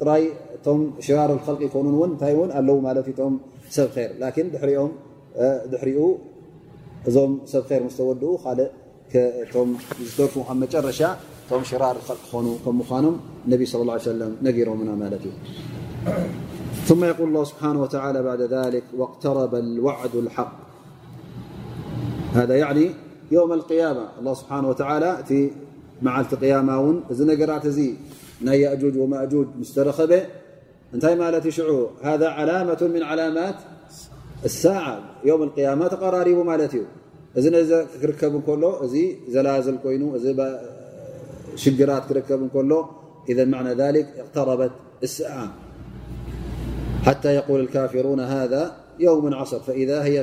ጥራይ 0.00 0.22
እቶም 0.56 0.80
ሽራር 1.04 1.30
ልቂ 1.36 1.58
ይኮኑ 1.66 1.86
ውን 2.00 2.10
እንታይ 2.14 2.34
ውን 2.38 2.50
ኣለው 2.58 2.76
ማለት 2.86 3.08
ቶም 3.18 3.34
ሰብ 3.76 3.96
ር 4.04 4.06
ላን 4.20 4.46
ድሕሪኦም 4.54 4.92
ድሕሪኡ 5.72 6.00
እዞም 7.08 7.32
ሰብ 7.52 7.64
ር 7.78 7.82
ምስ 7.86 7.96
ተወድኡ 7.98 8.32
ካልእ 8.44 8.70
ቶም 9.52 9.68
ዝተርፉ 10.06 10.34
ኣብ 10.50 10.58
መጨረሻ 10.62 11.00
እቶም 11.42 11.62
ሽራር 11.70 11.96
ልቂ 12.00 12.18
ክኾኑ 12.22 12.46
ከም 12.64 12.76
ምኳኖም 12.80 13.16
ነቢ 13.52 13.60
صى 13.72 13.76
ه 13.96 13.98
ሰለም 14.10 14.32
ነጊሮምና 14.46 14.90
ማለት 15.02 15.22
እዩ 15.28 15.34
ثم 16.88 17.02
يقول 17.12 17.26
الله 17.30 17.44
سبحانه 17.52 17.80
وتعالى 17.84 18.18
بعد 18.28 18.42
ذلك 18.56 18.84
واقترب 19.00 19.52
الوعد 19.64 20.14
الحق 20.24 20.54
هذا 22.38 22.54
يعني 22.62 22.86
يوم 23.36 23.50
القيامة 23.58 24.04
الله 24.18 24.34
سبحانه 24.40 24.68
وتعالى 24.72 25.10
መዓልቲ 26.06 26.32
قያማ 26.42 26.68
እውን 26.80 26.96
እዚ 27.12 27.20
ነገራት 27.32 27.64
እዚ 27.70 27.80
ናይ 28.46 28.58
የእጁጅ 28.62 28.94
ወማእጁጅ 29.02 29.48
ምስ 29.60 29.70
ተረኸበ 29.76 30.12
እንታይ 30.94 31.14
ማለት 31.22 31.44
እዩ 31.48 31.52
ሽዑ 31.58 31.72
ሃذ 32.06 32.22
ዓላመة 32.40 32.80
ምን 32.94 33.02
ዓላማት 33.10 33.58
ሳع 34.60 34.84
ዮም 35.28 35.40
القያማ 35.46 35.80
ተቀራሪቡ 35.94 36.38
ማለት 36.50 36.72
እዩ 36.76 36.84
እዚ 37.38 37.46
ነዚ 37.56 37.72
ክርከብ 38.02 38.32
እንከሎ 38.38 38.64
እዚ 38.84 38.96
ዘላዝል 39.34 39.76
ኮይኑ 39.84 40.02
እዚ 40.18 40.26
ሽግራት 41.62 42.04
ክርከብ 42.08 42.40
እንከሎ 42.46 42.72
إذ 43.30 43.38
معنى 43.52 43.72
ذلك 43.82 44.06
اقتረበት 44.22 44.72
السعة 45.06 45.46
حتى 47.06 47.30
يقول 47.38 47.58
الكافرون 47.60 48.20
هذا 48.20 48.62
يوم 49.06 49.24
عصر 49.40 49.60
فإذا 49.68 49.98
هي 50.04 50.16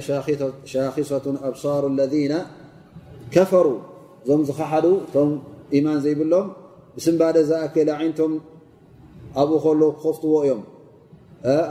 شاخصة 0.65 1.25
أبصار 1.49 1.87
الذين 1.87 2.33
كفروا 3.35 3.79
ዞም 4.27 4.41
ዝኸሓዱ 4.47 4.87
ቶም 5.13 5.29
ኢማን 5.76 5.98
ዘይብሎም 6.04 6.46
ብስምባደ 6.96 7.36
ዝኣከለ 7.50 7.88
ዓይነቶም 7.98 8.32
ኣብኡ 9.42 9.58
ከሎ 9.64 9.82
ክኸፍትዎ 9.98 10.32
እዮም 10.44 10.62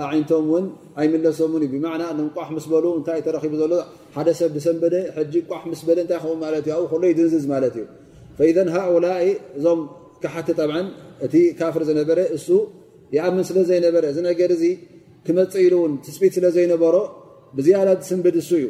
ዓይነቶም 0.10 0.46
እውን 0.50 0.66
ኣይምለሶምን 1.02 1.62
እዩ 1.66 1.70
ብማዕና 1.74 2.04
ንንቋሕ 2.18 2.48
ምስ 2.56 2.66
በሉ 2.72 2.86
እንታይ 3.00 3.20
ተረኪቡ 3.26 3.54
ዘሎ 3.62 3.74
ሓደ 4.16 4.30
ሰብ 4.40 4.52
ብሰንበደ 4.56 4.96
ሕጂ 5.18 5.34
ቋሕ 5.50 5.64
ምስ 5.72 5.82
በለ 5.88 5.98
እንታይ 6.06 6.20
ኸውን 6.24 6.40
ማለት 6.46 6.64
እዩ 6.68 6.74
ኣብኡ 6.78 6.86
ከሎ 6.94 7.04
ይድንዝዝ 7.12 7.46
ማለት 7.54 7.74
እዩ 7.80 7.86
ፈኢዘን 8.38 8.70
ሃኡላ 8.76 9.08
እዞም 9.58 9.82
ካሓቲ 10.24 10.50
ጠብዓ 10.60 10.78
እቲ 11.26 11.36
ካፍር 11.60 11.84
ዝነበረ 11.90 12.20
እሱ 12.38 12.50
ይኣምን 13.16 13.44
ስለ 13.50 13.58
ዘይነበረ 13.70 14.04
እዚ 14.14 14.20
ነገር 14.30 14.50
እዚ 14.56 14.66
ክመፅእ 15.26 15.64
ኢሉ 15.66 15.74
እውን 15.80 15.94
ትፅቢት 16.06 16.34
ስለ 16.38 16.46
ዘይነበሮ 16.56 16.96
ብዝያዳ 17.58 17.90
ትስንብድ 18.02 18.36
እሱ 18.42 18.52
እዩ 18.62 18.68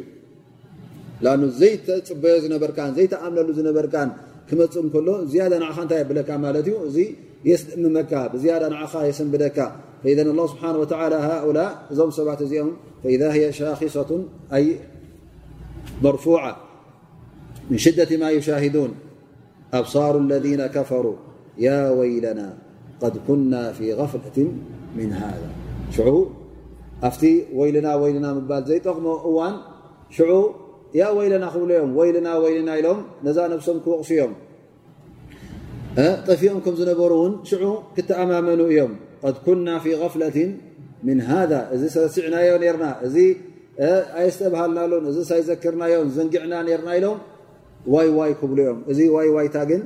ኣ 1.30 1.34
ዘይተፅበዮ 1.60 2.36
ዝነበርካን 2.44 2.90
ዘይተኣምነሉ 2.96 3.48
ዝነበርካን 3.58 4.10
ክመፅእ 4.49 4.81
እንከሎ 4.85 5.09
ዝያዳ 5.31 5.53
ንዓኻ 5.63 5.77
እንታይ 5.85 5.99
የብለካ 6.01 6.29
ማለት 6.45 6.65
እዩ? 6.69 6.75
እዚ 6.89 6.97
የስእምመካ 7.49 8.11
ብዝያዳ 8.33 8.63
ንዓኻ 8.73 8.93
የሰንብደካ 9.09 9.59
فإذا 10.03 10.21
الله 10.21 10.47
سبحانه 10.47 10.77
وتعالى 10.77 11.15
هؤلاء 11.15 11.85
زم 11.91 12.09
سبع 12.11 12.35
زيهم 12.35 12.73
فإذا 13.03 13.33
هي 13.33 13.53
شاخصة 13.53 14.23
أي 14.53 14.79
مرفوعة 16.03 16.57
من 17.69 17.77
شدة 17.77 18.17
ما 18.17 18.29
يشاهدون 18.31 18.91
أبصار 19.73 20.17
الذين 20.17 20.67
كفروا 20.67 21.15
يا 21.57 21.89
ويلنا 21.89 22.57
قد 23.01 23.13
كنا 23.27 23.71
في 23.71 23.93
غفلة 23.93 24.47
من 24.97 25.13
هذا 25.13 25.49
شعو 25.91 26.27
أفتي 27.03 27.45
ويلنا 27.53 27.95
ويلنا 27.95 28.33
مبال 28.33 28.65
زي 28.65 28.79
تغم 28.79 29.05
أوان 29.05 29.53
شعو 30.09 30.51
ያ 30.99 31.03
ወይለና 31.17 31.45
ክብሉ 31.53 31.69
ዮም 31.79 31.91
ወይልና 31.99 32.27
ወይልና 32.43 32.69
ኢሎም 32.79 32.99
ነዛ 33.25 33.37
ነብሶም 33.53 33.77
ክወቕሱ 33.85 34.09
እዮም 34.15 34.33
ጠፊኦም 36.27 36.59
ከም 36.65 36.75
ዝነበሩ 36.79 37.11
እውን 37.19 37.33
ሽዑ 37.49 37.69
ክተኣማመኑ 37.95 38.61
እዮም 38.71 38.91
ቀድ 39.23 39.37
ኩና 39.45 39.69
ፊ 39.83 39.93
غፍለት 40.01 40.37
ምን 41.07 41.19
ሃذ 41.29 41.53
እዚ 41.75 41.83
ሰሲዕናዮ 41.95 42.49
ነርና 42.63 42.85
እዚ 43.07 43.17
ኣየስተብሃልናሎን 44.19 45.05
እዚ 45.11 45.17
ሳይዘክርናዮም 45.31 46.07
ዘንጊዕና 46.17 46.53
ነርና 46.67 46.89
ኢሎም 46.99 47.17
ዋይ 47.93 48.07
ዋይ 48.17 48.31
ክብሉ 48.41 48.57
እዮም 48.65 48.79
እዚ 48.91 48.99
ዋይ 49.15 49.27
ዋይታ 49.35 49.57
ግን 49.71 49.81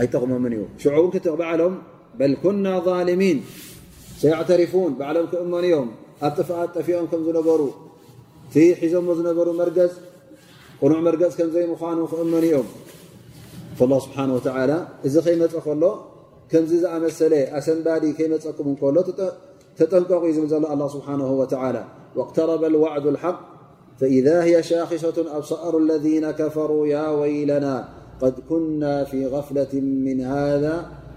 ኣይጠቕሞምን 0.00 0.52
እዩ 0.56 0.62
ሽዑ 0.82 0.92
እውን 0.98 1.10
ክትበዓሎም 1.14 1.74
በል 2.18 2.34
ኩና 2.42 2.66
ظልሚን 2.86 3.38
ሰያዕተሪፉን 4.22 4.92
ባዕሎም 5.00 5.26
ክእመኑ 5.32 5.64
እዮም 5.68 5.88
ኣብ 6.26 6.32
ጥፍኣት 6.38 6.70
ጠፊኦም 6.76 7.06
ከም 7.12 7.22
ዝነበሩ 7.28 7.60
እቲ 8.54 8.64
ሒዞሞ 8.80 9.06
ዝነበሩ 9.18 9.48
መርገፅ 9.60 9.94
ቁኑዕ 10.80 10.98
መርገፅ 11.06 11.32
ከምዘይ 11.38 11.64
ምዃኑ 11.70 12.00
ክእመን 12.10 12.44
እዮም 12.48 12.68
ላ 13.90 13.96
ስብሓን 14.04 14.30
ወተላ 14.36 14.72
እዚ 15.06 15.14
ከይመፀ 15.26 15.54
ከሎ 15.64 15.84
ከምዚ 16.50 16.72
ዝኣመሰለ 16.82 17.34
ኣሰንባዲ 17.58 18.04
ከይመፀኩም 18.18 18.66
እንከሎ 18.72 18.96
ተጠንቀቑ 19.78 20.22
እዩ 20.28 20.32
ዝብል 20.36 20.48
ዘሎ 20.52 20.64
ኣላ 20.74 20.82
ስብሓንሁ 20.94 21.30
ወተላ 21.40 21.76
ወቅተረበ 22.18 22.62
ልዋዕዱ 22.74 23.06
ልሓቅ 23.16 23.36
فإذا 24.00 24.36
هي 24.46 24.54
شاخصة 24.70 25.16
أبصأر 25.38 25.74
الذين 25.84 26.24
كفروا 26.40 26.84
يا 26.94 27.06
ويلنا 27.18 27.74
قد 28.22 28.34
كنا 28.50 28.94
في 29.10 29.20
غفلة 29.34 29.72
من 30.06 30.18
هذا 30.34 30.74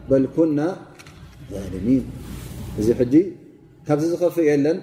بل 0.10 0.24
كنا 0.36 0.68
ظالمين 1.54 2.04
እዚ 2.80 2.88
ሕጂ 3.00 3.16
ካብዚ 3.88 4.04
ዝኸፍ 4.12 4.36
የለን 4.50 4.78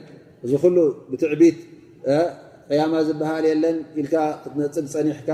እዚ 0.45 0.53
ኩሉ 0.63 0.77
ብትዕቢት 1.11 1.59
قያማ 2.69 2.95
ዝበሃል 3.09 3.45
የለን 3.51 3.79
ኢልካ 4.01 4.15
ክትነፅግ 4.43 4.87
ፀኒሕካ 4.95 5.31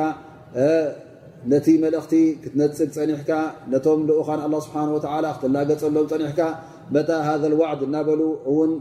ነቲ 1.52 1.66
መልእኽቲ 1.82 2.14
ክትነፅግ 2.44 2.90
ፀኒሕካ 2.96 3.30
ነቶም 3.72 4.00
ልኡኻን 4.08 4.40
ኣላ 4.46 4.56
ስብሓን 4.66 4.88
ወላ 4.94 5.26
ክትላገፀሎም 5.36 6.08
ፀኒሕካ 6.12 6.40
መታ 6.94 7.10
ሃذ 7.28 7.42
ልዋዕድ 7.52 7.82
እናበሉ 7.88 8.22
እውን 8.50 8.72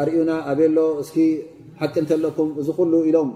ኣርእዩና 0.00 0.32
ኣበሎ 0.50 0.80
እስኪ 1.02 1.18
ሓቂ 1.80 1.94
እንተለኩም 2.02 2.50
እዚ 2.60 2.68
ኩሉ 2.78 2.94
ኢሎም 3.08 3.30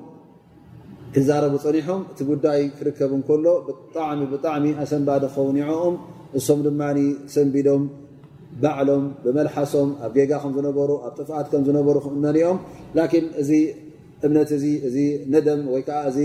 ክዛረቡ 1.15 1.55
ፀኒሖም 1.65 2.03
እቲ 2.13 2.21
ጉዳይ 2.31 2.61
ክርከብ 2.77 3.11
እንከሎ 3.17 3.47
ብጣዕሚ 3.67 4.21
ብጣዕሚ 4.33 4.67
ኣሰንባደ 4.83 5.25
ኸውን 5.35 5.57
ይዐኦም 5.63 5.97
እሶም 6.39 6.61
ድማ 6.67 6.83
ሰንቢዶም 7.35 7.83
ባዕሎም 8.63 9.05
ብመልሓሶም 9.25 9.91
ኣብ 10.07 10.13
ጌጋ 10.17 10.33
ከም 10.43 10.53
ዝነበሩ 10.57 10.91
ኣብ 11.07 11.13
ጥፍኣት 11.19 11.47
ከም 11.53 11.63
ዝነበሩ 11.69 11.97
ንሪኦም 12.25 12.59
ላኪን 12.99 13.27
እዚ 13.43 13.51
እምነት 14.26 14.50
እዚ 14.58 14.66
እዚ 14.88 14.98
ነደም 15.34 15.62
ወይ 15.74 15.82
ከዓ 15.88 16.00
እዚ 16.12 16.20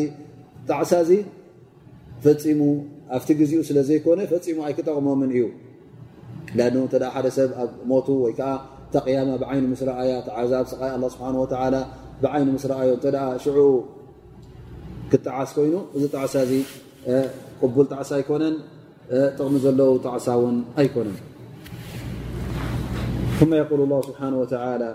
ጣዕሳ 0.69 0.93
እዚ 1.05 1.13
ፈፂሙ 2.25 2.61
ኣብቲ 3.17 3.31
ግዜኡ 3.41 3.61
ስለ 3.69 3.79
ዘይኮነ 3.89 4.21
ፈፂሙ 4.33 4.59
ኣይክጠቕሞምን 4.69 5.31
እዩ 5.37 5.45
ኣ 6.65 6.69
እተ 6.87 7.05
ሓደ 7.15 7.27
ሰብ 7.37 7.51
ኣብ 7.63 7.71
ሞቱ 7.91 8.09
ወይከዓ 8.25 8.53
ተቅያማ 8.95 9.31
ብዓይኑ 9.43 9.65
ምስ 9.73 9.83
ረኣያ 9.89 10.13
ተዓዛብ 10.29 10.65
ስቃይ 10.73 10.91
ኣ 10.97 10.99
ስብሓ 11.15 11.29
ወላ 11.43 11.77
ብዓይኑ 12.23 12.49
ምስ 12.57 12.65
ረኣዮ 12.73 12.91
እተ 12.99 13.07
ሽዑ 13.45 13.59
ክጠዓስ 15.13 15.51
ኮይኑ 15.57 15.75
እዚ 15.97 16.05
ጣዕሳ 16.15 16.35
እዚ 16.47 16.53
ቅቡል 17.61 17.87
ጣዕሳ 17.93 18.11
ኣይኮነን 18.19 18.57
ጥቕሚ 19.37 19.55
ዘለዉ 19.67 19.93
ጣዕሳ 20.09 20.27
እውን 20.39 20.59
ኣይኮነን 20.83 21.19
ثم 23.43 23.55
يقول 23.63 23.81
الله 23.85 24.01
سبحانه 24.09 24.37
وتعالى 24.43 24.91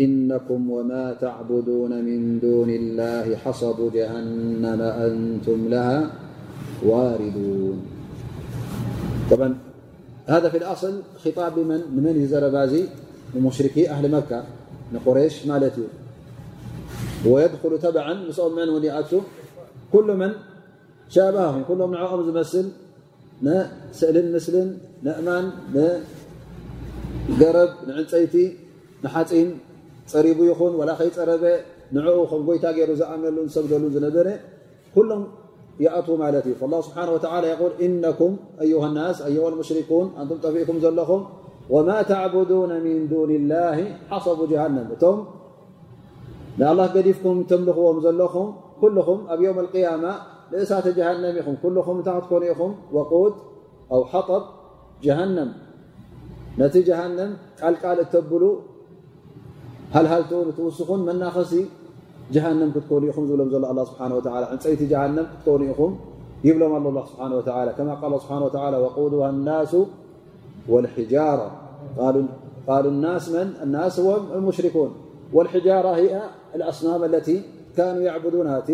إنكم 0.00 0.70
وما 0.70 1.12
تعبدون 1.20 2.04
من 2.04 2.40
دون 2.40 2.70
الله 2.70 3.36
حصب 3.36 3.92
جهنم 3.92 4.80
أنتم 4.80 5.68
لها 5.68 6.10
واردون 6.82 7.82
طبعا 9.30 9.58
هذا 10.26 10.48
في 10.48 10.56
الأصل 10.56 11.02
خطاب 11.24 11.58
من 11.58 11.80
من 11.96 12.26
زربازي 12.26 12.84
مشركي 13.36 13.90
أهل 13.90 14.10
مكة 14.10 14.44
نقريش 14.94 15.46
مالت 15.46 15.76
ويدخل 17.26 17.78
تبعا 17.78 18.14
مسؤم 18.14 18.56
من 18.56 18.68
ونيأت 18.68 19.12
كل 19.92 20.08
من 20.16 20.32
شابههم 21.08 21.62
كلهم 21.68 21.90
نعم 21.94 22.22
زمسل 22.26 22.66
سأل 23.92 24.16
مسل 24.34 24.54
نأمان 25.02 25.44
ገረብ 27.40 27.70
ንዕንፀይቲ 27.88 28.34
ንሓፂን 29.04 29.48
ፀሪቡ 30.12 30.38
ይኹን 30.50 30.72
ወላ 30.80 30.90
ከይፀረበ 31.00 31.44
ንዕኡ 31.96 32.16
ከም 32.30 32.40
ጎይታ 32.48 32.66
ገይሩ 32.76 32.90
ዝኣምነሉ 33.00 33.36
ሰብደሉ 33.56 33.84
ዝነበረ 33.94 34.28
ኩሎም 34.94 35.22
ይኣትዉ 35.84 36.14
ማለት 36.22 36.44
እዩ 36.50 36.54
ስብሓ 36.86 37.36
ል 37.44 37.74
ኢነኩም 37.86 38.32
ኣዩሃ 38.62 38.84
ናስ 38.96 39.18
ኣዩሃ 39.28 39.44
ሙሽሪኩን 39.60 40.08
ኣንቱም 40.20 40.38
ጠፊእኩም 40.44 40.78
ዘለኹም 40.84 41.22
ወማ 41.74 41.90
ተዕቡዱነ 42.10 42.72
ምን 42.86 42.98
ዱን 43.12 43.30
ላህ 43.52 43.78
ሓሰቡ 44.10 44.40
ጀሃንም 44.52 44.88
እቶም 44.94 45.18
ንኣላ 46.60 46.80
ገዲፍኩም 46.94 47.38
ተምልኽዎም 47.50 47.98
ዘለኹም 48.06 48.48
ኩልኹም 48.80 49.20
ኣብ 49.32 49.40
ዮም 49.46 49.58
ቅያማ 49.72 50.04
ንእሳተ 50.52 50.86
ጀሃንም 50.98 51.34
ኢኹም 51.40 51.56
ኩልኹም 51.62 51.96
እንታይ 52.00 52.18
ክትኮኑ 52.22 52.42
ኢኹም 52.52 52.72
ወቁድ 52.96 53.34
ኣው 53.94 54.02
ሓጠብ 54.12 54.44
ጀሃንም 55.04 55.50
ነቲ 56.60 56.76
ጀሃንም 56.88 57.30
ቃልቃል 57.60 57.98
እተብሉ 58.04 58.44
ሃልሃልት 59.94 60.32
እትውስኹን 60.50 61.00
መናኸሲ 61.08 61.52
ጀሃንም 62.34 62.70
ክትኮኑ 62.74 63.02
ኢኹም 63.10 63.24
ዝብሎም 63.28 63.48
ዘሎ 63.52 63.64
ኣ 63.70 63.84
ስብሓ 63.90 64.00
ዕንፀይቲ 64.54 64.80
ጀሃንም 64.92 65.26
ክትኮኑ 65.32 65.62
ኢኹም 65.72 65.92
ይብሎም 66.48 66.72
ኣሎ 66.78 66.86
ስብሓ 67.46 67.56
ከማ 67.78 67.90
ቃል 68.02 68.12
ስብሓ 68.24 68.36
ወቁዱሃ 68.84 69.30
ናሱ 69.48 69.72
ወልሕጃራ 70.72 71.40
ቃሉ 72.66 72.86
ናስ 73.04 73.24
መን 73.34 73.48
ናስ 73.74 73.94
ዎም 74.06 74.24
ሙሽሪኩን 74.48 74.90
ወልሕጃራ 75.36 75.86
ሂኣ 76.00 76.16
ኣስናም 76.70 77.02
ለቲ 77.14 77.28
ካኑ 77.76 77.96
ያዕቡዱና 78.08 78.50
እቲ 78.62 78.70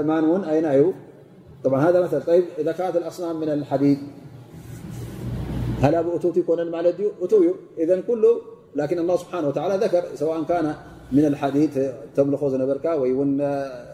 እማን 0.00 0.24
እውን 0.28 0.42
ኣይና 0.52 0.66
እዩ 0.76 0.84
ذ 2.66 2.70
ካት 2.78 2.94
ኣስናም 3.10 3.36
ምን 3.42 3.62
ሓዲድ 3.70 4.00
هل 5.84 5.94
أب 5.94 6.06
أتوت 6.16 6.36
يكونن 6.36 6.68
مالت 6.74 6.98
أتو 7.24 7.38
إذن 7.82 8.00
كل 8.08 8.24
لكن 8.75 8.99
الله 8.99 9.17
سبحانه 9.17 9.47
وتعالى 9.47 9.85
ذكر 9.85 10.03
سواء 10.15 10.43
كان 10.43 10.75
من 11.11 11.25
الحديث 11.25 11.79
تملخ 12.15 12.43
نبرك 12.43 12.85
ون 12.85 13.41
آه، 13.41 13.85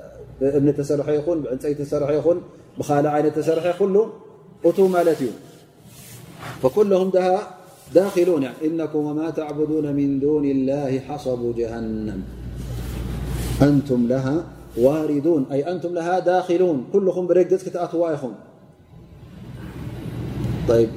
ابن 0.41 0.75
تسرح 0.75 1.09
ين 1.09 1.41
بعني 1.41 1.73
تسرح 1.73 2.09
ين 2.09 2.41
بخال 2.79 3.07
عين 3.07 3.33
تسرح 3.33 3.81
ل 3.81 3.95
ت 4.63 4.79
ملت 4.79 5.21
فكلهم 6.61 7.11
ه 7.15 7.39
داخلون 7.93 8.43
يعني. 8.43 8.55
إنكم 8.65 8.99
وما 8.99 9.29
تعبدون 9.29 9.93
من 9.93 10.19
دون 10.19 10.45
الله 10.45 10.99
حصب 10.99 11.55
جهنم. 11.55 12.23
أنتم 13.61 14.07
لها 14.07 14.43
واردون. 14.77 15.45
أي 15.51 15.71
أنتم 15.71 15.93
لها 15.93 16.19
داخلون. 16.19 16.85
كلهم 16.93 17.27
برق 17.27 17.47
تأتوا 17.47 18.11
يخون. 18.11 18.35
طيب. 20.67 20.89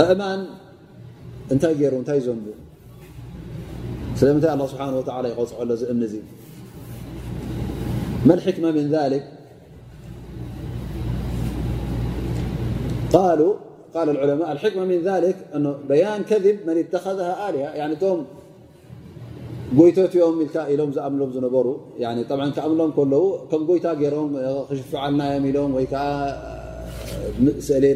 أمان. 0.00 0.61
እንታይ 1.54 1.74
ገይሩ? 1.80 1.94
እንታይ 2.02 2.18
ዘንቡ? 2.26 2.46
ስለምንታይ 4.20 4.50
ኣ 4.54 4.56
ስብሓን 4.72 4.94
ወላ 4.98 5.26
ይቆፅዖሎ 5.32 5.70
ዚ 5.80 5.84
እምኒ 5.92 6.04
እዚ? 6.08 6.14
መልሕክማ 8.30 8.64
ምን 8.78 8.88
ሊክ 9.12 9.26
ቃሉ 13.14 13.42
قال 13.96 14.08
العلماء 14.14 14.48
الحكمة 14.54 14.82
من 14.92 14.98
ذلك 15.10 15.36
أن 15.56 15.64
بيان 15.90 16.20
كذب 16.30 16.56
من 16.66 16.76
اتخذها 16.82 17.32
آلهة 17.48 17.70
يعني 17.80 17.94
م 19.78 19.80
يتت 19.88 20.14
ل 20.16 20.20
إلم 20.72 20.90
زأملم 20.96 21.30
زنبر 21.36 21.66
ين 22.02 22.18
طبعا 22.32 22.46
كأملم 22.56 22.90
كل 22.98 23.12
كم 23.50 23.76
يت 23.76 23.86
رم 24.14 24.32
شفعلنا 24.78 25.26
يم 25.36 25.46
لم 25.56 25.70
وي 25.76 25.86
سألي 27.68 27.92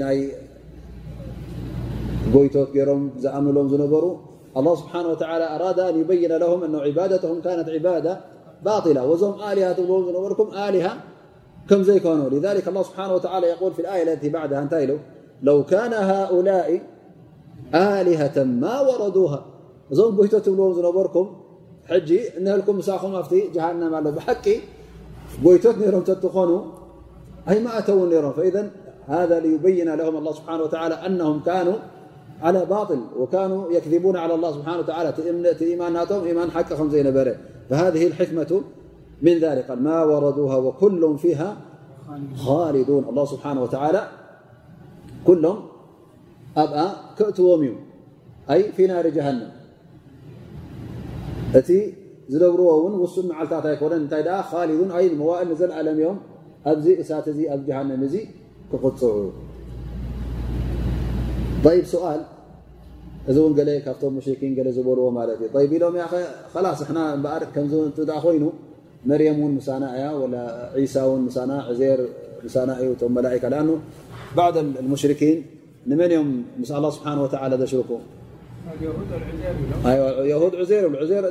ጎይቶት 2.36 2.68
ገይሮም 2.76 3.02
ዝኣምሎም 3.24 3.68
ዝነበሩ 3.74 4.04
الله 4.58 4.74
ስብሓه 4.82 5.06
و 5.12 5.14
ኣራዳ 5.54 5.78
ኣን 5.88 5.96
ይበይነ 6.02 6.32
ለهም 6.42 6.60
ኣ 6.66 6.80
عባደተهም 6.86 7.38
ካነት 7.44 7.68
عባዳ 7.76 8.06
ባطላ 8.66 8.98
ወዞም 9.10 9.34
ኣሊሃ 9.48 9.66
ትብልዎም 9.78 10.02
ዝነበርኩም 10.08 10.48
ኣሊሃ 10.66 10.86
ከም 11.68 11.80
ዘይኮኑ 11.88 12.20
لذلك 12.34 12.64
الله 12.70 12.84
ስብሓه 12.88 13.10
و 13.14 13.18
يقል 13.52 13.72
في 13.76 13.80
الኣية 13.84 14.04
ለቲ 14.08 14.22
ባعድሃ 14.34 14.58
እንታይ 14.64 14.82
ኢሉ 14.84 14.92
ለው 15.46 15.58
ካነ 15.70 15.92
ሃؤላء 16.10 16.68
ኣሊሃة 17.88 18.36
ማ 18.62 18.64
ወረዱሃ 18.88 19.32
እዞም 19.92 20.12
ጎይቶት 20.18 20.42
ትብልዎም 20.46 20.72
ዝነበርኩም 20.78 21.26
ሕጂ 21.90 22.10
ንህልኩም 22.44 22.76
ምሳኹም 22.80 23.12
ኣብቲ 23.20 23.32
ጀሃንም 23.54 23.92
ኣሎ 23.98 24.06
ብሓቂ 24.18 24.46
ጎይቶት 25.44 25.76
ነይሮም 25.82 26.04
ተትኾኑ 26.08 26.50
ኣይማእተውን 27.50 28.08
ነይሮም 28.12 28.32
فإذ 28.38 28.56
هذا 29.12 29.36
ليبይነ 29.44 29.88
ለهም 29.98 30.14
الله 30.20 30.32
ስብሓه 30.38 30.56
و 30.64 30.68
أنهም 31.08 31.38
ካኑ 31.46 31.68
على 32.41 32.65
باطل 32.65 33.01
وكانوا 33.19 33.71
يكذبون 33.71 34.15
على 34.17 34.33
الله 34.33 34.51
سبحانه 34.51 34.79
وتعالى 34.79 35.13
إيمان 35.61 35.93
ناتهم 35.93 36.23
إيمان 36.25 36.51
حق 36.51 36.73
خم 36.73 36.89
زينبر 36.89 37.35
فهذه 37.69 38.07
الحكمة 38.07 38.61
من 39.21 39.35
ذلك 39.39 39.71
ما 39.71 40.03
وردوها 40.03 40.57
وكل 40.57 41.17
فيها 41.17 41.57
خالدون 42.35 43.03
الله 43.09 43.25
سبحانه 43.25 43.61
وتعالى 43.63 44.07
كلهم 45.27 45.59
أبأ 46.57 46.91
كأتوم 47.17 47.63
ي 47.63 47.71
أي 48.51 48.61
في 48.75 48.83
نار 48.87 49.07
جهنم 49.17 49.51
እቲ 51.59 51.69
ዝነብርዎ 52.33 52.67
እውን 52.79 52.93
ውሱን 53.03 53.25
መዓልታት 53.31 53.65
ኣይኮነን 53.69 54.01
እንታይ 54.03 54.21
ደ 54.27 54.35
ካሊዱን 54.49 54.89
ኣይ 54.97 55.05
መዋእል 55.21 55.47
ንዘለዓለም 55.51 55.97
እዮም 56.01 56.17
ኣብዚ 56.71 56.87
እሳት 57.01 57.25
እዚ 57.31 57.39
ኣብ 57.53 57.61
ጀሃንም 57.67 58.01
እዚ 58.07 58.15
ክቕፅዑ 58.71 59.15
ይብ 61.77 61.85
ሰል 61.93 62.21
እዚ 63.29 63.37
እውን 63.41 63.53
ገለ 63.57 63.69
ካብቶም 63.85 64.13
ሙሽኪን 64.17 64.53
ገለ 64.59 64.67
ዝበልዎ 64.77 65.07
ማለት 65.17 65.39
እዩ 65.47 65.49
ይብ 65.65 65.73
ኢሎም 65.77 65.95
ላስ 66.65 66.79
ሕና 66.89 66.99
እምበኣር 67.15 67.43
ከምዚ 67.55 67.73
እ 68.03 68.19
ኮይኑ 68.25 68.45
መርየም 69.09 69.37
እውን 69.41 69.53
ምሳና 69.59 69.83
እያ 69.97 70.05
ወላ 70.21 70.37
ዒሳ 70.83 70.95
እውን 71.09 71.21
ምሳና 71.27 71.51
ዕዜር 71.73 71.99
ምሳና 72.45 72.71
እዩ 72.81 72.89
እቶም 72.95 73.13
መላእካ 73.17 73.45
ኣ 73.59 73.67
ባዕድ 74.37 74.57
ሙሽርኪን 74.93 75.37
ንመን 75.91 76.11
እዮም 76.15 76.31
ምስ 76.61 76.71
ኣላ 76.77 76.87
ስብሓን 76.97 77.19
ወተላ 77.25 77.53
ዘሽርኩ 77.63 77.91
يهود 80.31 80.55
عزير 80.55 80.83
عزير 81.01 81.23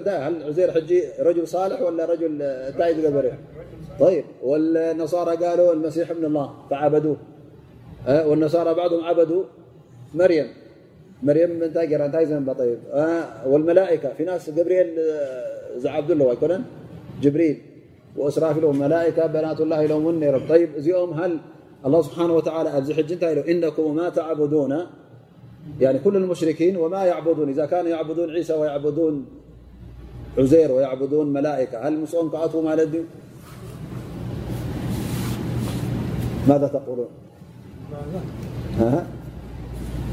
عزير 0.49 0.73
حجي 0.73 1.03
رجل 1.29 1.49
صالح 1.49 1.83
ولا 1.83 2.05
رجل 2.05 2.39
تاي 2.79 3.07
قبر 3.07 3.33
طيب 4.01 4.25
والنصارى 4.43 5.37
قالوا 5.45 5.73
المسيح 5.73 6.11
ابن 6.11 6.25
الله 6.25 6.49
فعبدوه 6.71 7.17
والنصارى 8.09 8.75
بعضهم 8.75 9.05
عبدوا 9.05 9.45
مريم. 10.14 10.48
مريم 11.24 11.50
من 11.60 11.74
تاجر 11.74 12.06
انتاي 12.06 12.26
زنبا 12.26 12.54
طيب 12.54 12.80
والملائكة. 13.46 14.14
في 14.14 14.24
ناس 14.24 14.50
جبريل 14.50 15.00
عبد 15.86 16.12
الله 16.12 16.34
يكون 16.34 16.66
جبريل. 17.22 17.62
وإسرافيل 18.18 18.66
ملائكة 18.66 19.26
بنات 19.28 19.62
الله 19.62 19.86
لهم 19.86 20.10
النير 20.10 20.48
طيب 20.50 20.70
زيهم 20.78 21.14
هل 21.14 21.40
الله 21.86 22.02
سبحانه 22.02 22.34
وتعالى 22.34 22.78
ابزي 22.78 22.94
حج 22.94 23.12
انت؟ 23.12 23.24
إنكم 23.24 23.84
وما 23.84 24.10
تعبدون. 24.10 24.86
يعني 25.80 26.00
كل 26.00 26.16
المشركين 26.16 26.78
وما 26.78 27.06
يعبدون. 27.06 27.50
إذا 27.50 27.66
كانوا 27.66 27.90
يعبدون 27.90 28.30
عيسى 28.30 28.54
ويعبدون 28.54 29.26
عزير 30.38 30.72
ويعبدون 30.72 31.34
ملائكة 31.34 31.88
هل 31.88 32.00
مسؤون 32.00 32.30
كأطو 32.30 32.62
مالد 32.62 33.06
ماذا 36.48 36.68
تقولون؟ 36.68 37.08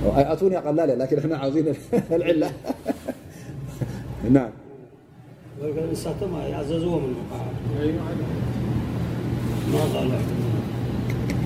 أتوني 0.06 0.58
أقلال 0.58 0.98
لكن 0.98 1.18
إحنا 1.18 1.36
عاوزين 1.36 1.74
العلة. 2.16 2.52
نعم. 4.30 4.50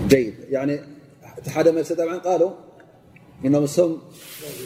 جيد. 0.08 0.34
يعني 0.50 0.80
حد 1.48 1.68
ملس 1.68 1.92
طبعا 1.92 2.16
قالوا 2.18 2.50
إنهم 3.44 3.64
السم 3.64 3.96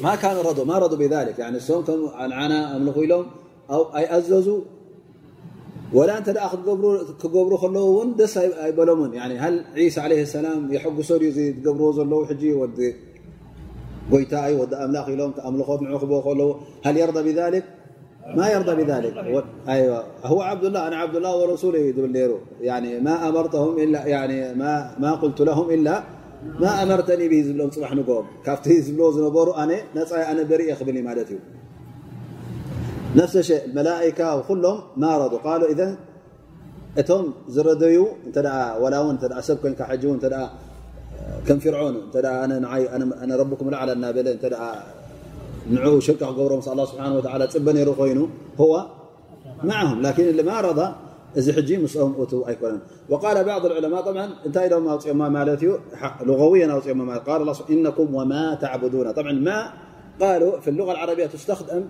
ما 0.02 0.14
كانوا 0.16 0.42
رضوا 0.42 0.64
ما 0.64 0.78
رضوا 0.78 0.98
بذلك. 0.98 1.38
يعني 1.38 1.56
السم 1.56 1.80
كم 1.80 2.06
عنعنا 2.14 2.76
أملخوا 2.76 3.04
لهم 3.04 3.26
أو 3.70 3.96
أيأززوا 3.96 4.60
ولا 5.92 6.18
أنت 6.18 6.30
كقبرو 7.22 7.56
خلو 7.56 8.00
ون 8.00 8.16
دس 8.16 8.38
أيبلمون 8.38 9.14
يعني 9.14 9.38
هل 9.38 9.64
عيسى 9.74 10.00
عليه 10.00 10.22
السلام 10.22 10.72
يحق 10.74 11.00
سوري 11.00 11.30
زي 11.30 11.52
قبرو 11.52 11.92
زلو 11.92 12.26
حجي 12.26 12.52
ود 12.52 12.94
ጎይታዩ 14.12 14.52
ወዲ 14.62 14.72
ኣምላኽ 14.84 15.06
ኢሎም 15.14 15.32
ተኣምልኾ 15.36 15.68
ንዑ 15.84 15.96
ክቦ 16.02 16.12
ከለዎ 16.26 16.50
ሃል 16.84 16.96
የርض 17.02 17.18
ብذልክ 17.26 17.66
ማ 18.38 18.46
የርض 18.52 18.70
ብذልክ 18.78 19.14
هو 20.30 20.36
ዓብዱላህ 20.50 20.80
ኣነ 20.86 20.94
ዓብዱላህ 21.02 21.32
ወረሱል 21.40 21.74
እዩ 21.80 21.86
ዝብል 21.96 22.12
ነይሩ 22.16 22.32
ማ 25.02 25.06
ቁልቱ 25.22 25.38
ለሁም 25.48 25.68
ኢላ 25.76 25.88
ማ 26.60 26.64
ኣመርተኒ 26.82 27.22
ብ 27.32 27.34
ዝብሎም 27.46 27.70
ፅባሕ 27.76 27.92
ንጎኦም 27.98 28.26
ካብቲ 28.44 28.66
ዝብልዎ 28.86 29.08
ዝነበሩ 29.16 29.48
ኣነ 29.62 29.72
ነፃይ 29.96 30.22
ኣነ 30.30 30.38
በሪእ 30.50 30.70
ክብል 30.78 30.96
እዩ 31.00 31.02
ማለት 31.08 31.28
እዩ 31.32 31.38
ነፍሲ 33.18 33.36
ሸ 33.48 33.52
መላئካ 33.76 34.20
ኩሎም 34.48 34.78
ማረض 35.02 35.34
ቃሉ 35.44 35.62
እذን 35.72 35.92
እቶም 37.00 37.24
ዝረደዩ 37.54 37.98
እተ 38.28 38.36
ወላ 38.82 38.94
እውን 39.02 39.16
ሰብ 39.48 39.58
ኮንካ 39.64 39.80
ሕጂ 39.90 40.02
እውን 40.08 40.18
ከም 41.46 41.58
ፍርዖን 41.64 41.96
እተ 42.06 42.26
ኣነ 43.22 43.30
ረብኩም 43.40 43.68
ላዕላ 43.74 43.90
እናበለ 43.98 44.28
ንዑ 45.74 45.94
ሽርካ 46.06 46.22
ክገብሮ 46.30 46.52
ምስ 46.60 46.68
ኣ 46.72 46.74
ስብሓ 46.90 47.34
ፅበ 47.54 47.66
ነይሩ 47.76 47.88
ኮይኑ 48.00 48.18
ህዋ 48.60 48.74
ማዓም 49.68 49.98
ላኪን 50.04 50.28
ማ 50.48 50.52
ረض 50.66 50.80
እዚ 51.40 51.46
ሕጂ 51.56 51.70
ምስኦም 51.82 52.12
እቱ 52.22 52.32
ኣይኮነን 52.50 52.80
ወቃል 53.12 53.36
ባዕض 53.46 53.64
ዑለማ 53.78 53.96
طብዓ 54.06 54.22
እንታይ 54.46 54.66
ዶም 54.72 54.86
ኣውፅኦማ 54.92 55.22
ማለት 55.36 55.60
እዩ 55.64 55.70
ልغውየን 56.28 56.70
ኣውፅኦማ 56.76 57.00
ማለት 57.10 57.22
ቃል 57.28 57.42
ላ 57.48 57.52
ኢነኩም 57.74 58.08
ወማ 58.18 58.32
ተዕቡዱና 58.62 59.08
ማ 59.48 59.58
ቃሉ 60.22 60.42
ፍ 60.64 60.74
ልغ 60.78 60.88
الዓረብያ 60.94 61.26
ትስተክደም 61.34 61.84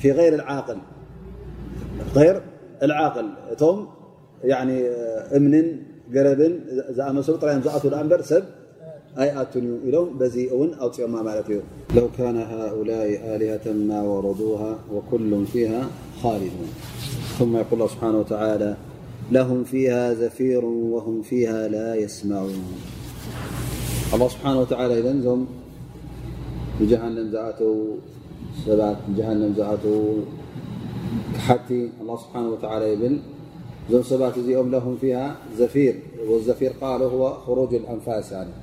ፊ 0.00 0.12
غይር 0.18 0.34
ልዓቅል 0.40 0.80
غይር 2.16 2.36
ልዓቅል 2.90 3.28
እቶም 3.54 3.78
እምንን 5.38 5.66
ገረብን 6.14 6.54
ዝኣመሰሉ 6.96 7.34
ጥራዮም 7.42 7.62
ዝኣት 7.66 7.84
ዳ 7.92 7.96
እምበር 8.04 8.22
ሰብ 8.30 8.44
ኣይኣቱን 9.23 9.65
እዩ 9.67 9.75
ኢሎም 9.89 10.09
በዚ 10.19 10.35
እውን 10.55 10.71
ኣውፅኦማ 10.85 11.15
ማለት 11.29 11.49
እዩ 11.53 11.59
لو 11.97 12.07
كان 12.17 12.37
هؤلاء 12.37 13.07
آلهة 13.35 13.65
ما 13.89 14.01
وردوها 14.01 14.71
وكل 14.93 15.45
فيها 15.45 15.81
خالدون 16.21 16.69
ثم 17.39 17.57
يقول 17.57 17.73
الله 17.73 17.87
سبحانه 17.87 18.19
وتعالى 18.23 18.71
لهم 19.31 19.63
فيها 19.63 20.13
زفير 20.13 20.65
وهم 20.65 21.21
فيها 21.21 21.67
لا 21.67 21.95
يسمعون 21.95 22.63
الله 24.13 24.27
سبحانه 24.27 24.59
وتعالى 24.61 24.93
إذ 24.99 25.07
م 25.37 25.45
بجهنم 26.79 27.27
جهنم 29.17 29.51
حت 31.45 31.71
الله 32.01 32.17
سبحانه 32.23 32.49
وتعالى 32.55 32.85
يبل 32.93 33.15
م 33.89 34.03
سبات 34.11 34.35
م 34.37 34.67
لهم 34.75 34.93
فيها 35.01 35.27
زفير 35.61 35.95
والزفير 36.29 36.71
قال 36.83 37.01
هو 37.13 37.23
خروج 37.45 37.71
الأنفاس 37.81 38.31
يعني 38.31 38.60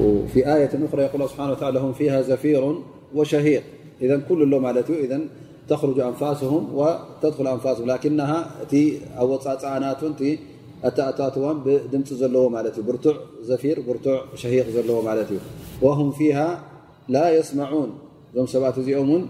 وفي 0.00 0.54
آية 0.54 0.72
أخرى 0.86 1.02
يقول 1.02 1.14
الله 1.14 1.26
سبحانه 1.26 1.52
وتعالى 1.52 1.78
هم 1.80 1.92
فيها 1.92 2.22
زفير 2.22 2.62
وشهيق. 3.14 3.64
إذا 4.02 4.16
كل 4.28 4.50
له 4.50 4.58
مالت 4.58 4.90
إذا 4.90 5.20
تخرج 5.68 6.00
أنفاسهم 6.00 6.62
وتدخل 6.74 7.46
أنفاسهم. 7.46 7.86
لكنها 7.86 8.50
تي 8.70 9.00
أو 9.18 9.34
أتأتاتون 9.36 10.16
تي 10.16 12.14
ዘለዎ 12.20 12.44
ማለት 12.54 12.74
እዩ 12.78 12.82
ብርቱዕ 12.88 13.16
زفير 13.50 13.76
ብርቱዕ 13.88 14.18
شهيق 14.42 14.66
ዘለዎ 14.76 14.98
ማለት 15.08 15.28
እዩ 15.34 15.40
وهم 15.82 16.10
فيها 16.10 16.48
لا 17.08 17.26
يسمعون. 17.38 17.90
يوم 18.34 18.46
سبعة 18.46 18.80
زي 18.80 18.94
ሰባት 18.94 19.22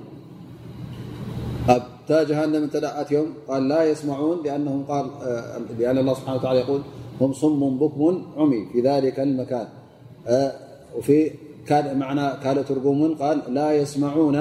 أبتا 1.68 2.22
جهنم 2.28 2.68
ኣብታ 2.68 3.12
يوم. 3.12 3.28
قال 3.48 3.68
لا 3.68 3.80
يسمعون 3.90 4.36
لأنهم 4.44 4.84
قال 4.84 5.06
آه، 5.22 5.60
لأن 5.78 5.98
الله 5.98 6.14
سبحانه 6.14 6.38
وتعالى 6.38 6.60
يقول 6.60 6.80
هم 7.20 7.32
صم 7.32 7.78
بكم 7.78 8.22
عمي. 8.36 8.60
في 8.72 8.80
ذلك 8.80 9.20
المكان. 9.20 9.68
وفي 10.98 11.18
معنى 12.02 12.26
كال 12.44 12.64
ترجم 12.68 13.00
قال 13.22 13.36
لا 13.58 13.68
يسمعون 13.80 14.38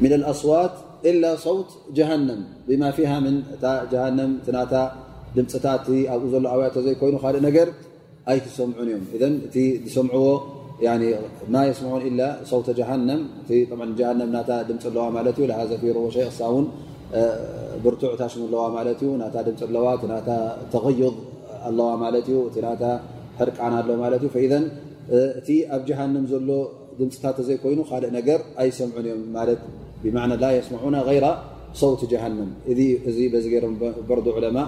من 0.00 0.12
الأصوات 0.18 0.74
إلا 1.10 1.30
صوت 1.36 1.70
جهنم 1.96 2.40
بما 2.68 2.88
فيها 2.96 3.16
من 3.20 3.34
جهنم 3.92 4.30
تنات 4.46 4.74
دمፅታት 5.36 5.86
ኣብኡ 6.12 6.24
ዘሎ 6.32 6.44
ኣብያቶ 6.54 6.76
ዘይኮይኑ 6.86 7.16
ካልእ 7.22 7.42
ነገር 7.48 7.68
ኣይክሰምዑን 8.30 8.88
እዮም 8.90 9.04
እ 9.14 9.18
እቲ 9.46 9.56
ዝሰምዕዎ 9.84 10.26
ማ 11.54 11.62
የስምዑን 11.68 12.02
ኢላ 12.08 12.22
ሰውተ 12.50 12.68
ጀሃንም 12.78 13.20
እ 13.54 13.60
ጀሃንም 14.00 14.28
ናታ 14.36 14.50
ድምፂ 14.68 14.84
ኣለዋ 14.90 15.04
ማለት 15.16 15.36
እዩ 15.40 15.46
ላሃ 15.50 15.60
ዘፊርዎ 15.70 16.04
ሸይ 16.16 16.26
እሳ 16.32 16.40
እውን 16.50 16.66
ብርቱዕ 17.84 18.12
ታሽሙ 18.20 18.42
ኣለዋ 18.48 18.64
ማለት 18.76 19.00
እዩ 19.04 19.10
ናታ 19.22 19.36
ድምፂ 19.48 19.60
ኣለዋ 19.68 19.86
እቲ 19.98 20.04
ናታ 20.12 20.30
ተغይض 20.74 21.16
ኣለዋ 21.68 21.88
ማለት 22.04 22.26
እዩ 22.30 22.38
እቲ 22.50 22.56
ናታ 22.66 22.84
ሕርቃና 23.40 23.74
ኣሎ 23.82 23.90
ማለት 24.04 24.22
እዩ። 24.24 24.30
ፈኢዘን 24.36 24.64
እቲ 25.40 25.48
ኣብ 25.74 25.82
ጀሃንም 25.88 26.24
ዘሎ 26.32 26.50
ድምፅታት 26.98 27.36
ዘይኮይኑ 27.48 27.80
ካልእ 27.90 28.10
ነገር 28.18 28.40
ኣይሰምዑን 28.62 29.06
እዮም 29.08 29.22
ማለት 29.36 29.60
ብማዕና 30.02 30.32
ላ 30.42 30.46
የስምዑና 30.56 30.96
غይራ 31.08 31.26
ሰውቲ 31.80 32.02
ጀሃንም 32.12 32.50
እዚ 33.10 33.18
በዚ 33.34 33.44
ገይሮም 33.52 33.74
በርዶ 34.08 34.26
ዑለማ 34.38 34.58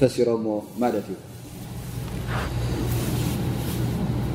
ፈሲሮሞ 0.00 0.46
ማለት 0.84 1.06
እዩ። 1.12 1.18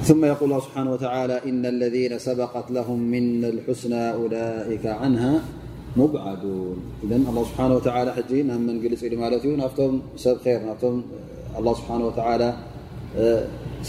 ثم 0.09 0.21
يقول 0.31 0.45
الله 0.49 0.61
سبحانه 0.67 0.91
وتعالى 0.95 1.35
إن 1.49 1.63
الذين 1.73 2.13
سبقت 2.27 2.67
لهم 2.77 2.99
من 3.15 3.25
الحسنى 3.53 4.03
أولئك 4.19 4.85
عنها 5.01 5.33
مبعدون. 6.01 6.77
إذ 7.03 7.11
الله 7.31 7.43
سبحانه 7.49 7.75
وتعالى 7.79 8.11
ج 8.29 8.31
نعم 8.49 8.61
من 8.69 8.75
قلፅ 8.83 9.01
ل 9.11 9.15
مالت 9.23 9.41
እዩ 9.47 9.51
ናብቶም 9.61 9.93
ሰብ 10.23 10.37
خير. 10.43 10.59
نفتم 10.69 10.95
الله 11.59 11.73
سبحانه 11.79 12.05
وتعالى 12.09 12.49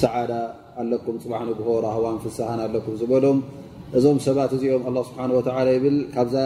ሰዓዳ 0.03 0.33
ኣለኩም 0.83 1.17
ፅባሕ 1.25 1.43
ንግሆ 1.51 1.69
ራህዋን 1.87 2.17
ፍሳሃን 2.25 2.61
ኣለኩም 2.67 2.95
ዝበሎም 3.01 3.39
እዞም 3.99 4.19
ሰባት 4.27 4.53
እዚኦም 4.57 4.83
ኣ 4.89 5.03
ስብሓን 5.09 5.31
ወተላ 5.37 5.67
ይብል 5.77 5.97
ካብዛ 6.15 6.37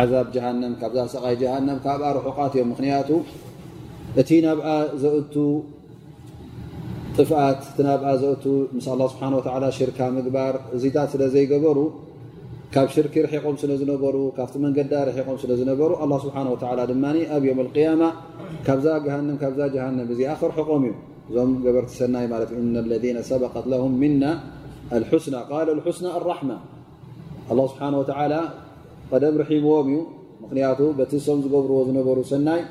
ዓዛብ 0.00 0.26
ጀሃንም 0.34 0.72
ካብዛ 0.80 0.98
ሰቃይ 1.14 1.34
ጀሃንም 1.42 1.78
ካብኣ 1.84 2.10
ርሑቃት 2.18 2.52
እዮም 2.56 2.68
ምክንያቱ 2.72 3.10
እቲ 4.20 4.30
ናብኣ 4.46 4.68
ዘእቱ 5.02 5.34
ጥፍኣት 7.16 7.60
እቲ 7.70 7.78
ናብኣ 7.88 8.12
ዘእቱ 8.22 8.44
ምስ 8.76 8.86
ኣላ 8.92 9.08
ስብሓን 9.12 9.34
ወላ 9.38 9.66
ሽርካ 9.78 9.98
ምግባር 10.16 10.54
እዚታት 10.76 11.08
ስለ 11.14 11.22
ዘይገበሩ 11.34 11.78
ካብ 12.72 12.88
ሽርክ 12.94 13.14
ርሒቆም 13.24 13.54
ስለ 13.60 13.72
ዝነበሩ 13.80 14.16
ካብቲ 14.36 14.54
መንገዳ 14.64 14.92
ርሒቆም 15.08 15.36
ስለ 15.42 15.52
ዝነበሩ 15.60 15.90
ኣላ 16.04 16.14
ስብሓን 16.24 16.48
ወላ 16.52 16.80
ድማ 16.90 17.04
ኣብ 17.36 17.44
ዮም 17.48 17.60
ልቅያማ 17.66 18.02
ካብዛ 18.66 18.86
ሃንም 19.14 19.36
ካብዛ 19.42 19.60
ጀሃንም 19.74 20.08
እዚኣ 20.14 20.32
ክርሕቆም 20.40 20.82
እዩ 20.88 20.94
እዞም 21.30 21.50
ገበርቲ 21.64 21.92
ሰናይ 22.00 22.26
ማለት 22.32 22.50
እዩ 22.54 22.60
ምና 22.66 22.82
ለذነ 22.90 23.18
ሰበቀት 23.30 23.66
ለም 23.72 23.94
ምና 24.02 24.24
ኣልሑስና 24.96 25.36
ቃል 25.50 25.68
ልሑስና 25.78 26.06
ኣራሕማ 26.18 26.50
ኣላ 27.52 27.60
ስብሓን 27.72 27.94
ወተላ 28.00 28.34
ቀደም 29.10 29.34
ርሒምዎም 29.42 29.88
እዩ 29.92 29.98
ምክንያቱ 30.42 30.80
በቲ 30.98 31.12
ሶም 31.26 31.38
ዝገብርዎ 31.46 31.78
ዝነበሩ 31.88 32.18
ሰናይ 32.32 32.62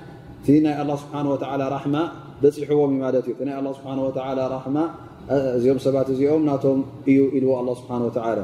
እቲ 0.42 0.58
ናይ 0.66 0.76
ኣላ 0.82 0.92
ስብሓን 1.04 1.28
ወላ 1.34 1.64
ራሕማ 1.76 1.98
በፂሕዎም 2.42 2.92
እዩ 2.96 3.00
ማለት 3.06 3.26
እዩ 3.28 3.34
እቲ 3.36 3.42
ናይ 3.50 3.56
ኣላ 3.60 3.68
ስብሓን 3.80 4.00
ወላ 4.06 4.48
ራሕማ 4.56 4.78
እዚኦም 5.58 5.80
ሰባት 5.86 6.08
እዚኦም 6.14 6.44
ናቶም 6.50 6.80
እዩ 7.12 7.20
ኢልዎ 7.38 7.52
ኣላ 7.62 7.70
ስብሓን 7.82 8.04
ወተላ 8.10 8.40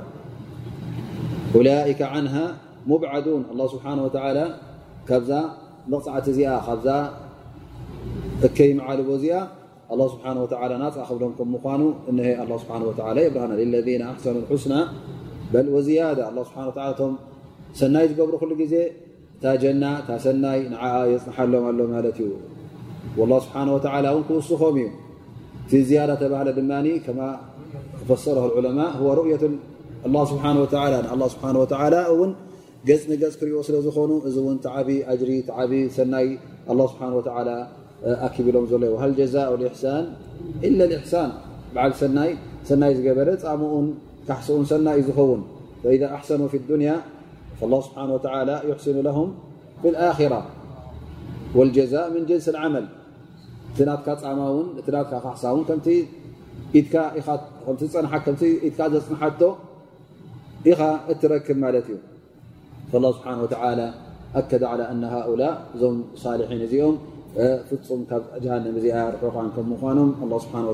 أولئك 1.56 2.01
عنها 2.01 2.45
مبعدون. 2.88 3.43
الله 3.51 3.68
سبحانه 3.68 4.01
وتعالى 4.08 4.45
كبز 5.10 5.32
نقعة 5.89 6.28
ز 6.38 6.39
بز 6.70 6.88
كي 8.58 8.74
معلب 8.74 9.10
ز 9.24 9.26
الله 9.93 10.08
سبحانه 10.08 10.39
وتعالى 10.43 10.76
نق 10.78 10.95
كم 11.39 11.47
من 11.54 12.16
ن 12.16 12.20
الله 12.43 12.58
سبحانه 12.64 12.86
وتعالى 12.91 13.20
يبرهن 13.26 13.51
للذين 13.62 14.01
أحسنوا 14.01 14.41
الحسنى 14.43 14.82
بل 15.54 15.66
وزيادة. 15.76 16.24
الله 16.30 16.43
سبحانه 16.43 16.68
وتعالى 16.68 16.95
م 17.12 17.16
ሰናይ 17.80 18.06
ዝገብሩ 18.10 18.36
ኩሉ 18.41 18.51
ግዜ 18.62 18.76
እታ 19.36 19.54
ጀና 19.62 19.84
እታ 20.01 20.12
ሰናይ 20.26 20.60
ንዓኣ 20.74 20.95
የፅንሓሎም 21.12 21.64
ኣሎ 21.70 21.80
ማለት 21.93 22.18
እዩ 22.24 22.32
ላ 23.32 23.39
ስብሓን 23.45 23.70
ወላ 23.76 24.06
እውን 24.14 24.24
ክውስኾም 24.28 24.76
እዩ 24.82 24.88
እቲ 25.64 25.72
ዝያዳ 25.89 26.12
ተባህለ 26.22 26.49
كما 27.06 27.30
ከማ 28.08 28.12
العلماء 28.49 28.91
هو 28.99 29.08
رؤية 29.20 29.43
الله 30.06 30.26
سبحانه 30.26 30.62
وتعالى 30.62 31.14
الله 31.14 31.28
سبحانه 31.28 31.60
وتعالى 31.60 32.08
ون 32.10 32.36
جز 32.86 33.12
نجز 33.12 33.36
كري 33.39 33.51
وصل 33.51 33.84
زخون 33.84 34.22
إذا 34.28 34.41
ون 34.41 34.62
تعبي 34.62 35.06
أجري 35.06 35.41
تعبي 35.41 35.89
سناي 35.89 36.39
الله 36.70 36.88
سبحانه 36.88 37.16
وتعالى 37.16 37.68
أكيد 38.04 38.47
لهم 38.47 38.68
زلي 38.68 38.88
وهل 38.88 39.16
جزاء 39.16 39.56
الإحسان 39.56 40.14
إلا 40.64 40.86
الإحسان 40.86 41.32
بعد 41.76 41.93
سناي 41.95 42.38
سناي 42.64 42.95
زجبرت 42.95 43.45
أمون 43.45 43.95
كحسون 44.28 44.66
سناي 44.66 45.01
زخون 45.01 45.47
فإذا 45.84 46.08
أحسنوا 46.14 46.47
في 46.47 46.58
الدنيا 46.58 47.01
فالله 47.62 47.82
سبحانه 47.82 48.14
وتعالى 48.14 48.62
يحسن 48.70 49.01
لهم 49.01 49.34
في 49.82 49.89
الآخرة 49.89 50.45
والجزاء 51.56 52.14
من 52.14 52.26
جنس 52.26 52.49
العمل 52.49 52.86
تناتك 53.78 54.24
أمون 54.24 54.84
تناتك 54.88 55.16
خحصون 55.16 55.64
كم 55.64 55.80
تي 55.80 56.08
إذا 56.76 57.20
إخاط 57.20 57.39
كم 57.68 57.76
تي 57.76 57.88
صنحة 57.88 58.20
كم 58.20 58.36
ኢኻ 60.72 60.82
እትረክብ 61.14 61.57
ማለት 61.66 61.86
እዩ 61.91 61.97
فالله 62.91 63.11
ስብሓه 63.18 63.38
و 63.43 63.47
ኣከደ 64.39 64.64
على 64.72 64.84
أن 64.93 65.03
ሃؤላء 65.14 65.53
እዞም 65.76 65.97
ሳልሒን 66.22 66.61
እዚኦም 66.68 66.95
ፍፁም 67.68 68.01
ካብ 68.09 68.24
ጃሃንም 68.43 68.76
እዚኣ 68.80 68.97
ርሑኻን 69.16 69.49
ከም 69.55 69.66
ምኳኖም 69.74 70.09
الله 70.24 70.38
ስብሓه 70.45 70.64
و 70.72 70.74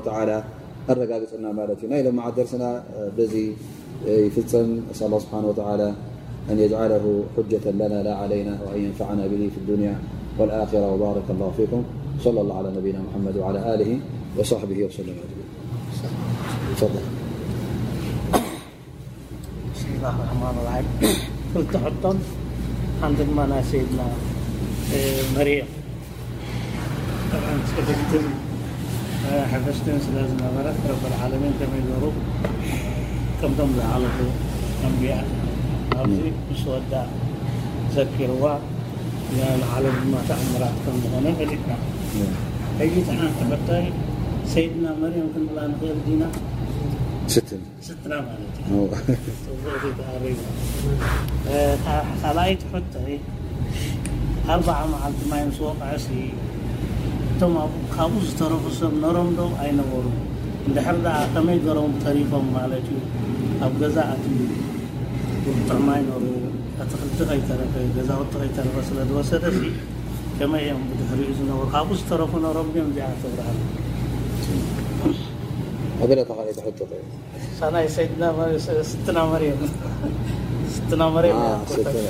ኣረጋግፅና 0.90 1.46
ማለት 1.58 1.78
እዩ 1.82 1.88
ናይ 1.92 2.00
ሎም 2.06 2.14
መዓ 2.18 2.28
ደርስና 2.36 2.64
በዚ 3.16 3.34
ይፍፅም 4.26 4.68
ስ 4.98 5.00
الله 5.06 5.18
ስብሓه 5.24 5.44
و 5.50 5.52
أن 6.50 6.58
يجعله 6.58 7.04
حجة 7.36 7.70
لنا 7.70 8.02
لا 8.02 8.14
علينا 8.14 8.54
وأن 8.64 8.80
ينفعنا 8.86 9.26
به 9.26 9.50
في 9.54 9.58
الدنيا 9.62 9.94
والآخرة. 10.38 10.86
وبارك 10.94 11.26
الله 11.30 11.50
فيكم. 11.56 11.82
صلى 12.24 12.40
الله 12.40 12.56
على 12.60 12.70
نبينا 12.78 13.00
محمد 13.08 13.36
وعلى 13.36 13.74
آله 13.74 13.90
وصحبه 14.38 14.78
وسلم. 14.84 15.16
أجمعين 15.24 15.48
تفضل. 16.76 17.19
الله 20.00 20.16
الرحمن 20.16 20.54
الرحيم. 20.64 20.86
كنت 21.54 21.72
حطم. 21.76 22.16
عندما 23.04 23.44
سيدنا 23.62 24.06
مريم 25.36 25.68
طبعا 27.32 27.54
سكتم 27.68 28.24
حفظتم 29.52 29.96
سلازم 30.06 30.36
نبرت 30.40 30.78
رب 30.88 31.04
العالمين 31.04 31.52
كما 31.60 31.76
يدوروا 31.80 32.16
كم 33.42 33.52
دم 33.60 33.70
زعلته 33.76 34.28
أنبياء 34.88 35.24
أبزي 35.96 36.32
مسودة 36.52 37.02
ذكروا 37.96 38.56
العالم 39.36 39.96
ما 40.12 40.20
تأمرات 40.28 40.76
كم 40.84 40.96
هنا 46.08 46.28
ستن 47.30 47.60
ستن 47.82 48.10
نعم 48.10 48.24
خلايت 52.22 52.58
حتى 52.74 53.18
أربعة 54.48 54.86
مع 54.86 55.08
التماين 55.08 55.52
سوق 55.52 55.76
عسي 55.82 56.30
تم 57.40 57.54
خابوس 57.96 58.34
ترفسم 58.38 59.00
نرم 59.02 59.34
دو 59.36 59.48
أين 59.62 59.80
ورم 59.92 60.16
دحر 60.76 60.96
دا 60.96 61.10
عقمي 61.10 61.58
قرم 61.58 61.92
طريفهم 62.04 62.52
مالتي 62.54 62.98
أبغزا 63.62 64.02
أتي 64.12 64.36
وطرماين 65.46 66.06
ورو 66.14 66.34
أتخلت 66.80 67.30
غي 67.30 67.40
ترفي 67.48 67.84
غزا 67.96 68.14
وطغي 68.16 68.48
ترفي 68.56 68.82
سلد 68.90 69.10
وسدسي 69.10 69.70
كما 70.40 70.58
يوم 70.58 70.82
بدحر 70.90 71.18
إذن 71.30 71.50
ورخابوس 71.50 72.00
ترفنا 72.10 72.52
ربنا 72.52 72.84
مجاعة 72.84 73.22
ورحمة 73.24 73.79
هذول 76.00 76.24
تقاليد 76.24 76.60
حجة 76.60 76.84
طيب. 76.90 77.88
سيدنا 77.88 78.32
مريم 78.32 78.58
ستنا 78.82 79.24
مريم. 79.26 79.56
ستنا 80.74 81.08
مريم. 81.08 81.36
آه 81.36 81.60
ستنا. 81.66 82.02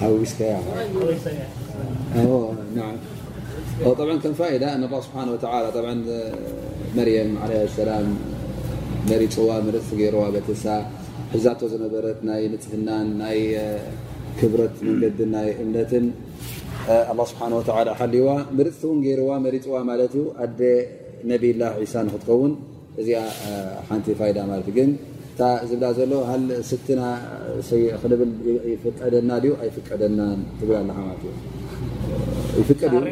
حويس 0.00 0.40
يا 0.40 0.60
أوه 2.16 2.54
نعم. 2.76 2.96
طبعا 3.98 4.18
كان 4.18 4.34
فائدة 4.34 4.74
أن 4.74 4.84
الله 4.84 5.00
سبحانه 5.00 5.32
وتعالى 5.32 5.72
طبعا 5.72 6.04
آه، 6.08 6.32
مريم 6.96 7.38
عليه 7.42 7.64
السلام 7.64 8.16
መሪፅዋ 9.08 9.48
ምርፅ 9.64 9.88
ገይርዋ 9.98 10.22
በተሳ 10.34 10.64
ሒዛቶ 11.32 11.60
ዝነበረት 11.72 12.18
ናይ 12.28 12.42
ناي 12.88 13.02
ናይ 13.20 13.40
ክብረት 14.38 14.76
መንገድን 14.86 15.28
ናይ 15.34 15.48
قد 15.58 15.82
ኣላ 17.10 17.20
ስብሓን 17.30 17.52
ወተላ 17.56 17.90
ሓልይዋ 17.98 18.28
ምርፅቲ 18.58 18.82
እውን 18.86 18.98
ገይርዋ 19.04 19.30
መሪፅዋ 19.46 19.76
ማለት 19.90 20.12
እዩ 20.16 20.24
ኣደ 20.44 20.60
ነብላ 21.29 21.63
ሳ 21.93 22.03
ንክትከውን 22.07 22.53
እዚኣ 23.01 23.21
ሓንቲ 23.87 24.07
ፋይዳ 24.19 24.37
ማለት 24.49 24.67
እዩ 24.69 24.75
ግን 24.77 24.89
እታ 25.31 25.41
ዝብላ 25.69 25.85
ዘሎ 25.97 26.13
ስትና 26.69 27.01
ክንብል 28.01 28.31
ይፍቀደና 28.71 29.31
ድዩ 29.43 29.51
ኣይፍቀደና 29.63 30.21
ትብል 30.59 30.75
ኣለካ 30.81 30.97
ማለት 31.07 31.23
እዩ 31.25 31.33
ይፍቀድ 32.61 32.93
እዩ 32.99 33.03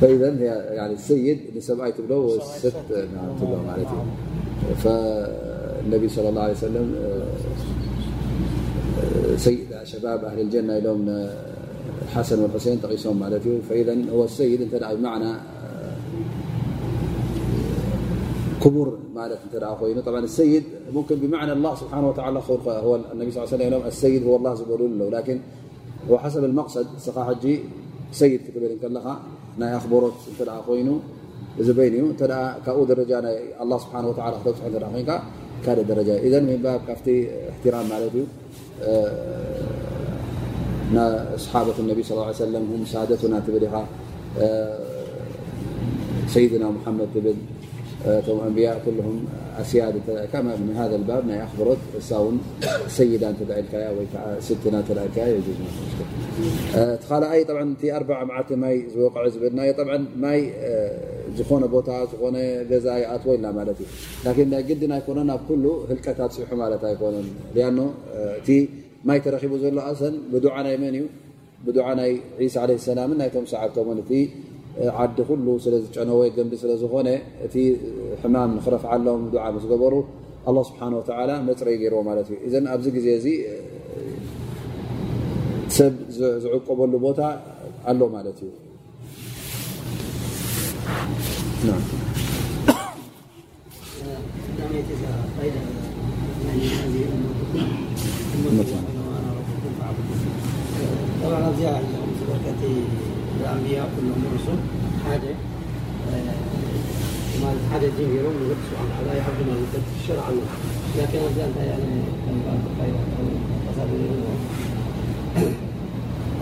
فإذا 0.00 0.96
سيد 0.96 1.38
نسبأي 1.56 1.92
تبل 1.92 2.22
ست 2.62 2.76
تبل 3.38 3.58
مالت 3.68 3.90
فالنبي 4.82 6.08
صلى 6.08 6.28
الله 6.28 6.42
عليه 6.42 6.52
وسلم 6.52 6.86
سيد 9.36 9.60
شباب 9.84 10.24
أهل 10.24 10.40
الجنة 10.40 10.78
لهم 10.78 11.02
الحسن 12.01 12.43
والحسين 12.43 12.81
تقيسهم 12.81 13.19
مالته 13.19 13.59
فإذا 13.69 14.11
هو 14.11 14.23
السيد 14.23 14.61
انت 14.61 14.75
بمعنى 14.75 15.31
آه، 15.31 15.97
كبر 18.63 18.97
مالت 19.15 19.39
انت 19.53 19.63
خوينه 19.79 20.01
طبعا 20.01 20.19
السيد 20.19 20.63
ممكن 20.93 21.15
بمعنى 21.15 21.51
الله 21.51 21.75
سبحانه 21.75 22.09
وتعالى 22.09 22.41
هو 22.67 22.95
النبي 22.95 23.31
صلى 23.31 23.43
الله 23.43 23.53
عليه 23.53 23.67
وسلم 23.67 23.87
السيد 23.87 24.23
هو 24.23 24.35
الله 24.35 24.55
سبحانه 24.55 24.73
وتعالى 24.73 25.09
لكن 25.09 25.39
هو 26.09 26.17
حسب 26.17 26.43
المقصد 26.43 26.87
سقا 26.97 27.23
حجي 27.23 27.59
سيد 28.11 28.41
كتب 28.41 28.63
لك 28.63 28.85
الله 28.85 29.17
نا 29.57 29.77
أخبرت 29.77 30.13
انت 30.39 30.49
خوينه 30.49 30.99
زبيني 31.59 31.99
انت 31.99 32.23
كأو 32.65 32.83
الرجال 32.83 33.25
الله 33.61 33.77
سبحانه 33.77 34.07
وتعالى 34.07 34.35
خلقه 34.35 34.55
سبحانه 34.55 34.77
وتعالى 34.77 35.21
كان 35.65 35.85
درجة. 35.87 36.19
إذا 36.19 36.39
من 36.39 36.59
باب 36.63 36.81
كفتي 36.87 37.29
احترام 37.49 37.89
مالته 37.89 38.25
أه 38.81 39.82
ኣስሓበት 41.36 41.78
ነቢ 41.90 41.98
ስ 42.08 42.12
ሰለም 42.42 42.66
ሳደቱና 42.92 43.34
ትብል 43.46 43.64
ኢኻ 43.68 43.76
ሰይድና 46.34 46.64
ሙሓመድ 46.76 47.10
ትብል 47.14 47.38
ቶም 48.26 48.38
ኣንብያ 48.46 48.68
ኩልም 48.84 49.14
ኣስያድ 49.60 49.94
ሃ 50.78 50.84
ባብ 51.08 51.22
ናይ 51.30 51.38
ኣክበሮት 51.44 51.82
እሳ 52.00 52.20
ውን 52.24 52.36
ሰይዳ 52.96 53.24
ተልካያ 53.38 53.86
ወይከዓ 53.96 54.24
ስትና 54.46 54.76
ተልካያ 54.88 55.24
የጁዝ 55.32 55.58
እቲ 55.62 56.00
ካልኣይ 57.06 57.42
እቲ 57.44 57.90
ኣርባዓ 57.98 58.20
መዓልቲ 58.30 58.58
ማይ 58.64 58.76
ዝወቅዒ 58.94 59.24
ዝብልናዮ 59.36 59.72
ማይ 60.24 60.40
ዝኾነ 61.38 61.64
ቦታ 61.74 61.90
ዝኾነ 62.10 62.36
ገዛ 62.70 62.86
ይኣትዎ 63.02 63.32
ኢልና 63.36 63.48
ማለት 63.58 63.78
እዩ 63.84 63.88
ላኪን 64.26 64.48
ናይ 64.52 64.62
ግድን 64.68 64.92
ኣይኮነን 64.96 65.30
ኣብ 65.34 65.42
ኩሉ 65.48 65.64
ህልቀታት 65.90 66.32
ፅሑ 66.38 66.56
ማለት 66.62 66.84
ኣይኮነን 66.90 67.26
ሊኣኖ 67.56 67.80
እቲ 68.38 68.50
ማይ 69.08 69.18
ተረኪቡ 69.24 69.52
ዘሎ 69.62 69.78
ኣሰን 69.88 70.14
ብዱዓ 70.32 70.54
ናይ 70.66 70.76
መን 70.82 70.94
እዩ 70.98 71.04
ብዱዓ 71.66 71.88
ናይ 72.00 72.12
ዒሳ 72.42 72.56
ለ 72.68 72.76
ሰላምን 72.88 73.18
ናይቶም 73.22 73.46
ሰዓብቶምን 73.52 73.98
እቲ 74.02 74.12
ዓዲ 75.02 75.18
ኩሉ 75.28 75.46
ስለዝጨነወይ 75.64 76.30
ገንቢ 76.36 76.52
ስለዝኾነ 76.62 77.08
እቲ 77.46 77.56
ሕማም 78.22 78.50
ንክረፍዓሎም 78.56 79.22
ዱዓ 79.32 79.44
ምስገበሩ 79.56 79.94
ኣላ 80.50 80.58
ስብሓን 80.68 80.92
ወተላ 80.98 81.30
መፅረይ 81.48 81.76
ገይርዎ 81.82 82.00
ማለት 82.10 82.28
እዩ 82.30 82.38
እዘን 82.48 82.66
ኣብዚ 82.74 82.86
ግዜ 82.96 83.06
እዚ 83.18 83.28
ሰብ 85.76 85.94
ዝዕቀበሉ 86.44 86.92
ቦታ 87.06 87.20
ኣሎ 87.90 88.02
ማለት 88.16 88.38
እዩ 88.44 88.50
رانا 101.33 101.51
زي 101.59 101.65
بركتي 102.29 102.73
الأنبياء 103.41 103.89
كلهم 103.95 104.23
الرسل 104.29 104.59
حاجة 105.05 105.33
آه، 106.13 106.35
ما 107.41 107.49
حاجة 107.71 107.87
دين 107.97 108.09
يروم 108.17 108.35
نفس 108.51 108.67
عن 108.79 108.87
على 108.97 109.17
يعبد 109.17 109.41
ما 109.47 109.53
نقدر 109.53 109.81
الشرع 110.01 110.25
لكن 110.97 111.19
زي 111.35 111.45
أنت 111.45 111.57
يعني 111.57 111.93
كان 112.25 112.37
بعد 112.45 112.61
خير 112.77 112.93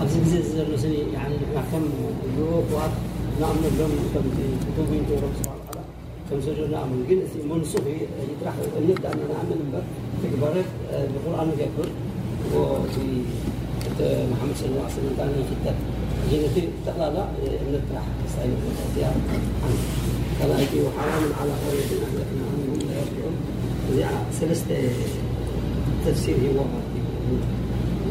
بس 0.01 0.13
بس 0.15 0.33
بس 0.33 0.69
بس 0.73 0.83
يعني 0.83 1.35
نحن 1.55 1.67
كم 1.71 1.83
بروك 2.37 2.65
وقت 2.73 2.91
نعمل 3.41 3.71
لهم 3.79 3.91
كم 4.13 4.25
تدوبين 4.75 5.03
تورم 5.09 5.31
سبحان 5.39 5.57
الله 5.71 5.83
كم 6.29 6.41
سجل 6.41 6.71
نعمل 6.71 7.07
قلت 7.09 7.21
اسم 7.27 7.49
منصفي 7.51 7.95
يطرح 8.31 8.53
نبدأ 8.89 9.09
نعمل 9.09 9.57
نبدا 9.65 9.83
تكبرت 10.23 10.65
آه، 10.91 11.07
بقول 11.13 11.39
أنا 11.39 11.51
كبر 11.51 11.87
وفي 12.55 13.21
محمد 14.31 14.55
صلى 14.59 14.69
الله 14.71 14.85
عليه 14.85 14.97
وسلم 14.97 15.13
قال 15.19 15.27
لنا 15.33 15.43
في 15.49 15.53
الدم 15.57 15.77
الجنتين 16.25 16.69
قال 16.85 17.13
لا 17.15 17.23
نذبح 17.71 18.03
نستعين 18.25 18.53
بالأخيار 18.61 19.15
عنه 19.63 19.79
قال 20.39 20.51
أجي 20.51 20.79
وحرام 20.85 21.23
على 21.39 21.53
قرية 21.63 21.91
أهلكنا 22.05 22.43
عنهم 22.49 22.79
لا 22.89 22.95
يرجعون. 23.01 23.35
ثلاثة 24.39 24.75
تفسير 26.05 26.35
هو 26.35 26.63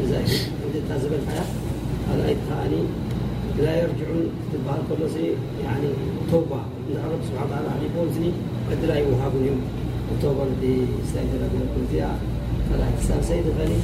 زائد 0.09 0.29
عند 0.63 0.75
تعزب 0.89 1.11
الحياة 1.13 1.49
قال 2.09 2.19
أيتها 2.21 2.55
يعني 2.61 2.81
لا 3.59 3.73
يرجعون 3.81 4.25
تبقى 4.53 4.75
القدسي 4.79 5.27
يعني 5.63 5.87
توبة. 6.31 6.61
إن 6.89 6.95
الرب 6.95 7.23
سبحانه 7.27 7.45
وتعالى 7.45 7.67
عليه 7.75 7.91
وزني 8.01 8.31
قد 8.71 8.85
لا 8.87 8.95
يوهاب 8.95 9.31
اليوم. 9.41 9.61
التوبة 10.11 10.43
التي 10.43 10.85
استأجر 11.05 11.41
بها 11.93 12.19
قال 12.71 12.81
حساب 12.99 13.21
سيد 13.21 13.43
غني 13.59 13.79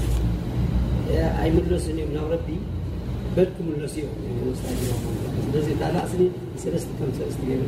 ኣይምለሱን 1.42 1.96
እዮም 2.00 2.12
ናብ 2.16 2.28
ረቢ 2.34 2.48
በድኩም 3.36 3.66
መለሲ 3.72 3.96
እዮም 4.04 4.54
ስለዚ 5.44 5.68
ላእስኒ 5.82 6.22
ሰለስተ 6.64 6.90
ከም 7.00 7.12
ሰለስተ 7.20 7.40
ገይሩ 7.50 7.62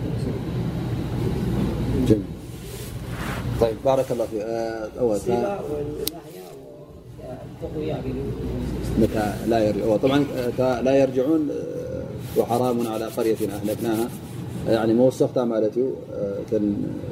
بارك 3.84 4.08
الله 4.12 4.26
فيك 4.26 4.44
متى 8.98 9.34
لا 9.46 9.58
يرجع 9.68 9.96
طبعا 9.96 10.18
لا 10.82 10.94
يرجعون 11.02 11.42
وحرام 12.36 12.86
على 12.86 13.06
قرية 13.06 13.36
أهلكناها 13.56 14.08
يعني 14.68 14.94
موسختها 14.94 15.44
مالتي 15.44 15.90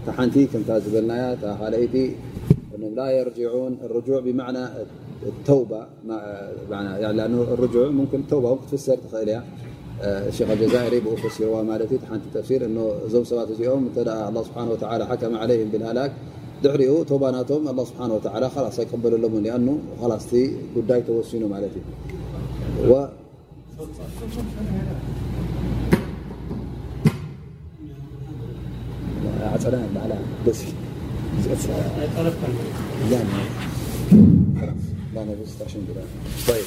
تحنتي 0.07 0.47
كم 0.47 0.63
تازبلنايا 0.63 1.35
تخاليتي 1.35 2.17
انهم 2.77 2.95
لا 2.95 3.11
يرجعون 3.11 3.79
الرجوع 3.85 4.21
بمعنى 4.21 4.65
التوبة 5.23 5.87
لأنه 7.17 7.43
الرجوع 7.43 7.89
ممكن 7.89 8.21
التوبة 8.21 8.59
تفسر 8.73 8.97
تخيل 8.97 9.41
الشيخ 10.03 10.51
الجزائري 10.51 11.01
بفسروا 11.01 11.63
مالتي 11.63 11.99
تحنت 11.99 12.23
تفسير 12.35 12.65
انه 12.65 12.93
زوم 13.07 13.25
سوات 13.25 13.53
زيهم 13.53 13.91
الله 13.97 14.43
سبحانه 14.43 14.71
وتعالى 14.71 15.07
حكم 15.07 15.37
عليهم 15.37 15.69
بالهلاك 15.69 16.13
ድሕሪኡ 16.65 16.93
ቶባናቶም 17.11 17.63
ኣ 17.71 17.73
ስብሓ 17.89 18.01
ወላ 18.17 18.47
ላስ 18.65 18.77
ኣይቀበለሎምን 18.83 19.43
ሊኣኑ 19.47 19.69
ላስቲ 20.11 20.33
ጉዳይ 20.77 21.01
ተወሲኑ 21.09 21.43
ማለት 21.55 21.75
እዩ 21.81 21.87
ዓፀና 35.17 35.31
በዕላ 35.89 36.01
ደሲ 36.47 36.63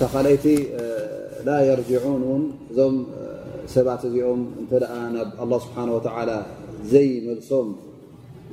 ተኻለይቲ 0.00 0.46
ላ 1.46 1.56
የርጅዑን 1.68 2.22
ውን 2.30 2.42
እዞም 2.70 2.96
ሰባት 3.74 4.02
እዚኦም 4.08 4.40
እንተ 4.60 4.72
ናብ 5.14 5.28
ኣላ 5.42 5.52
ስብሓን 5.64 5.90
ወተዓላ 5.96 6.30
ዘይመልሶም 6.92 7.68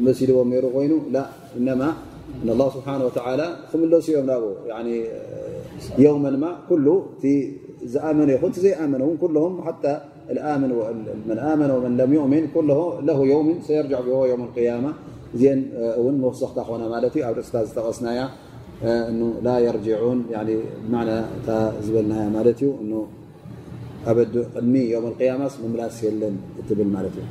መሲልዎም 0.07 0.47
ነይሩ 0.53 0.65
ኮይኑ 0.75 0.93
እነማ 1.59 1.81
ላ 2.59 2.67
ስብሓን 2.75 3.01
ወተዓላ 3.07 3.41
ክምለሱ 3.71 4.05
እዮም 4.13 4.27
ናብኡ 4.31 4.53
የውመን 6.03 6.35
ማ 6.43 6.47
ኩሉ 6.69 6.87
እቲ 7.15 7.25
ዝኣመነ 7.93 8.29
ይኹን 8.35 8.51
ቲ 8.55 8.59
ዘይኣመነ 8.65 9.01
እውን 9.05 9.17
ኩልም 9.23 9.55
ሓታ 9.67 9.85
መን 10.29 11.39
ኣመነ 11.51 11.71
ወመን 11.77 11.93
ለም 11.99 12.11
ዩእምን 12.17 12.43
ለ 13.07 13.11
የውምን 13.31 13.57
ሰየርጅዕ 13.67 14.01
ብዎ 14.07 14.19
ዮም 14.31 14.43
ቅያማ 14.55 14.87
እዚአን 15.34 15.60
እውን 16.00 16.16
መወሰኽታ 16.22 16.58
ኮነ 16.68 16.82
ማለት 16.94 17.14
እዩ 17.18 17.22
ኣብ 17.28 17.34
ርእስታ 17.38 17.62
ዝተቐስናያ 17.68 18.22
ላ 19.46 19.50
የርጅዑን 19.64 20.20
ብማዕና 20.86 21.10
እታ 21.36 21.50
ዝበልናያ 21.84 22.24
ማለት 22.38 22.58
እዩ 22.62 22.70
ኣብ 24.12 24.18
ቅድሚ 24.54 24.74
ዮም 24.94 25.06
ቅያማስ 25.18 25.54
ምምላስ 25.62 25.98
የለን 26.06 26.34
እትብል 26.62 26.88
ማለት 26.96 27.14
እዩ 27.20 27.26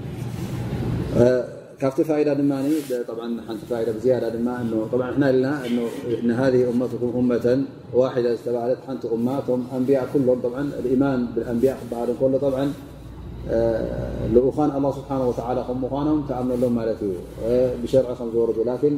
ካብቲ 1.82 2.02
ፋኢዳ 2.10 2.30
ድማ 2.40 2.52
ሓንቲ 3.46 3.62
ፋዳ 3.70 3.88
ብዝያዳ 3.96 4.26
ድማ 4.36 4.50
ንሕና 4.68 5.24
ለና 5.36 5.48
ንሃذ 6.28 6.56
እመትኩም 6.74 7.16
እመة 7.22 7.46
ዋሕዳ 8.00 8.28
ዝተባሃለት 8.38 8.82
ሓንቲ 8.88 9.12
እማ 9.16 9.28
እቶም 9.42 9.62
ኣንብያ 9.78 10.02
ኩሎም 10.12 10.40
ኢማን 10.94 11.22
ብኣንብያ 11.36 11.72
ክበሃል 11.82 12.10
እከሎ 12.14 12.34
ልኡኻን 14.35 14.71
ኣላ 14.77 14.87
ስብሓን 14.97 15.23
ወተዓላ 15.29 15.59
ከም 15.69 15.79
ምኳኖም 15.85 16.19
ተኣምነሎም 16.29 16.75
ማለት 16.79 16.99
እዩ 17.07 17.15
ብሸርዒ 17.83 18.15
ከም 18.19 18.29
ዝወርዱ 18.35 18.59
ላኪን 18.71 18.97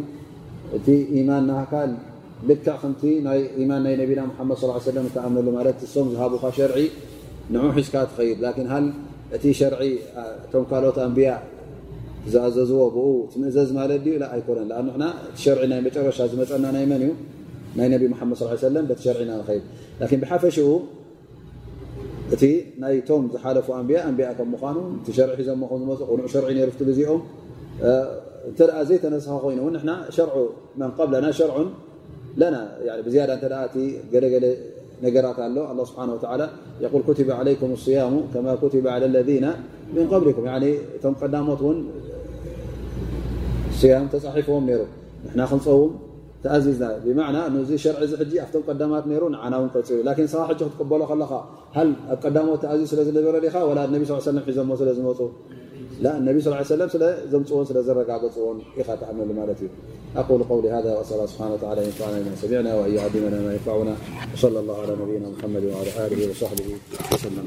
እቲ 0.77 0.89
ኢማን 1.19 1.45
ናሃካ 1.51 1.75
ልክዕ 2.49 2.75
ከምቲ 2.83 3.03
ናይ 3.27 3.41
ኢማን 3.63 3.81
ናይ 3.87 3.95
ነቢና 4.01 4.21
ሓመድ 4.39 4.59
ص 4.63 4.83
ሰለም 4.89 5.07
ተኣምነሉ 5.15 5.49
ማለት 5.59 5.79
እሶም 5.87 6.07
ዝሃቡካ 6.13 6.45
ሸርዒ 6.59 6.85
ንዑ 7.55 7.65
ሒዝካ 7.77 7.95
ትኸይድ 8.11 8.39
ላኪን 8.45 8.69
ሃ 8.73 8.77
እቲ 9.37 9.45
ሸርዒ 9.61 9.83
እቶም 10.45 10.65
ካልኦት 10.71 10.99
ኣንቢያ 11.07 11.31
ዝኣዘዝዎ 12.33 12.81
ብኡ 12.95 13.09
ትምእዘዝ 13.33 13.69
ማለት 13.79 14.01
ድዩ 14.07 14.17
ኣይኮነን 14.35 14.71
ኣ 14.79 14.81
ና 15.03 15.05
እቲ 15.29 15.37
ሸርዒ 15.45 15.69
ናይ 15.73 15.81
መጨረሻ 15.87 16.19
ዝመፀና 16.33 16.67
ናይ 16.77 16.87
መን 16.93 17.03
እዩ 17.07 17.13
ናይ 17.79 17.89
ነቢ 17.95 18.03
መሓመድ 18.13 18.39
ص 18.41 18.61
ሰለም 18.67 18.87
በቲ 18.91 19.01
ሸርዒና 19.07 19.31
ንኸይድ 19.41 19.65
ላኪን 20.01 20.21
ብሓፈሽኡ 20.25 20.69
እቲ 22.34 22.44
ናይቶም 22.82 23.24
ዝሓለፉ 23.34 23.68
ኣንብያ 23.80 23.98
ኣንብያ 24.10 24.28
ከም 24.38 24.48
ምኳኑ 24.54 24.78
እቲ 25.00 25.08
ሸርዒ 25.18 25.34
ሒዞም 25.40 25.62
ከም 25.70 25.80
ዝመፁ 25.82 26.00
ቁኑዕ 26.12 26.28
ሸርዒ 26.34 26.50
ነይሩ 26.58 26.70
ትብል 26.80 26.90
እዚኦም 26.94 27.22
እንተ 28.50 28.60
ደኣ 28.70 28.80
ዘይተነስኻ 28.90 29.36
ኮይኑ 29.44 29.60
እውን 29.64 29.74
ንሕና 29.76 29.92
ሸርዑ 30.16 30.38
መን 30.80 30.92
ቀብለና 30.98 31.28
ሸርዑን 31.40 31.70
ለና 32.42 32.56
ብዝያዳ 33.06 33.32
እተ 33.38 33.46
እቲ 33.68 33.76
ገለገለ 34.14 34.46
ነገራት 35.06 35.38
ኣሎ 35.46 35.58
ኣላ 35.72 35.80
ስብሓን 35.90 36.10
ወተዓላ 36.16 36.44
የቁል 36.84 37.04
ኩትበ 37.08 37.30
ዓለይኩም 37.40 37.72
ስያሙ 37.86 38.14
ከማ 38.34 38.56
ኩትበ 38.62 38.86
ዓላ 38.96 39.06
ለذና 39.16 39.48
ምን 39.96 40.06
ቀብሊኩም 40.12 40.48
እቶም 40.98 41.16
ቀዳሞት 41.22 41.62
እውን 41.66 41.80
ስያም 43.80 44.06
ተፃሒፍዎም 44.14 44.64
ነይሩ 44.70 44.82
ንና 45.28 45.42
ክንፀውም 45.52 45.94
ተኣዚዝና 46.45 46.85
ብማዕና 47.05 47.39
ነዚ 47.55 47.71
ሸርዒ 47.85 48.05
ዚ 48.11 48.15
ሕጂ 48.21 48.33
ኣብቶም 48.45 48.63
ቀዳማት 48.69 49.05
ነይሩ 49.11 49.23
ንዓና 49.35 49.55
ውን 49.63 49.71
ቀፅሉ 49.75 49.99
ላኪን 50.09 50.29
ስኻ 50.33 50.43
ሕጂ 50.51 50.61
ክትቀበሎ 50.69 51.03
ከለካ 51.11 51.33
ሃ 51.77 51.85
ኣብ 52.13 52.19
ቀዳሞት 52.25 52.61
ተኣዚዝ 52.65 52.89
ስለ 52.93 53.01
ዝነበረ 53.09 53.37
ዲኻ 53.45 53.57
ወላ 53.71 53.81
ነቢ 53.95 54.03
ስ 54.11 54.21
ሰለም 54.29 54.45
ሒዞሞ 54.51 54.71
ስለ 54.83 54.91
ዝመፁ 54.99 55.21
ነቢ 56.29 56.37
ስ 56.45 56.51
ሰለም 56.73 56.91
ስለዘምፅዎን 56.95 57.67
ስለዘረጋገፅዎን 57.71 58.61
ኢኻ 58.81 58.89
ተኣመሉ 59.03 59.31
ማለት 59.41 59.61
እዩ 59.65 59.71
أقول 60.17 60.43
قولي 60.43 60.71
هذا 60.71 60.91
وأسأل 60.97 61.15
الله 61.17 61.27
سبحانه 61.27 61.55
وتعالى 61.55 61.81
أن 61.81 61.87
ينفعنا 61.87 62.21
بما 62.21 62.37
سمعنا 62.37 62.75
وأن 62.75 62.95
يعلمنا 62.95 63.41
ما 63.41 63.53
ينفعنا 63.53 63.95
وصلى 64.35 64.59
الله 64.61 64.83
على 64.83 64.93
نبينا 65.03 65.29
محمد 65.29 65.65
وعلى 65.65 65.91
آله 66.07 66.31
وصحبه 66.31 66.67
وسلم 67.13 67.45